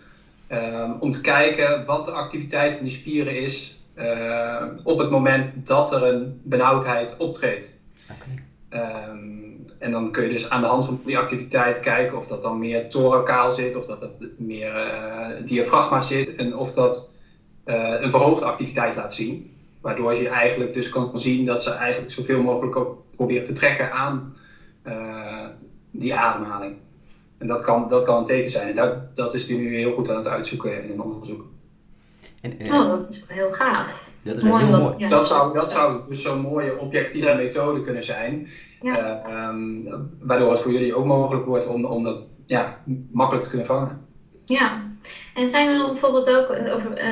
Um, 0.53 0.96
om 1.01 1.11
te 1.11 1.20
kijken 1.20 1.84
wat 1.84 2.05
de 2.05 2.11
activiteit 2.11 2.72
van 2.72 2.82
die 2.82 2.94
spieren 2.94 3.42
is 3.42 3.80
uh, 3.99 4.62
op 4.82 4.99
het 4.99 5.11
moment 5.11 5.66
dat 5.66 5.92
er 5.92 6.03
een 6.03 6.40
benauwdheid 6.44 7.16
optreedt. 7.16 7.78
Okay. 8.11 9.09
Um, 9.11 9.57
en 9.79 9.91
dan 9.91 10.11
kun 10.11 10.22
je 10.22 10.29
dus 10.29 10.51
aan 10.51 10.61
de 10.61 10.66
hand 10.66 10.85
van 10.85 11.01
die 11.05 11.18
activiteit 11.18 11.81
kijken 11.81 12.16
of 12.16 12.26
dat 12.26 12.43
dan 12.43 12.59
meer 12.59 12.91
thoracaal 12.91 13.51
zit, 13.51 13.76
of 13.76 13.85
dat 13.85 14.01
het 14.01 14.39
meer 14.39 14.95
uh, 14.95 15.26
diafragma 15.45 16.01
zit 16.01 16.35
en 16.35 16.57
of 16.57 16.72
dat 16.72 17.12
uh, 17.64 18.01
een 18.01 18.11
verhoogde 18.11 18.45
activiteit 18.45 18.97
laat 18.97 19.14
zien. 19.14 19.53
Waardoor 19.81 20.14
je 20.14 20.29
eigenlijk 20.29 20.74
dus 20.74 20.89
kan 20.89 21.18
zien 21.18 21.45
dat 21.45 21.62
ze 21.62 21.70
eigenlijk 21.70 22.12
zoveel 22.12 22.43
mogelijk 22.43 22.76
ook 22.76 23.03
proberen 23.16 23.45
te 23.45 23.53
trekken 23.53 23.93
aan 23.93 24.37
uh, 24.87 25.45
die 25.91 26.14
ademhaling. 26.14 26.76
En 27.39 27.47
dat 27.47 27.62
kan, 27.62 27.89
dat 27.89 28.05
kan 28.05 28.18
een 28.18 28.24
teken 28.24 28.51
zijn. 28.51 28.68
En 28.68 28.74
dat, 28.74 29.16
dat 29.16 29.35
is 29.35 29.49
nu 29.49 29.76
heel 29.76 29.93
goed 29.93 30.11
aan 30.11 30.16
het 30.16 30.29
uitzoeken 30.29 30.85
in 30.85 30.91
een 30.91 31.01
onderzoek. 31.01 31.45
En, 32.41 32.59
en, 32.59 32.72
oh, 32.72 32.89
dat 32.89 33.09
is 33.11 33.24
heel 33.26 33.53
gaaf. 33.53 34.11
Dat 34.22 34.37
is 34.37 34.43
mooi, 34.43 34.64
heel 34.64 34.81
mooi. 34.81 34.95
Ja. 34.99 35.09
Dat, 35.09 35.26
zou, 35.26 35.55
dat 35.55 35.70
zou 35.70 36.01
dus 36.09 36.22
zo'n 36.22 36.41
mooie 36.41 36.79
objectieve 36.79 37.35
methode 37.35 37.81
kunnen 37.83 38.03
zijn. 38.03 38.49
Ja. 38.81 39.22
Um, 39.49 39.89
waardoor 40.20 40.51
het 40.51 40.61
voor 40.61 40.72
jullie 40.72 40.95
ook 40.95 41.05
mogelijk 41.05 41.47
wordt 41.47 41.66
om, 41.66 41.85
om 41.85 42.05
dat 42.05 42.22
ja, 42.47 42.79
makkelijk 43.12 43.45
te 43.45 43.51
kunnen 43.51 43.66
vangen. 43.66 44.07
Ja, 44.45 44.83
en 45.35 45.49
zijn 45.49 45.68
er 45.68 45.79
dan 45.79 45.87
bijvoorbeeld 45.87 46.31
ook, 46.31 46.51
over, 46.51 47.05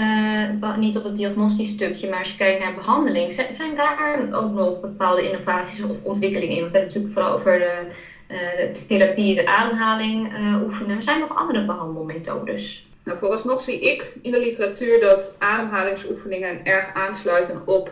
uh, 0.61 0.77
niet 0.77 0.97
op 0.97 1.05
het 1.05 1.17
diagnostisch 1.17 1.69
stukje, 1.69 2.09
maar 2.09 2.19
als 2.19 2.31
je 2.31 2.37
kijkt 2.37 2.63
naar 2.63 2.75
behandeling, 2.75 3.33
zijn, 3.33 3.55
zijn 3.55 3.75
daar 3.75 4.29
ook 4.33 4.53
nog 4.53 4.81
bepaalde 4.81 5.29
innovaties 5.29 5.83
of 5.83 6.05
ontwikkelingen 6.05 6.55
in? 6.55 6.61
Want 6.61 6.71
we 6.71 6.79
hebben 6.79 6.95
het 6.95 7.05
natuurlijk 7.05 7.13
vooral 7.13 7.33
over 7.33 7.59
de, 7.59 7.87
uh, 8.35 8.73
de 8.73 8.87
therapie, 8.87 9.35
de 9.35 9.47
ademhaling 9.47 10.33
uh, 10.33 10.63
oefenen. 10.63 10.93
Maar 10.93 11.03
zijn 11.03 11.21
er 11.21 11.29
nog 11.29 11.39
andere 11.39 11.65
behandelmethodes? 11.65 12.89
Nou, 13.05 13.19
vooralsnog 13.19 13.61
zie 13.61 13.81
ik 13.81 14.19
in 14.23 14.33
de 14.33 14.41
literatuur 14.41 15.01
dat 15.01 15.35
ademhalingsoefeningen 15.39 16.65
erg 16.65 16.95
aansluiten 16.95 17.67
op 17.67 17.91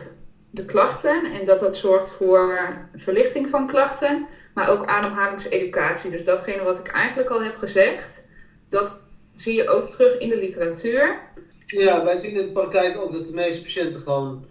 de 0.55 0.65
klachten 0.65 1.23
en 1.23 1.45
dat 1.45 1.59
dat 1.59 1.77
zorgt 1.77 2.09
voor 2.09 2.77
verlichting 2.95 3.49
van 3.49 3.67
klachten, 3.67 4.27
maar 4.53 4.69
ook 4.69 4.85
ademhalingseducatie. 4.85 6.11
Dus 6.11 6.23
datgene 6.23 6.63
wat 6.63 6.77
ik 6.77 6.87
eigenlijk 6.87 7.29
al 7.29 7.43
heb 7.43 7.55
gezegd, 7.55 8.23
dat 8.69 8.97
zie 9.35 9.55
je 9.55 9.69
ook 9.69 9.89
terug 9.89 10.17
in 10.17 10.29
de 10.29 10.37
literatuur. 10.37 11.19
Ja, 11.67 12.03
wij 12.03 12.17
zien 12.17 12.31
in 12.31 12.45
de 12.45 12.51
praktijk 12.51 12.97
ook 12.97 13.11
dat 13.11 13.25
de 13.25 13.33
meeste 13.33 13.61
patiënten 13.61 13.99
gewoon 13.99 14.45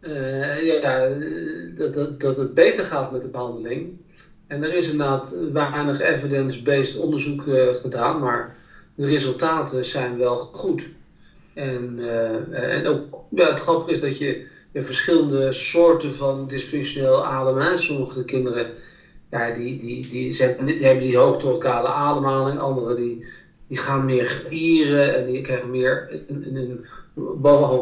uh, 0.00 0.62
ja, 0.62 1.08
dat, 1.74 1.94
dat, 1.94 2.20
dat 2.20 2.36
het 2.36 2.54
beter 2.54 2.84
gaat 2.84 3.12
met 3.12 3.22
de 3.22 3.28
behandeling. 3.28 3.98
En 4.46 4.62
er 4.62 4.74
is 4.74 4.90
inderdaad 4.90 5.34
weinig 5.52 6.00
evidence-based 6.00 7.00
onderzoek 7.00 7.46
uh, 7.46 7.74
gedaan, 7.74 8.20
maar 8.20 8.56
de 8.94 9.06
resultaten 9.06 9.84
zijn 9.84 10.18
wel 10.18 10.36
goed. 10.36 10.88
En, 11.54 11.94
uh, 11.98 12.76
en 12.76 12.86
ook 12.86 13.24
ja, 13.30 13.48
het 13.48 13.60
grappige 13.60 13.90
is 13.90 14.00
dat 14.00 14.18
je 14.18 14.46
je 14.72 14.84
verschillende 14.84 15.52
soorten 15.52 16.14
van 16.14 16.48
dysfunctioneel 16.48 17.26
ademen. 17.26 17.78
Sommige 17.78 18.24
kinderen 18.24 18.70
ja, 19.30 19.50
die, 19.50 19.78
die, 19.78 20.08
die, 20.08 20.32
zetten, 20.32 20.66
die 20.66 20.84
hebben 20.84 21.04
die 21.04 21.16
hoogtorkale 21.16 21.88
ademhaling, 21.88 22.58
anderen 22.58 22.96
die 22.96 23.24
die 23.70 23.78
gaan 23.78 24.04
meer 24.04 24.26
gieren 24.26 25.16
en 25.16 25.32
die 25.32 25.40
krijgen 25.40 25.70
meer 25.70 26.22
een 26.28 26.86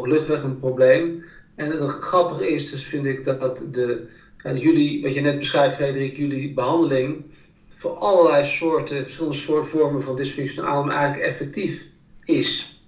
luchtweg 0.07 0.43
een 0.43 0.59
probleem. 0.59 1.24
En 1.55 1.70
het 1.70 1.91
grappige 1.91 2.49
is, 2.49 2.70
dus 2.70 2.84
vind 2.84 3.07
ik 3.07 3.24
dat 3.24 3.68
de, 3.70 4.07
jullie, 4.55 5.03
wat 5.03 5.14
je 5.14 5.20
net 5.20 5.39
beschrijft, 5.39 5.74
Frederik, 5.74 6.16
jullie 6.16 6.55
behandeling 6.55 7.24
voor 7.76 7.91
allerlei 7.91 8.45
soorten, 8.45 9.05
verschillende 9.05 9.36
soorten 9.36 9.70
vormen 9.70 10.03
van 10.03 10.16
dysfunctioneel 10.16 10.70
ademen 10.70 10.93
eigenlijk 10.93 11.26
effectief 11.26 11.84
is. 12.24 12.80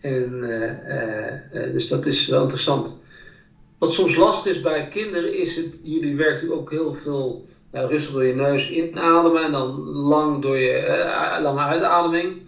En 0.00 0.32
uh, 0.42 1.64
uh, 1.66 1.72
dus 1.72 1.88
dat 1.88 2.06
is 2.06 2.26
wel 2.26 2.42
interessant. 2.42 3.02
Wat 3.78 3.92
soms 3.92 4.16
lastig 4.16 4.52
is 4.52 4.60
bij 4.60 4.88
kinderen, 4.88 5.38
is 5.38 5.56
het, 5.56 5.80
jullie 5.82 6.16
werken 6.16 6.52
ook 6.52 6.70
heel 6.70 6.94
veel 6.94 7.46
rustig 7.70 8.12
door 8.12 8.24
je 8.24 8.34
neus 8.34 8.70
inademen 8.70 9.44
en 9.44 9.52
dan 9.52 9.80
lang 9.88 10.42
door 10.42 10.56
je 10.56 10.78
uh, 10.78 11.42
lange 11.42 11.60
uitademing. 11.60 12.42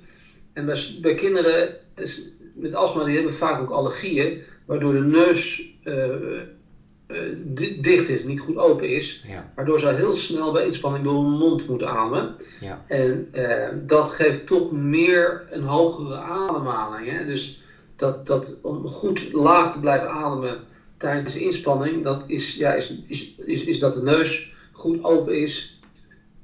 En 0.53 0.67
bij, 0.67 0.81
bij 1.01 1.15
kinderen 1.15 1.75
is, 1.97 2.29
met 2.55 2.75
astma 2.75 3.05
die 3.05 3.15
hebben 3.15 3.35
vaak 3.35 3.61
ook 3.61 3.71
allergieën, 3.71 4.43
waardoor 4.67 4.93
de 4.93 5.01
neus 5.01 5.63
uh, 5.85 6.05
dicht 7.81 8.09
is, 8.09 8.25
niet 8.25 8.41
goed 8.41 8.57
open 8.57 8.89
is. 8.89 9.25
Ja. 9.29 9.53
Waardoor 9.55 9.81
ze 9.81 9.89
heel 9.89 10.15
snel 10.15 10.53
bij 10.53 10.65
inspanning 10.65 11.05
door 11.05 11.23
hun 11.23 11.39
mond 11.39 11.69
moeten 11.69 11.89
ademen. 11.89 12.35
Ja. 12.61 12.85
En 12.87 13.31
dat 13.87 14.09
geeft 14.09 14.47
toch 14.47 14.73
meer 14.73 15.47
een 15.51 15.63
hogere 15.63 16.15
ademhaling. 16.15 17.11
Hè? 17.11 17.25
Dus 17.25 17.63
dat, 17.97 18.27
dat 18.27 18.59
om 18.63 18.87
goed 18.87 19.33
laag 19.33 19.73
te 19.73 19.81
blijven 19.81 20.11
ademen 20.11 20.59
tijdens 20.97 21.33
de 21.33 21.41
inspanning, 21.41 22.03
dat 22.03 22.25
is, 22.27 22.55
ja, 22.55 22.73
is, 22.73 22.95
is, 23.07 23.35
is, 23.35 23.65
is 23.65 23.79
dat 23.79 23.95
de 23.95 24.03
neus 24.03 24.53
goed 24.73 25.05
open 25.05 25.41
is, 25.41 25.81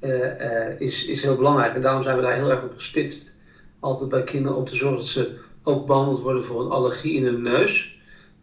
uh, 0.01 0.09
uh, 0.09 0.79
is, 0.79 1.05
is 1.05 1.23
heel 1.23 1.35
belangrijk. 1.35 1.75
En 1.75 1.81
daarom 1.81 2.03
zijn 2.03 2.15
we 2.15 2.21
daar 2.21 2.35
heel 2.35 2.51
erg 2.51 2.63
op 2.63 2.73
gespitst. 2.73 3.37
Altijd 3.79 4.09
bij 4.09 4.23
kinderen 4.23 4.57
om 4.57 4.65
te 4.65 4.75
zorgen 4.75 4.97
dat 4.97 5.07
ze 5.07 5.35
ook 5.63 5.85
behandeld 5.85 6.21
worden 6.21 6.43
voor 6.43 6.61
een 6.61 6.71
allergie 6.71 7.13
in 7.13 7.25
hun 7.25 7.41
neus. 7.41 7.91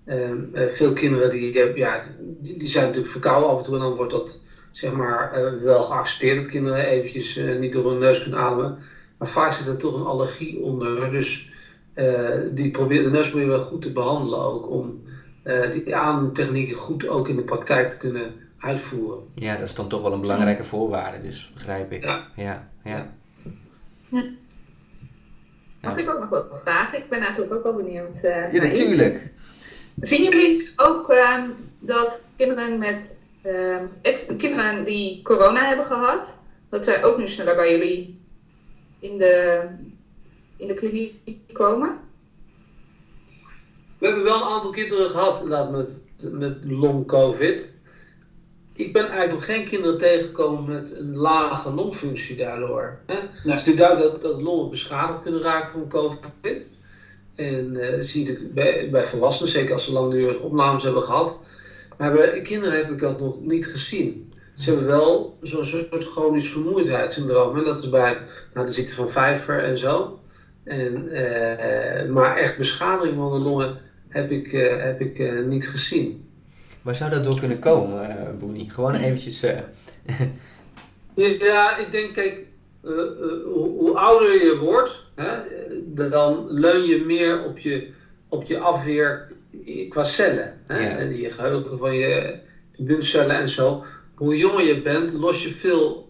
Uh, 0.06 0.30
veel 0.68 0.92
kinderen 0.92 1.30
die, 1.30 1.76
ja, 1.76 2.04
die, 2.40 2.68
zijn 2.68 2.84
natuurlijk 2.84 3.12
verkouden 3.12 3.50
af 3.50 3.58
en 3.58 3.64
toe 3.64 3.74
en 3.74 3.80
dan 3.80 3.94
wordt 3.94 4.12
dat 4.12 4.40
zeg 4.70 4.92
maar, 4.92 5.32
wel 5.62 5.80
geaccepteerd 5.80 6.36
dat 6.36 6.46
kinderen 6.46 6.86
eventjes 6.86 7.40
niet 7.58 7.72
door 7.72 7.90
hun 7.90 7.98
neus 7.98 8.22
kunnen 8.22 8.40
ademen. 8.40 8.78
Maar 9.18 9.28
vaak 9.28 9.52
zit 9.52 9.66
er 9.66 9.76
toch 9.76 9.94
een 9.94 10.06
allergie 10.06 10.60
onder. 10.60 11.10
Dus 11.10 11.50
die 12.54 12.70
probeer, 12.70 13.02
de 13.02 13.10
neus 13.10 13.30
proberen 13.30 13.58
we 13.58 13.64
goed 13.64 13.82
te 13.82 13.92
behandelen 13.92 14.38
ook 14.38 14.70
om 14.70 15.02
die 15.42 15.96
ademtechnieken 15.96 16.76
goed 16.76 17.08
ook 17.08 17.28
in 17.28 17.36
de 17.36 17.42
praktijk 17.42 17.90
te 17.90 17.96
kunnen 17.96 18.32
uitvoeren. 18.58 19.18
Ja, 19.34 19.56
dat 19.56 19.68
is 19.68 19.74
dan 19.74 19.88
toch 19.88 20.02
wel 20.02 20.12
een 20.12 20.20
belangrijke 20.20 20.64
voorwaarde, 20.64 21.18
dus 21.28 21.50
begrijp 21.54 21.92
ik. 21.92 22.04
Ja. 22.04 22.26
Ja, 22.36 22.68
ja. 22.84 23.12
ja. 24.10 24.24
Mag 25.80 25.96
ik 25.96 26.10
ook 26.10 26.20
nog 26.20 26.28
wat 26.28 26.60
vragen? 26.62 26.98
Ik 26.98 27.08
ben 27.08 27.20
eigenlijk 27.20 27.52
ook 27.52 27.62
wel 27.62 27.76
benieuwd. 27.76 28.20
Uh, 28.24 28.52
ja, 28.52 28.62
natuurlijk. 28.62 29.30
Zien 30.00 30.22
jullie 30.22 30.70
ook 30.76 31.12
uh, 31.12 31.44
dat 31.78 32.24
kinderen 32.36 32.78
met 32.78 33.18
uh, 33.46 34.36
kinderen 34.36 34.84
die 34.84 35.22
corona 35.22 35.66
hebben 35.66 35.84
gehad, 35.84 36.38
dat 36.68 36.84
zij 36.84 37.04
ook 37.04 37.18
nu 37.18 37.28
sneller 37.28 37.56
bij 37.56 37.70
jullie 37.70 38.20
in 38.98 39.18
de, 39.18 39.62
in 40.56 40.68
de 40.68 40.74
kliniek 40.74 41.14
komen? 41.52 41.98
We 44.00 44.06
hebben 44.06 44.24
wel 44.24 44.36
een 44.36 44.48
aantal 44.48 44.70
kinderen 44.70 45.10
gehad 45.10 45.42
inderdaad 45.42 45.70
met, 45.70 46.02
met 46.32 46.58
long 46.64 47.06
covid 47.06 47.78
ik 48.80 48.92
ben 48.92 49.02
eigenlijk 49.02 49.32
nog 49.32 49.44
geen 49.44 49.64
kinderen 49.64 49.98
tegengekomen 49.98 50.72
met 50.74 50.96
een 50.96 51.16
lage 51.16 51.70
longfunctie 51.70 52.36
daardoor. 52.36 52.98
Hè? 53.06 53.18
Nou, 53.44 53.58
is 53.58 53.74
duidt 53.74 54.00
dat, 54.00 54.22
dat 54.22 54.40
longen 54.40 54.70
beschadigd 54.70 55.22
kunnen 55.22 55.42
raken 55.42 55.70
van 55.70 55.88
COVID. 55.88 56.70
En 57.34 57.74
uh, 57.74 57.90
dat 57.90 58.04
zie 58.04 58.26
je 58.26 58.50
bij, 58.54 58.90
bij 58.90 59.04
volwassenen, 59.04 59.52
zeker 59.52 59.72
als 59.72 59.84
ze 59.84 59.92
langdurige 59.92 60.38
opnames 60.38 60.82
hebben 60.82 61.02
gehad. 61.02 61.38
Maar 61.98 62.12
bij 62.12 62.42
kinderen 62.42 62.76
heb 62.76 62.90
ik 62.90 62.98
dat 62.98 63.20
nog 63.20 63.40
niet 63.40 63.66
gezien. 63.66 64.32
Ze 64.56 64.70
hebben 64.70 64.86
wel 64.86 65.38
zo'n 65.42 65.64
soort 65.64 66.04
chronisch 66.04 66.48
vermoeidheidssyndroom. 66.48 67.56
En 67.56 67.64
dat 67.64 67.78
is 67.78 67.88
bij 67.88 68.18
nou, 68.54 68.66
de 68.66 68.72
ziekte 68.72 68.94
van 68.94 69.10
Vijver 69.10 69.64
en 69.64 69.78
zo. 69.78 70.18
En, 70.64 71.08
eh, 71.08 72.08
maar 72.08 72.36
echt 72.36 72.56
beschadiging 72.56 73.16
van 73.16 73.32
de 73.32 73.38
longen 73.38 73.78
heb 74.10 74.30
ik, 74.30 74.52
eh, 74.52 74.82
heb 74.82 75.00
ik 75.00 75.18
eh, 75.18 75.38
niet 75.38 75.68
gezien. 75.68 76.28
Waar 76.82 76.94
zou 76.94 77.10
dat 77.10 77.24
door 77.24 77.38
kunnen 77.38 77.58
komen, 77.58 78.10
uh, 78.10 78.38
Boenie? 78.38 78.70
Gewoon 78.70 78.94
eventjes... 78.94 79.44
Ja, 81.14 81.76
ik 81.76 81.90
denk, 81.90 82.14
kijk, 82.14 82.46
hoe, 82.80 83.70
hoe, 83.78 83.98
ouder 83.98 84.32
je 84.32 84.58
wordt, 84.60 85.06
hè, 85.14 85.38
dan 86.08 86.46
leun 86.48 86.86
je 86.86 87.04
meer 87.04 87.44
op 87.44 87.58
je, 87.58 87.88
op 88.28 88.44
je 88.44 88.58
afweer 88.58 89.32
qua 89.88 90.02
cellen. 90.02 90.60
Hè? 90.66 90.78
Ja. 90.78 90.96
En 90.96 91.16
je 91.16 91.30
geheugen 91.30 91.78
van 91.78 91.94
je 91.94 92.38
immuuncellen 92.76 93.36
en 93.36 93.48
zo. 93.48 93.84
Hoe 94.14 94.36
jonger 94.36 94.64
je 94.64 94.80
bent, 94.80 95.12
los 95.12 95.42
je 95.42 95.50
veel, 95.50 96.06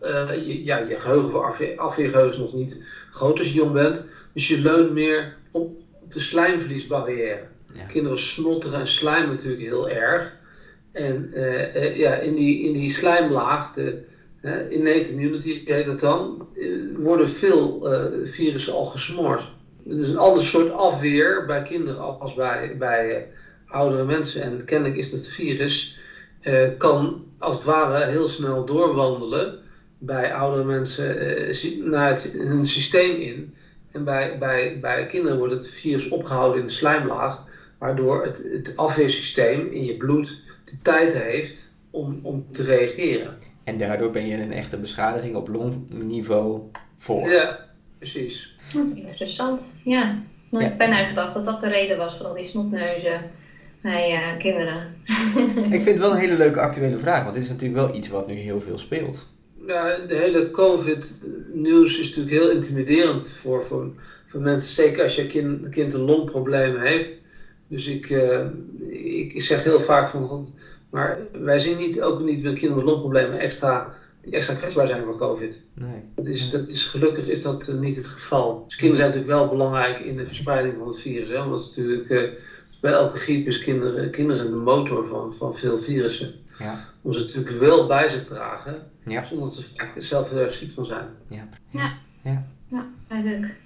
je, 0.46 0.64
ja, 0.64 0.78
je 0.78 1.00
geheugen 1.00 1.44
afweer, 1.44 1.78
afweergeheugen 1.78 2.32
is 2.32 2.38
nog 2.38 2.54
niet 2.54 2.84
groot 3.10 3.38
als 3.38 3.48
je 3.48 3.54
jong 3.54 3.72
bent. 3.72 4.04
Dus 4.32 4.48
je 4.48 4.58
leunt 4.58 4.92
meer 4.92 5.36
op 5.50 5.80
de 6.08 6.20
slijmvliesbarrière. 6.20 7.49
Kinderen 7.88 8.18
snotteren 8.18 8.78
en 8.78 8.86
slijmen 8.86 9.30
natuurlijk 9.30 9.62
heel 9.62 9.88
erg. 9.88 10.32
En 10.92 11.30
uh, 11.34 11.96
ja, 11.96 12.14
in, 12.14 12.34
die, 12.34 12.62
in 12.62 12.72
die 12.72 12.90
slijmlaag, 12.90 13.72
de 13.72 14.02
uh, 14.42 14.70
innate 14.70 15.10
immunity 15.10 15.62
heet 15.64 15.86
dat 15.86 16.00
dan, 16.00 16.48
worden 16.96 17.28
veel 17.28 17.88
virussen 18.24 18.72
al 18.72 18.84
gesmoord. 18.84 19.52
Dus 19.82 20.08
een 20.08 20.18
ander 20.18 20.42
soort 20.42 20.72
afweer 20.72 21.46
bij 21.46 21.62
kinderen 21.62 22.20
als 22.20 22.34
bij, 22.34 22.76
bij 22.78 23.26
oudere 23.66 24.04
mensen. 24.04 24.42
En 24.42 24.64
kennelijk 24.64 24.96
is 24.98 25.10
dat 25.10 25.26
virus, 25.26 25.98
kan 26.78 27.24
als 27.38 27.56
het 27.56 27.64
ware 27.64 28.04
heel 28.04 28.28
snel 28.28 28.64
doorwandelen 28.64 29.58
bij 29.98 30.34
oudere 30.34 30.64
mensen 30.64 31.16
naar 31.90 32.08
het, 32.08 32.34
hun 32.38 32.64
systeem 32.64 33.20
in. 33.20 33.54
En 33.92 34.04
bij, 34.04 34.38
bij, 34.38 34.78
bij 34.80 35.06
kinderen 35.06 35.38
wordt 35.38 35.52
het 35.52 35.68
virus 35.68 36.08
opgehouden 36.08 36.60
in 36.60 36.66
de 36.66 36.72
slijmlaag, 36.72 37.38
waardoor 37.80 38.24
het, 38.24 38.48
het 38.52 38.76
afweersysteem 38.76 39.72
in 39.72 39.84
je 39.84 39.96
bloed 39.96 40.42
de 40.64 40.78
tijd 40.82 41.12
heeft 41.12 41.72
om, 41.90 42.18
om 42.22 42.46
te 42.52 42.62
reageren. 42.62 43.36
En 43.64 43.78
daardoor 43.78 44.10
ben 44.10 44.26
je 44.26 44.36
een 44.36 44.52
echte 44.52 44.76
beschadiging 44.76 45.36
op 45.36 45.48
longniveau 45.48 46.60
voor. 46.98 47.28
Ja, 47.28 47.66
precies. 47.98 48.56
Dat 48.74 48.86
is 48.86 48.94
interessant. 48.94 49.72
Ja, 49.84 50.22
nooit 50.50 50.70
ja. 50.70 50.76
bij 50.76 50.88
mij 50.88 51.04
gedacht 51.04 51.34
dat 51.34 51.44
dat 51.44 51.60
de 51.60 51.68
reden 51.68 51.96
was 51.96 52.16
van 52.16 52.26
al 52.26 52.34
die 52.34 52.44
snotneuzen 52.44 53.30
bij 53.82 54.12
uh, 54.12 54.38
kinderen. 54.38 54.94
Ik 55.76 55.82
vind 55.82 55.84
het 55.84 55.98
wel 55.98 56.10
een 56.10 56.18
hele 56.18 56.36
leuke 56.36 56.60
actuele 56.60 56.98
vraag, 56.98 57.22
want 57.22 57.34
dit 57.34 57.44
is 57.44 57.50
natuurlijk 57.50 57.80
wel 57.80 57.94
iets 57.94 58.08
wat 58.08 58.26
nu 58.26 58.34
heel 58.34 58.60
veel 58.60 58.78
speelt 58.78 59.26
ja, 59.66 59.98
de 60.08 60.16
hele 60.16 60.50
COVID-nieuws 60.50 61.98
is 61.98 62.06
natuurlijk 62.06 62.42
heel 62.42 62.50
intimiderend 62.50 63.28
voor, 63.28 63.64
voor, 63.64 63.92
voor 64.26 64.40
mensen. 64.40 64.74
Zeker 64.74 65.02
als 65.02 65.16
je 65.16 65.26
kind, 65.26 65.68
kind 65.68 65.94
een 65.94 66.00
longprobleem 66.00 66.76
heeft. 66.76 67.19
Dus 67.70 67.86
ik, 67.86 68.10
uh, 68.10 68.46
ik 69.32 69.42
zeg 69.42 69.64
heel 69.64 69.80
vaak 69.80 70.08
van, 70.08 70.26
God, 70.26 70.52
maar 70.90 71.18
wij 71.32 71.58
zien 71.58 71.76
niet, 71.76 72.02
ook 72.02 72.20
niet 72.20 72.42
met 72.42 72.52
kinderen 72.52 72.84
met 72.84 72.92
longproblemen 72.92 73.38
extra, 73.38 73.94
die 74.22 74.32
extra 74.32 74.54
kwetsbaar 74.54 74.86
zijn 74.86 75.04
voor 75.04 75.18
COVID. 75.18 75.64
Nee. 75.74 76.02
Dat 76.14 76.26
is, 76.26 76.50
dat 76.50 76.68
is, 76.68 76.82
gelukkig 76.82 77.26
is 77.26 77.42
dat 77.42 77.68
uh, 77.68 77.74
niet 77.74 77.96
het 77.96 78.06
geval. 78.06 78.64
Dus 78.66 78.76
kinderen 78.76 78.96
zijn 78.96 79.10
natuurlijk 79.10 79.38
wel 79.38 79.48
belangrijk 79.48 79.98
in 79.98 80.16
de 80.16 80.26
verspreiding 80.26 80.74
van 80.78 80.86
het 80.86 81.00
virus. 81.00 81.28
Hè? 81.28 81.42
Omdat 81.42 81.58
het 81.58 81.76
natuurlijk, 81.76 82.08
uh, 82.08 82.30
bij 82.80 82.92
elke 82.92 83.18
griep 83.18 83.46
is 83.46 83.58
kinderen, 83.58 84.10
kinderen 84.10 84.36
zijn 84.36 84.50
de 84.50 84.62
motor 84.62 85.06
van, 85.06 85.34
van 85.34 85.54
veel 85.54 85.78
virussen. 85.78 86.34
Ja. 86.58 86.88
Om 87.02 87.12
ze 87.12 87.20
natuurlijk 87.20 87.58
wel 87.58 87.86
bij 87.86 88.08
zich 88.08 88.24
dragen. 88.24 88.90
Ja. 89.06 89.24
Zonder 89.24 89.46
dat 89.46 89.56
ze 89.56 89.74
vaak 89.74 89.92
zelf 89.96 90.30
heel 90.30 90.38
erg 90.38 90.52
ziek 90.52 90.72
van 90.74 90.84
zijn. 90.84 91.06
Ja. 91.28 91.48
Ja. 91.70 91.98
Ja. 92.22 92.46
Ja, 92.68 93.22
leuk. 93.22 93.56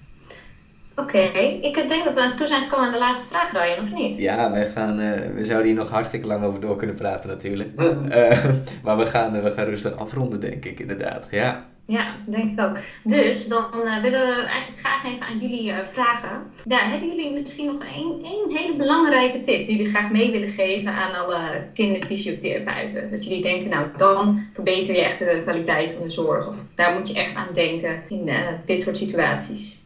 Oké, 0.95 1.19
ik 1.61 1.73
denk 1.87 2.03
dat 2.03 2.13
we 2.13 2.21
aan 2.21 2.37
toe 2.37 2.47
zijn 2.47 2.63
gekomen 2.63 2.85
aan 2.85 2.91
de 2.91 2.99
laatste 2.99 3.27
vraag, 3.27 3.51
Ryan, 3.51 3.83
of 3.83 3.91
niet? 3.91 4.17
Ja, 4.17 4.51
wij 4.51 4.69
gaan, 4.69 4.99
uh, 4.99 5.11
we 5.35 5.43
zouden 5.43 5.67
hier 5.67 5.75
nog 5.75 5.89
hartstikke 5.89 6.27
lang 6.27 6.43
over 6.43 6.59
door 6.59 6.75
kunnen 6.75 6.95
praten 6.95 7.29
natuurlijk. 7.29 7.69
uh, 7.79 8.45
maar 8.83 8.97
we 8.97 9.05
gaan, 9.05 9.35
uh, 9.35 9.43
we 9.43 9.51
gaan 9.51 9.65
rustig 9.65 9.97
afronden, 9.97 10.39
denk 10.39 10.65
ik, 10.65 10.79
inderdaad. 10.79 11.27
Ja. 11.31 11.65
Ja, 11.87 12.15
denk 12.25 12.59
ik 12.59 12.65
ook. 12.65 12.77
Dus 13.03 13.47
dan 13.47 13.65
uh, 13.73 14.01
willen 14.01 14.19
we 14.19 14.41
eigenlijk 14.41 14.79
graag 14.79 15.05
even 15.05 15.25
aan 15.25 15.37
jullie 15.37 15.69
uh, 15.69 15.77
vragen. 15.91 16.43
Ja, 16.63 16.77
hebben 16.77 17.09
jullie 17.09 17.31
misschien 17.31 17.65
nog 17.65 17.83
één, 17.95 18.23
één 18.23 18.57
hele 18.57 18.75
belangrijke 18.75 19.39
tip 19.39 19.65
die 19.65 19.75
jullie 19.75 19.91
graag 19.91 20.11
mee 20.11 20.31
willen 20.31 20.49
geven 20.49 20.91
aan 20.91 21.15
alle 21.15 21.67
kinderfysiotherapeuten? 21.73 23.11
Dat 23.11 23.23
jullie 23.23 23.41
denken, 23.41 23.69
nou 23.69 23.87
dan 23.97 24.47
verbeter 24.53 24.95
je 24.95 25.01
echt 25.01 25.19
de 25.19 25.41
kwaliteit 25.43 25.91
van 25.91 26.03
de 26.03 26.09
zorg. 26.09 26.47
Of 26.47 26.55
daar 26.75 26.93
moet 26.93 27.07
je 27.07 27.13
echt 27.13 27.35
aan 27.35 27.53
denken 27.53 28.01
in 28.07 28.27
uh, 28.27 28.39
dit 28.65 28.81
soort 28.81 28.97
situaties. 28.97 29.83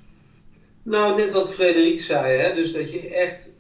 Nou, 0.84 1.16
net 1.16 1.32
wat 1.32 1.54
Frederik 1.54 2.00
zei, 2.00 2.38
hè? 2.38 2.54
dus 2.54 2.72
dat 2.72 2.92
je 2.92 3.16
echt 3.16 3.52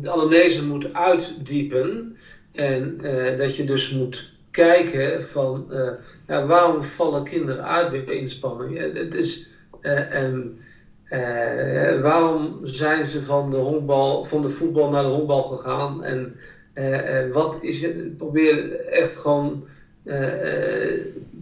de 0.00 0.10
anamnese 0.10 0.66
moet 0.66 0.94
uitdiepen. 0.94 2.16
En 2.52 2.98
dat 3.36 3.56
je 3.56 3.64
dus 3.64 3.90
moet 3.90 4.38
kijken 4.50 5.22
van 5.22 5.66
uh, 5.70 5.90
ja, 6.26 6.46
waarom 6.46 6.82
vallen 6.82 7.24
kinderen 7.24 7.64
uit 7.64 7.90
bij 7.90 8.14
inspanning? 8.14 8.94
Het 8.94 9.14
is, 9.14 9.48
uh, 9.82 10.22
um, 10.24 10.58
uh, 11.10 12.00
waarom 12.00 12.58
zijn 12.62 13.06
ze 13.06 13.24
van 13.24 13.50
de, 13.50 13.56
honkbal, 13.56 14.24
van 14.24 14.42
de 14.42 14.50
voetbal 14.50 14.90
naar 14.90 15.02
de 15.02 15.08
honkbal 15.08 15.42
gegaan? 15.42 16.04
En 16.04 16.36
wat 17.32 17.58
is 17.60 17.82
het? 17.82 18.16
Probeer 18.16 18.74
echt 18.80 19.16
gewoon 19.16 19.66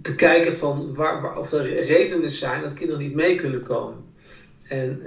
te 0.03 0.15
kijken 0.17 0.53
van 0.53 0.95
waar, 0.95 1.23
waar, 1.23 1.39
of 1.39 1.53
er 1.53 1.85
redenen 1.85 2.31
zijn 2.31 2.63
dat 2.63 2.75
kinderen 2.75 3.03
niet 3.03 3.15
mee 3.15 3.37
kunnen 3.37 3.63
komen. 3.63 4.05
En 4.69 5.03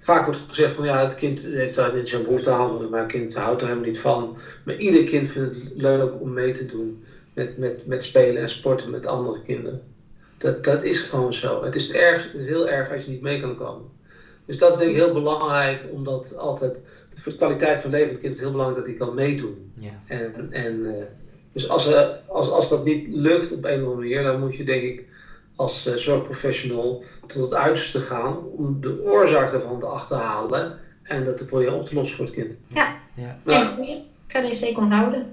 vaak 0.00 0.24
wordt 0.24 0.40
gezegd 0.48 0.74
van 0.74 0.84
ja, 0.84 1.00
het 1.00 1.14
kind 1.14 1.40
heeft 1.40 1.74
daar 1.74 1.94
niet 1.94 2.08
zo'n 2.08 2.22
behoefte 2.22 2.50
aan, 2.50 2.90
maar 2.90 3.00
het 3.00 3.12
kind 3.12 3.34
houdt 3.34 3.60
er 3.60 3.66
helemaal 3.66 3.88
niet 3.88 3.98
van. 3.98 4.36
Maar 4.64 4.76
ieder 4.76 5.04
kind 5.04 5.28
vindt 5.28 5.54
het 5.54 5.70
leuk 5.74 6.20
om 6.20 6.32
mee 6.32 6.52
te 6.52 6.66
doen 6.66 7.04
met, 7.32 7.58
met, 7.58 7.86
met 7.86 8.02
spelen 8.02 8.42
en 8.42 8.48
sporten 8.48 8.90
met 8.90 9.06
andere 9.06 9.42
kinderen. 9.42 9.82
Dat, 10.38 10.64
dat 10.64 10.84
is 10.84 10.98
gewoon 10.98 11.34
zo. 11.34 11.64
Het 11.64 11.74
is, 11.74 11.92
erg, 11.92 12.32
het 12.32 12.40
is 12.40 12.46
heel 12.46 12.68
erg 12.68 12.92
als 12.92 13.04
je 13.04 13.10
niet 13.10 13.20
mee 13.20 13.40
kan 13.40 13.56
komen. 13.56 13.92
Dus 14.44 14.58
dat 14.58 14.72
is 14.72 14.78
denk 14.78 14.90
ik 14.90 14.96
heel 14.96 15.12
belangrijk, 15.12 15.84
omdat 15.92 16.36
altijd 16.36 16.80
voor 17.14 17.32
de 17.32 17.38
kwaliteit 17.38 17.80
van 17.80 17.90
leven 17.90 18.06
van 18.06 18.14
het 18.14 18.22
kind 18.22 18.34
is 18.34 18.40
heel 18.40 18.50
belangrijk 18.50 18.86
dat 18.86 18.96
hij 18.96 19.06
kan 19.06 19.14
meedoen. 19.14 19.72
Ja. 19.74 20.00
En, 20.06 20.48
en, 20.50 20.78
uh, 20.78 21.04
dus 21.52 21.68
als, 21.68 21.94
als, 22.26 22.50
als 22.50 22.68
dat 22.68 22.84
niet 22.84 23.06
lukt 23.08 23.52
op 23.52 23.64
een 23.64 23.70
of 23.70 23.78
andere 23.78 23.96
manier, 23.96 24.22
dan 24.22 24.40
moet 24.40 24.56
je 24.56 24.64
denk 24.64 24.82
ik 24.82 25.04
als 25.56 25.86
uh, 25.86 25.94
zorgprofessional 25.94 27.04
tot 27.26 27.42
het 27.42 27.54
uiterste 27.54 28.00
gaan 28.00 28.36
om 28.36 28.80
de 28.80 29.02
oorzaak 29.04 29.50
daarvan 29.50 29.80
te 29.80 29.86
achterhalen 29.86 30.78
en 31.02 31.24
dat 31.24 31.36
te 31.36 31.44
proberen 31.44 31.74
op 31.74 31.86
te 31.86 31.94
lossen 31.94 32.16
voor 32.16 32.24
het 32.24 32.34
kind. 32.34 32.56
Ja, 32.68 32.96
ja. 33.14 33.38
Nou, 33.42 33.66
en 33.66 33.74
goeie. 33.74 34.02
Kan 34.26 34.46
je 34.46 34.54
zeker 34.54 34.82
onthouden. 34.82 35.32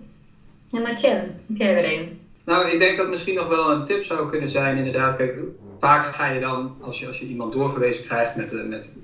Ja, 0.68 0.80
maar 0.80 0.96
Tjen, 0.96 1.42
heb 1.48 1.58
jij 1.58 1.76
er 1.76 2.00
een? 2.00 2.20
Nou, 2.44 2.70
ik 2.70 2.80
denk 2.80 2.98
dat 2.98 3.10
misschien 3.10 3.36
nog 3.36 3.48
wel 3.48 3.72
een 3.72 3.86
tip 3.86 4.04
zou 4.04 4.30
kunnen 4.30 4.50
zijn, 4.50 4.78
inderdaad. 4.78 5.18
Kijk, 5.18 5.38
vaak 5.80 6.16
ga 6.16 6.30
je 6.30 6.40
dan, 6.40 6.76
als 6.82 7.00
je, 7.00 7.08
als 7.08 7.20
je 7.20 7.26
iemand 7.26 7.54
doorverwezen 7.54 8.06
krijgt 8.06 8.36
met, 8.36 8.68
met 8.68 9.00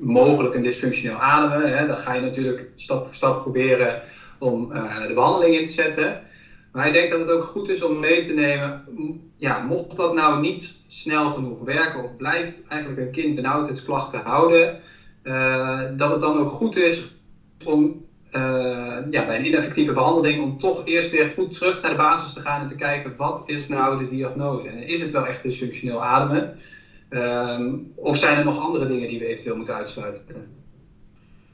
mogelijk 0.00 0.54
een 0.54 0.62
dysfunctioneel 0.62 1.16
ademen, 1.16 1.78
hè, 1.78 1.86
dan 1.86 1.96
ga 1.96 2.14
je 2.14 2.20
natuurlijk 2.20 2.68
stap 2.74 3.04
voor 3.04 3.14
stap 3.14 3.38
proberen 3.38 4.02
om 4.38 4.72
uh, 4.72 5.06
de 5.06 5.14
behandeling 5.14 5.56
in 5.58 5.64
te 5.64 5.70
zetten. 5.70 6.22
Maar 6.72 6.86
ik 6.86 6.92
denk 6.92 7.10
dat 7.10 7.20
het 7.20 7.30
ook 7.30 7.42
goed 7.42 7.68
is 7.68 7.82
om 7.82 8.00
mee 8.00 8.26
te 8.26 8.32
nemen, 8.32 8.84
ja, 9.38 9.58
mocht 9.58 9.96
dat 9.96 10.14
nou 10.14 10.40
niet 10.40 10.76
snel 10.86 11.28
genoeg 11.28 11.60
werken 11.60 12.04
of 12.04 12.16
blijft 12.16 12.66
eigenlijk 12.68 13.00
een 13.00 13.10
kind 13.10 13.34
benauwdheidsklachten 13.34 14.20
houden, 14.20 14.80
uh, 15.22 15.82
dat 15.96 16.10
het 16.10 16.20
dan 16.20 16.38
ook 16.38 16.50
goed 16.50 16.76
is 16.76 17.14
om 17.64 18.06
uh, 18.32 18.98
ja, 19.10 19.26
bij 19.26 19.38
een 19.38 19.46
ineffectieve 19.46 19.92
behandeling 19.92 20.42
om 20.42 20.58
toch 20.58 20.86
eerst 20.86 21.10
weer 21.10 21.32
goed 21.36 21.52
terug 21.52 21.82
naar 21.82 21.90
de 21.90 21.96
basis 21.96 22.32
te 22.32 22.40
gaan 22.40 22.60
en 22.60 22.66
te 22.66 22.74
kijken 22.74 23.16
wat 23.16 23.42
is 23.46 23.68
nou 23.68 23.98
de 23.98 24.10
diagnose 24.10 24.68
en 24.68 24.82
is 24.82 25.00
het 25.00 25.10
wel 25.10 25.26
echt 25.26 25.42
dysfunctioneel 25.42 26.04
ademen 26.04 26.58
um, 27.10 27.92
of 27.94 28.16
zijn 28.16 28.38
er 28.38 28.44
nog 28.44 28.58
andere 28.58 28.86
dingen 28.86 29.08
die 29.08 29.18
we 29.18 29.26
eventueel 29.26 29.56
moeten 29.56 29.74
uitsluiten? 29.74 30.56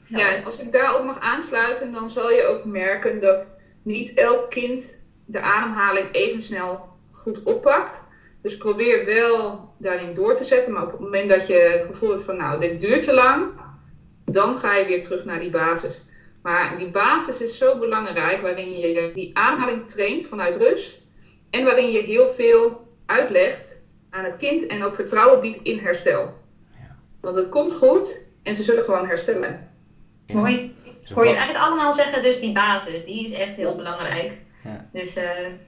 Ja, 0.07 0.35
en 0.35 0.43
als 0.43 0.59
ik 0.59 0.71
daarop 0.71 1.05
mag 1.05 1.19
aansluiten, 1.19 1.91
dan 1.91 2.09
zal 2.09 2.31
je 2.31 2.45
ook 2.45 2.65
merken 2.65 3.21
dat 3.21 3.59
niet 3.81 4.13
elk 4.13 4.49
kind 4.49 5.03
de 5.25 5.41
ademhaling 5.41 6.07
even 6.11 6.41
snel 6.41 6.94
goed 7.25 7.43
oppakt. 7.43 8.03
Dus 8.41 8.57
probeer 8.57 9.05
wel 9.05 9.73
daarin 9.77 10.13
door 10.13 10.35
te 10.35 10.43
zetten, 10.43 10.73
maar 10.73 10.83
op 10.83 10.91
het 10.91 10.99
moment 10.99 11.29
dat 11.29 11.47
je 11.47 11.53
het 11.53 11.83
gevoel 11.83 12.09
hebt 12.09 12.25
van 12.25 12.37
nou, 12.37 12.59
dit 12.59 12.79
duurt 12.79 13.01
te 13.01 13.13
lang, 13.13 13.45
dan 14.25 14.57
ga 14.57 14.75
je 14.75 14.85
weer 14.85 15.01
terug 15.01 15.25
naar 15.25 15.39
die 15.39 15.49
basis. 15.49 16.05
Maar 16.41 16.75
die 16.75 16.87
basis 16.87 17.41
is 17.41 17.57
zo 17.57 17.77
belangrijk, 17.77 18.41
waarin 18.41 18.79
je 18.79 19.11
die 19.13 19.37
ademhaling 19.37 19.87
traint 19.87 20.27
vanuit 20.27 20.55
rust. 20.55 21.01
En 21.49 21.63
waarin 21.63 21.91
je 21.91 21.99
heel 21.99 22.27
veel 22.27 22.87
uitlegt 23.05 23.83
aan 24.09 24.23
het 24.23 24.37
kind 24.37 24.67
en 24.67 24.83
ook 24.83 24.95
vertrouwen 24.95 25.41
biedt 25.41 25.63
in 25.63 25.79
herstel. 25.79 26.33
Ja. 26.71 26.97
Want 27.21 27.35
het 27.35 27.49
komt 27.49 27.75
goed 27.75 28.25
en 28.43 28.55
ze 28.55 28.63
zullen 28.63 28.83
gewoon 28.83 29.07
herstellen. 29.07 29.69
Ja. 30.25 30.35
Mooi. 30.35 30.75
Hoor 31.13 31.27
je 31.27 31.35
eigenlijk 31.35 31.65
allemaal 31.65 31.93
zeggen, 31.93 32.21
dus 32.21 32.39
die 32.39 32.51
basis, 32.51 33.05
die 33.05 33.25
is 33.25 33.31
echt 33.31 33.55
heel 33.55 33.75
belangrijk. 33.75 34.37
Ja. 34.65 34.85
Dus 34.91 35.17
uh, 35.17 35.23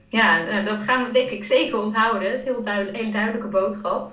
ja, 0.08 0.42
dat 0.64 0.78
gaan 0.78 1.04
we 1.04 1.12
denk 1.12 1.30
ik 1.30 1.44
zeker 1.44 1.78
onthouden. 1.78 2.30
Dat 2.30 2.40
is 2.40 2.46
een 2.46 2.52
heel 2.52 2.62
duidelijk, 2.62 2.96
hele 2.96 3.10
duidelijke 3.10 3.48
boodschap. 3.48 4.12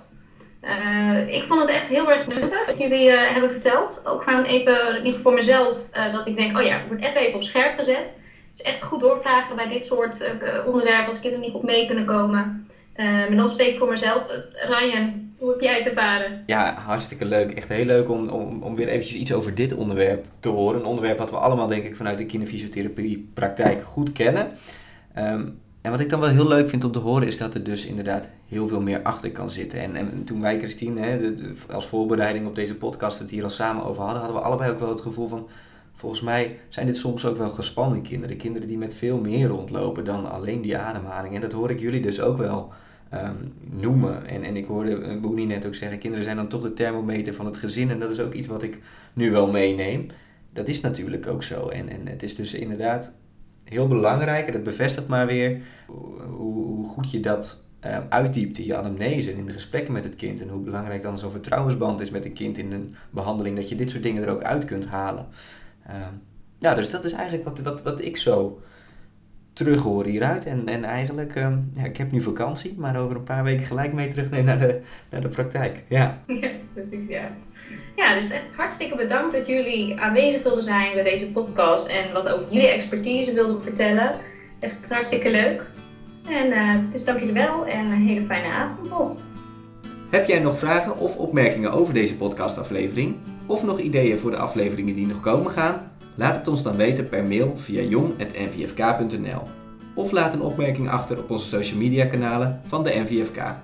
ik 1.27 1.43
vond 1.43 1.59
het 1.61 1.69
echt 1.69 1.88
heel 1.88 2.11
erg 2.11 2.27
nuttig 2.27 2.65
wat 2.65 2.77
jullie 2.77 3.09
hebben 3.11 3.51
verteld. 3.51 4.03
Ook 4.07 4.23
gewoon 4.23 4.43
even, 4.43 5.03
in 5.03 5.17
voor 5.17 5.33
mezelf, 5.33 5.89
dat 6.11 6.27
ik 6.27 6.36
denk, 6.36 6.57
oh 6.57 6.63
ja, 6.63 6.79
ik 6.79 6.88
word 6.88 7.01
even 7.01 7.36
op 7.36 7.43
scherp 7.43 7.77
gezet. 7.77 8.17
Dus 8.51 8.61
echt 8.61 8.83
goed 8.83 8.99
doorvragen 8.99 9.55
bij 9.55 9.67
dit 9.67 9.86
soort 9.86 10.31
onderwerpen 10.65 11.07
als 11.07 11.19
kinderen 11.19 11.45
niet 11.45 11.55
op 11.55 11.63
mee 11.63 11.86
kunnen 11.86 12.05
komen. 12.05 12.67
en 12.93 13.36
dan 13.36 13.49
spreek 13.49 13.71
ik 13.71 13.77
voor 13.77 13.89
mezelf. 13.89 14.25
Ryan, 14.53 15.24
hoe 15.38 15.51
heb 15.51 15.61
jij 15.61 15.77
het 15.77 15.86
ervaren? 15.86 16.43
Ja, 16.45 16.73
hartstikke 16.73 17.25
leuk. 17.25 17.51
Echt 17.51 17.67
heel 17.67 17.86
leuk 17.86 18.09
om, 18.09 18.29
om, 18.29 18.63
om 18.63 18.75
weer 18.75 18.88
eventjes 18.88 19.15
iets 19.15 19.33
over 19.33 19.55
dit 19.55 19.73
onderwerp 19.73 20.25
te 20.39 20.49
horen. 20.49 20.79
Een 20.79 20.86
onderwerp 20.86 21.17
wat 21.17 21.29
we 21.29 21.38
allemaal 21.38 21.67
denk 21.67 21.83
ik 21.83 21.95
vanuit 21.95 22.17
de 22.17 22.25
kinderfysiotherapie 22.25 23.29
praktijk 23.33 23.83
goed 23.83 24.11
kennen. 24.11 24.51
Ehm, 25.13 25.47
en 25.81 25.91
wat 25.91 25.99
ik 25.99 26.09
dan 26.09 26.19
wel 26.19 26.29
heel 26.29 26.47
leuk 26.47 26.69
vind 26.69 26.83
om 26.83 26.91
te 26.91 26.99
horen 26.99 27.27
is 27.27 27.38
dat 27.38 27.53
er 27.53 27.63
dus 27.63 27.86
inderdaad 27.86 28.29
heel 28.47 28.67
veel 28.67 28.81
meer 28.81 29.01
achter 29.01 29.31
kan 29.31 29.49
zitten. 29.49 29.79
En, 29.79 29.95
en 29.95 30.23
toen 30.23 30.41
wij, 30.41 30.59
Christine, 30.59 31.01
hè, 31.01 31.33
als 31.71 31.88
voorbereiding 31.88 32.47
op 32.47 32.55
deze 32.55 32.75
podcast 32.75 33.19
het 33.19 33.29
hier 33.29 33.43
al 33.43 33.49
samen 33.49 33.83
over 33.83 34.03
hadden, 34.03 34.21
hadden 34.21 34.39
we 34.39 34.45
allebei 34.45 34.71
ook 34.71 34.79
wel 34.79 34.89
het 34.89 35.01
gevoel 35.01 35.27
van, 35.27 35.47
volgens 35.93 36.21
mij 36.21 36.57
zijn 36.69 36.86
dit 36.86 36.95
soms 36.95 37.25
ook 37.25 37.38
wel 37.38 37.49
gespannen 37.49 38.01
kinderen. 38.01 38.38
Kinderen 38.38 38.67
die 38.67 38.77
met 38.77 38.93
veel 38.93 39.17
meer 39.17 39.47
rondlopen 39.47 40.05
dan 40.05 40.31
alleen 40.31 40.61
die 40.61 40.77
ademhaling. 40.77 41.36
En 41.36 41.41
dat 41.41 41.51
hoor 41.51 41.69
ik 41.69 41.79
jullie 41.79 42.01
dus 42.01 42.21
ook 42.21 42.38
wel 42.38 42.73
Ehm, 43.10 43.36
noemen. 43.60 44.28
En, 44.28 44.43
en 44.43 44.56
ik 44.56 44.66
hoorde 44.66 45.18
Boenie 45.20 45.45
net 45.45 45.66
ook 45.66 45.76
zeggen, 45.76 45.99
kinderen 45.99 46.26
zijn 46.26 46.38
dan 46.38 46.47
toch 46.47 46.62
de 46.62 46.74
thermometer 46.74 47.34
van 47.34 47.45
het 47.45 47.58
gezin. 47.58 47.89
En 47.89 47.99
dat 47.99 48.10
is 48.10 48.20
ook 48.20 48.34
iets 48.34 48.47
wat 48.47 48.64
ik 48.64 48.80
nu 49.14 49.32
wel 49.32 49.51
meeneem. 49.51 50.08
Dat 50.53 50.68
is 50.68 50.82
natuurlijk 50.82 51.28
ook 51.28 51.43
zo. 51.43 51.68
En, 51.68 51.89
en 51.89 52.08
het 52.08 52.24
is 52.24 52.36
dus 52.36 52.53
inderdaad 52.53 53.18
heel 53.64 53.88
belangrijk, 53.88 54.47
en 54.47 54.53
dat 54.53 54.64
bevestigt 54.64 55.08
maar 55.08 55.26
weer, 55.26 55.62
hoe, 55.88 56.22
hoe 56.22 56.88
goed 56.88 57.12
je 57.12 57.20
dat 57.20 57.64
uh, 57.86 57.97
uitdiept 58.10 58.58
in 58.58 58.66
je 58.66 58.76
anamnese 58.76 59.34
in 59.34 59.45
de 59.45 59.53
gesprekken 59.53 59.93
met 59.93 60.03
het 60.03 60.16
kind. 60.16 60.41
En 60.41 60.49
hoe 60.49 60.62
belangrijk 60.62 61.01
dan 61.01 61.20
zo'n 61.20 61.32
vertrouwensband 61.32 62.01
is 62.01 62.10
met 62.10 62.26
een 62.26 62.34
kind 62.34 62.58
in 62.58 62.72
een 62.72 62.95
behandeling, 63.10 63.56
dat 63.56 63.70
je 63.70 63.76
dit 63.76 63.89
soort 63.89 64.03
dingen 64.03 64.24
er 64.24 64.30
ook 64.30 64.43
uit 64.43 64.66
kunt 64.66 64.86
halen. 64.86 65.28
Ehm, 65.88 66.14
ja, 66.60 66.74
dus 66.74 66.89
dat 66.89 67.06
is 67.06 67.12
eigenlijk 67.12 67.43
wat, 67.43 67.60
wat, 67.60 67.84
wat 67.84 68.01
ik 68.01 68.18
zo 68.18 68.62
terug 69.56 69.82
horen 69.82 70.10
hieruit. 70.12 70.45
En, 70.45 70.68
en 70.68 70.84
eigenlijk, 70.84 71.36
um, 71.36 71.72
ja, 71.74 71.84
ik 71.84 71.97
heb 71.97 72.12
nu 72.12 72.22
vakantie, 72.22 72.76
maar 72.78 72.99
over 72.99 73.16
een 73.16 73.24
paar 73.24 73.43
weken 73.43 73.66
gelijk 73.66 73.93
mee 73.93 74.08
terug 74.08 74.30
naar 74.30 74.60
de, 74.60 74.82
naar 75.10 75.22
de 75.22 75.28
praktijk. 75.28 75.84
Ja. 75.88 76.18
ja, 76.41 76.49
precies, 76.74 77.08
ja. 77.08 77.32
Ja, 77.95 78.16
dus 78.16 78.30
echt 78.30 78.43
hartstikke 78.56 78.95
bedankt 78.95 79.34
dat 79.34 79.47
jullie 79.47 79.99
aanwezig 79.99 80.43
wilden 80.43 80.64
zijn 80.64 80.93
bij 80.93 81.03
deze 81.03 81.26
podcast 81.26 81.88
en 81.88 82.14
wat 82.14 82.30
over 82.30 82.45
jullie 82.49 82.68
expertise 82.68 83.34
wilden 83.34 83.64
vertellen. 83.64 84.16
Echt 84.60 84.89
hartstikke 84.89 85.32
leuk. 85.32 85.72
En 86.30 86.47
uh, 86.47 86.91
dus 86.91 87.03
dank 87.03 87.20
jullie 87.20 87.34
wel 87.34 87.66
en 87.66 87.86
een 87.86 88.08
hele 88.08 88.26
fijne 88.26 88.47
avond 88.47 88.89
nog. 88.89 89.18
Heb 90.10 90.28
jij 90.28 90.39
nog 90.39 90.60
vragen 90.60 90.97
of 90.97 91.16
opmerkingen 91.18 91.72
over 91.72 91.93
deze 91.93 92.18
podcastaflevering? 92.18 93.16
Of 93.45 93.64
nog 93.64 93.80
ideeën 93.80 94.20
voor 94.20 94.32
de 94.32 94.38
afleveringen 94.38 94.95
die 94.95 95.08
nog 95.08 95.20
komen 95.20 95.51
gaan? 95.51 95.91
Laat 96.16 96.36
het 96.36 96.47
ons 96.47 96.63
dan 96.63 96.76
weten 96.76 97.09
per 97.09 97.24
mail 97.24 97.53
via 97.57 97.82
jong.nvfk.nl 97.82 99.41
of 99.95 100.11
laat 100.11 100.34
een 100.34 100.41
opmerking 100.41 100.89
achter 100.89 101.18
op 101.18 101.30
onze 101.30 101.47
social 101.47 101.78
media 101.80 102.05
kanalen 102.05 102.61
van 102.66 102.84
de 102.84 102.89
NVFK. 102.89 103.55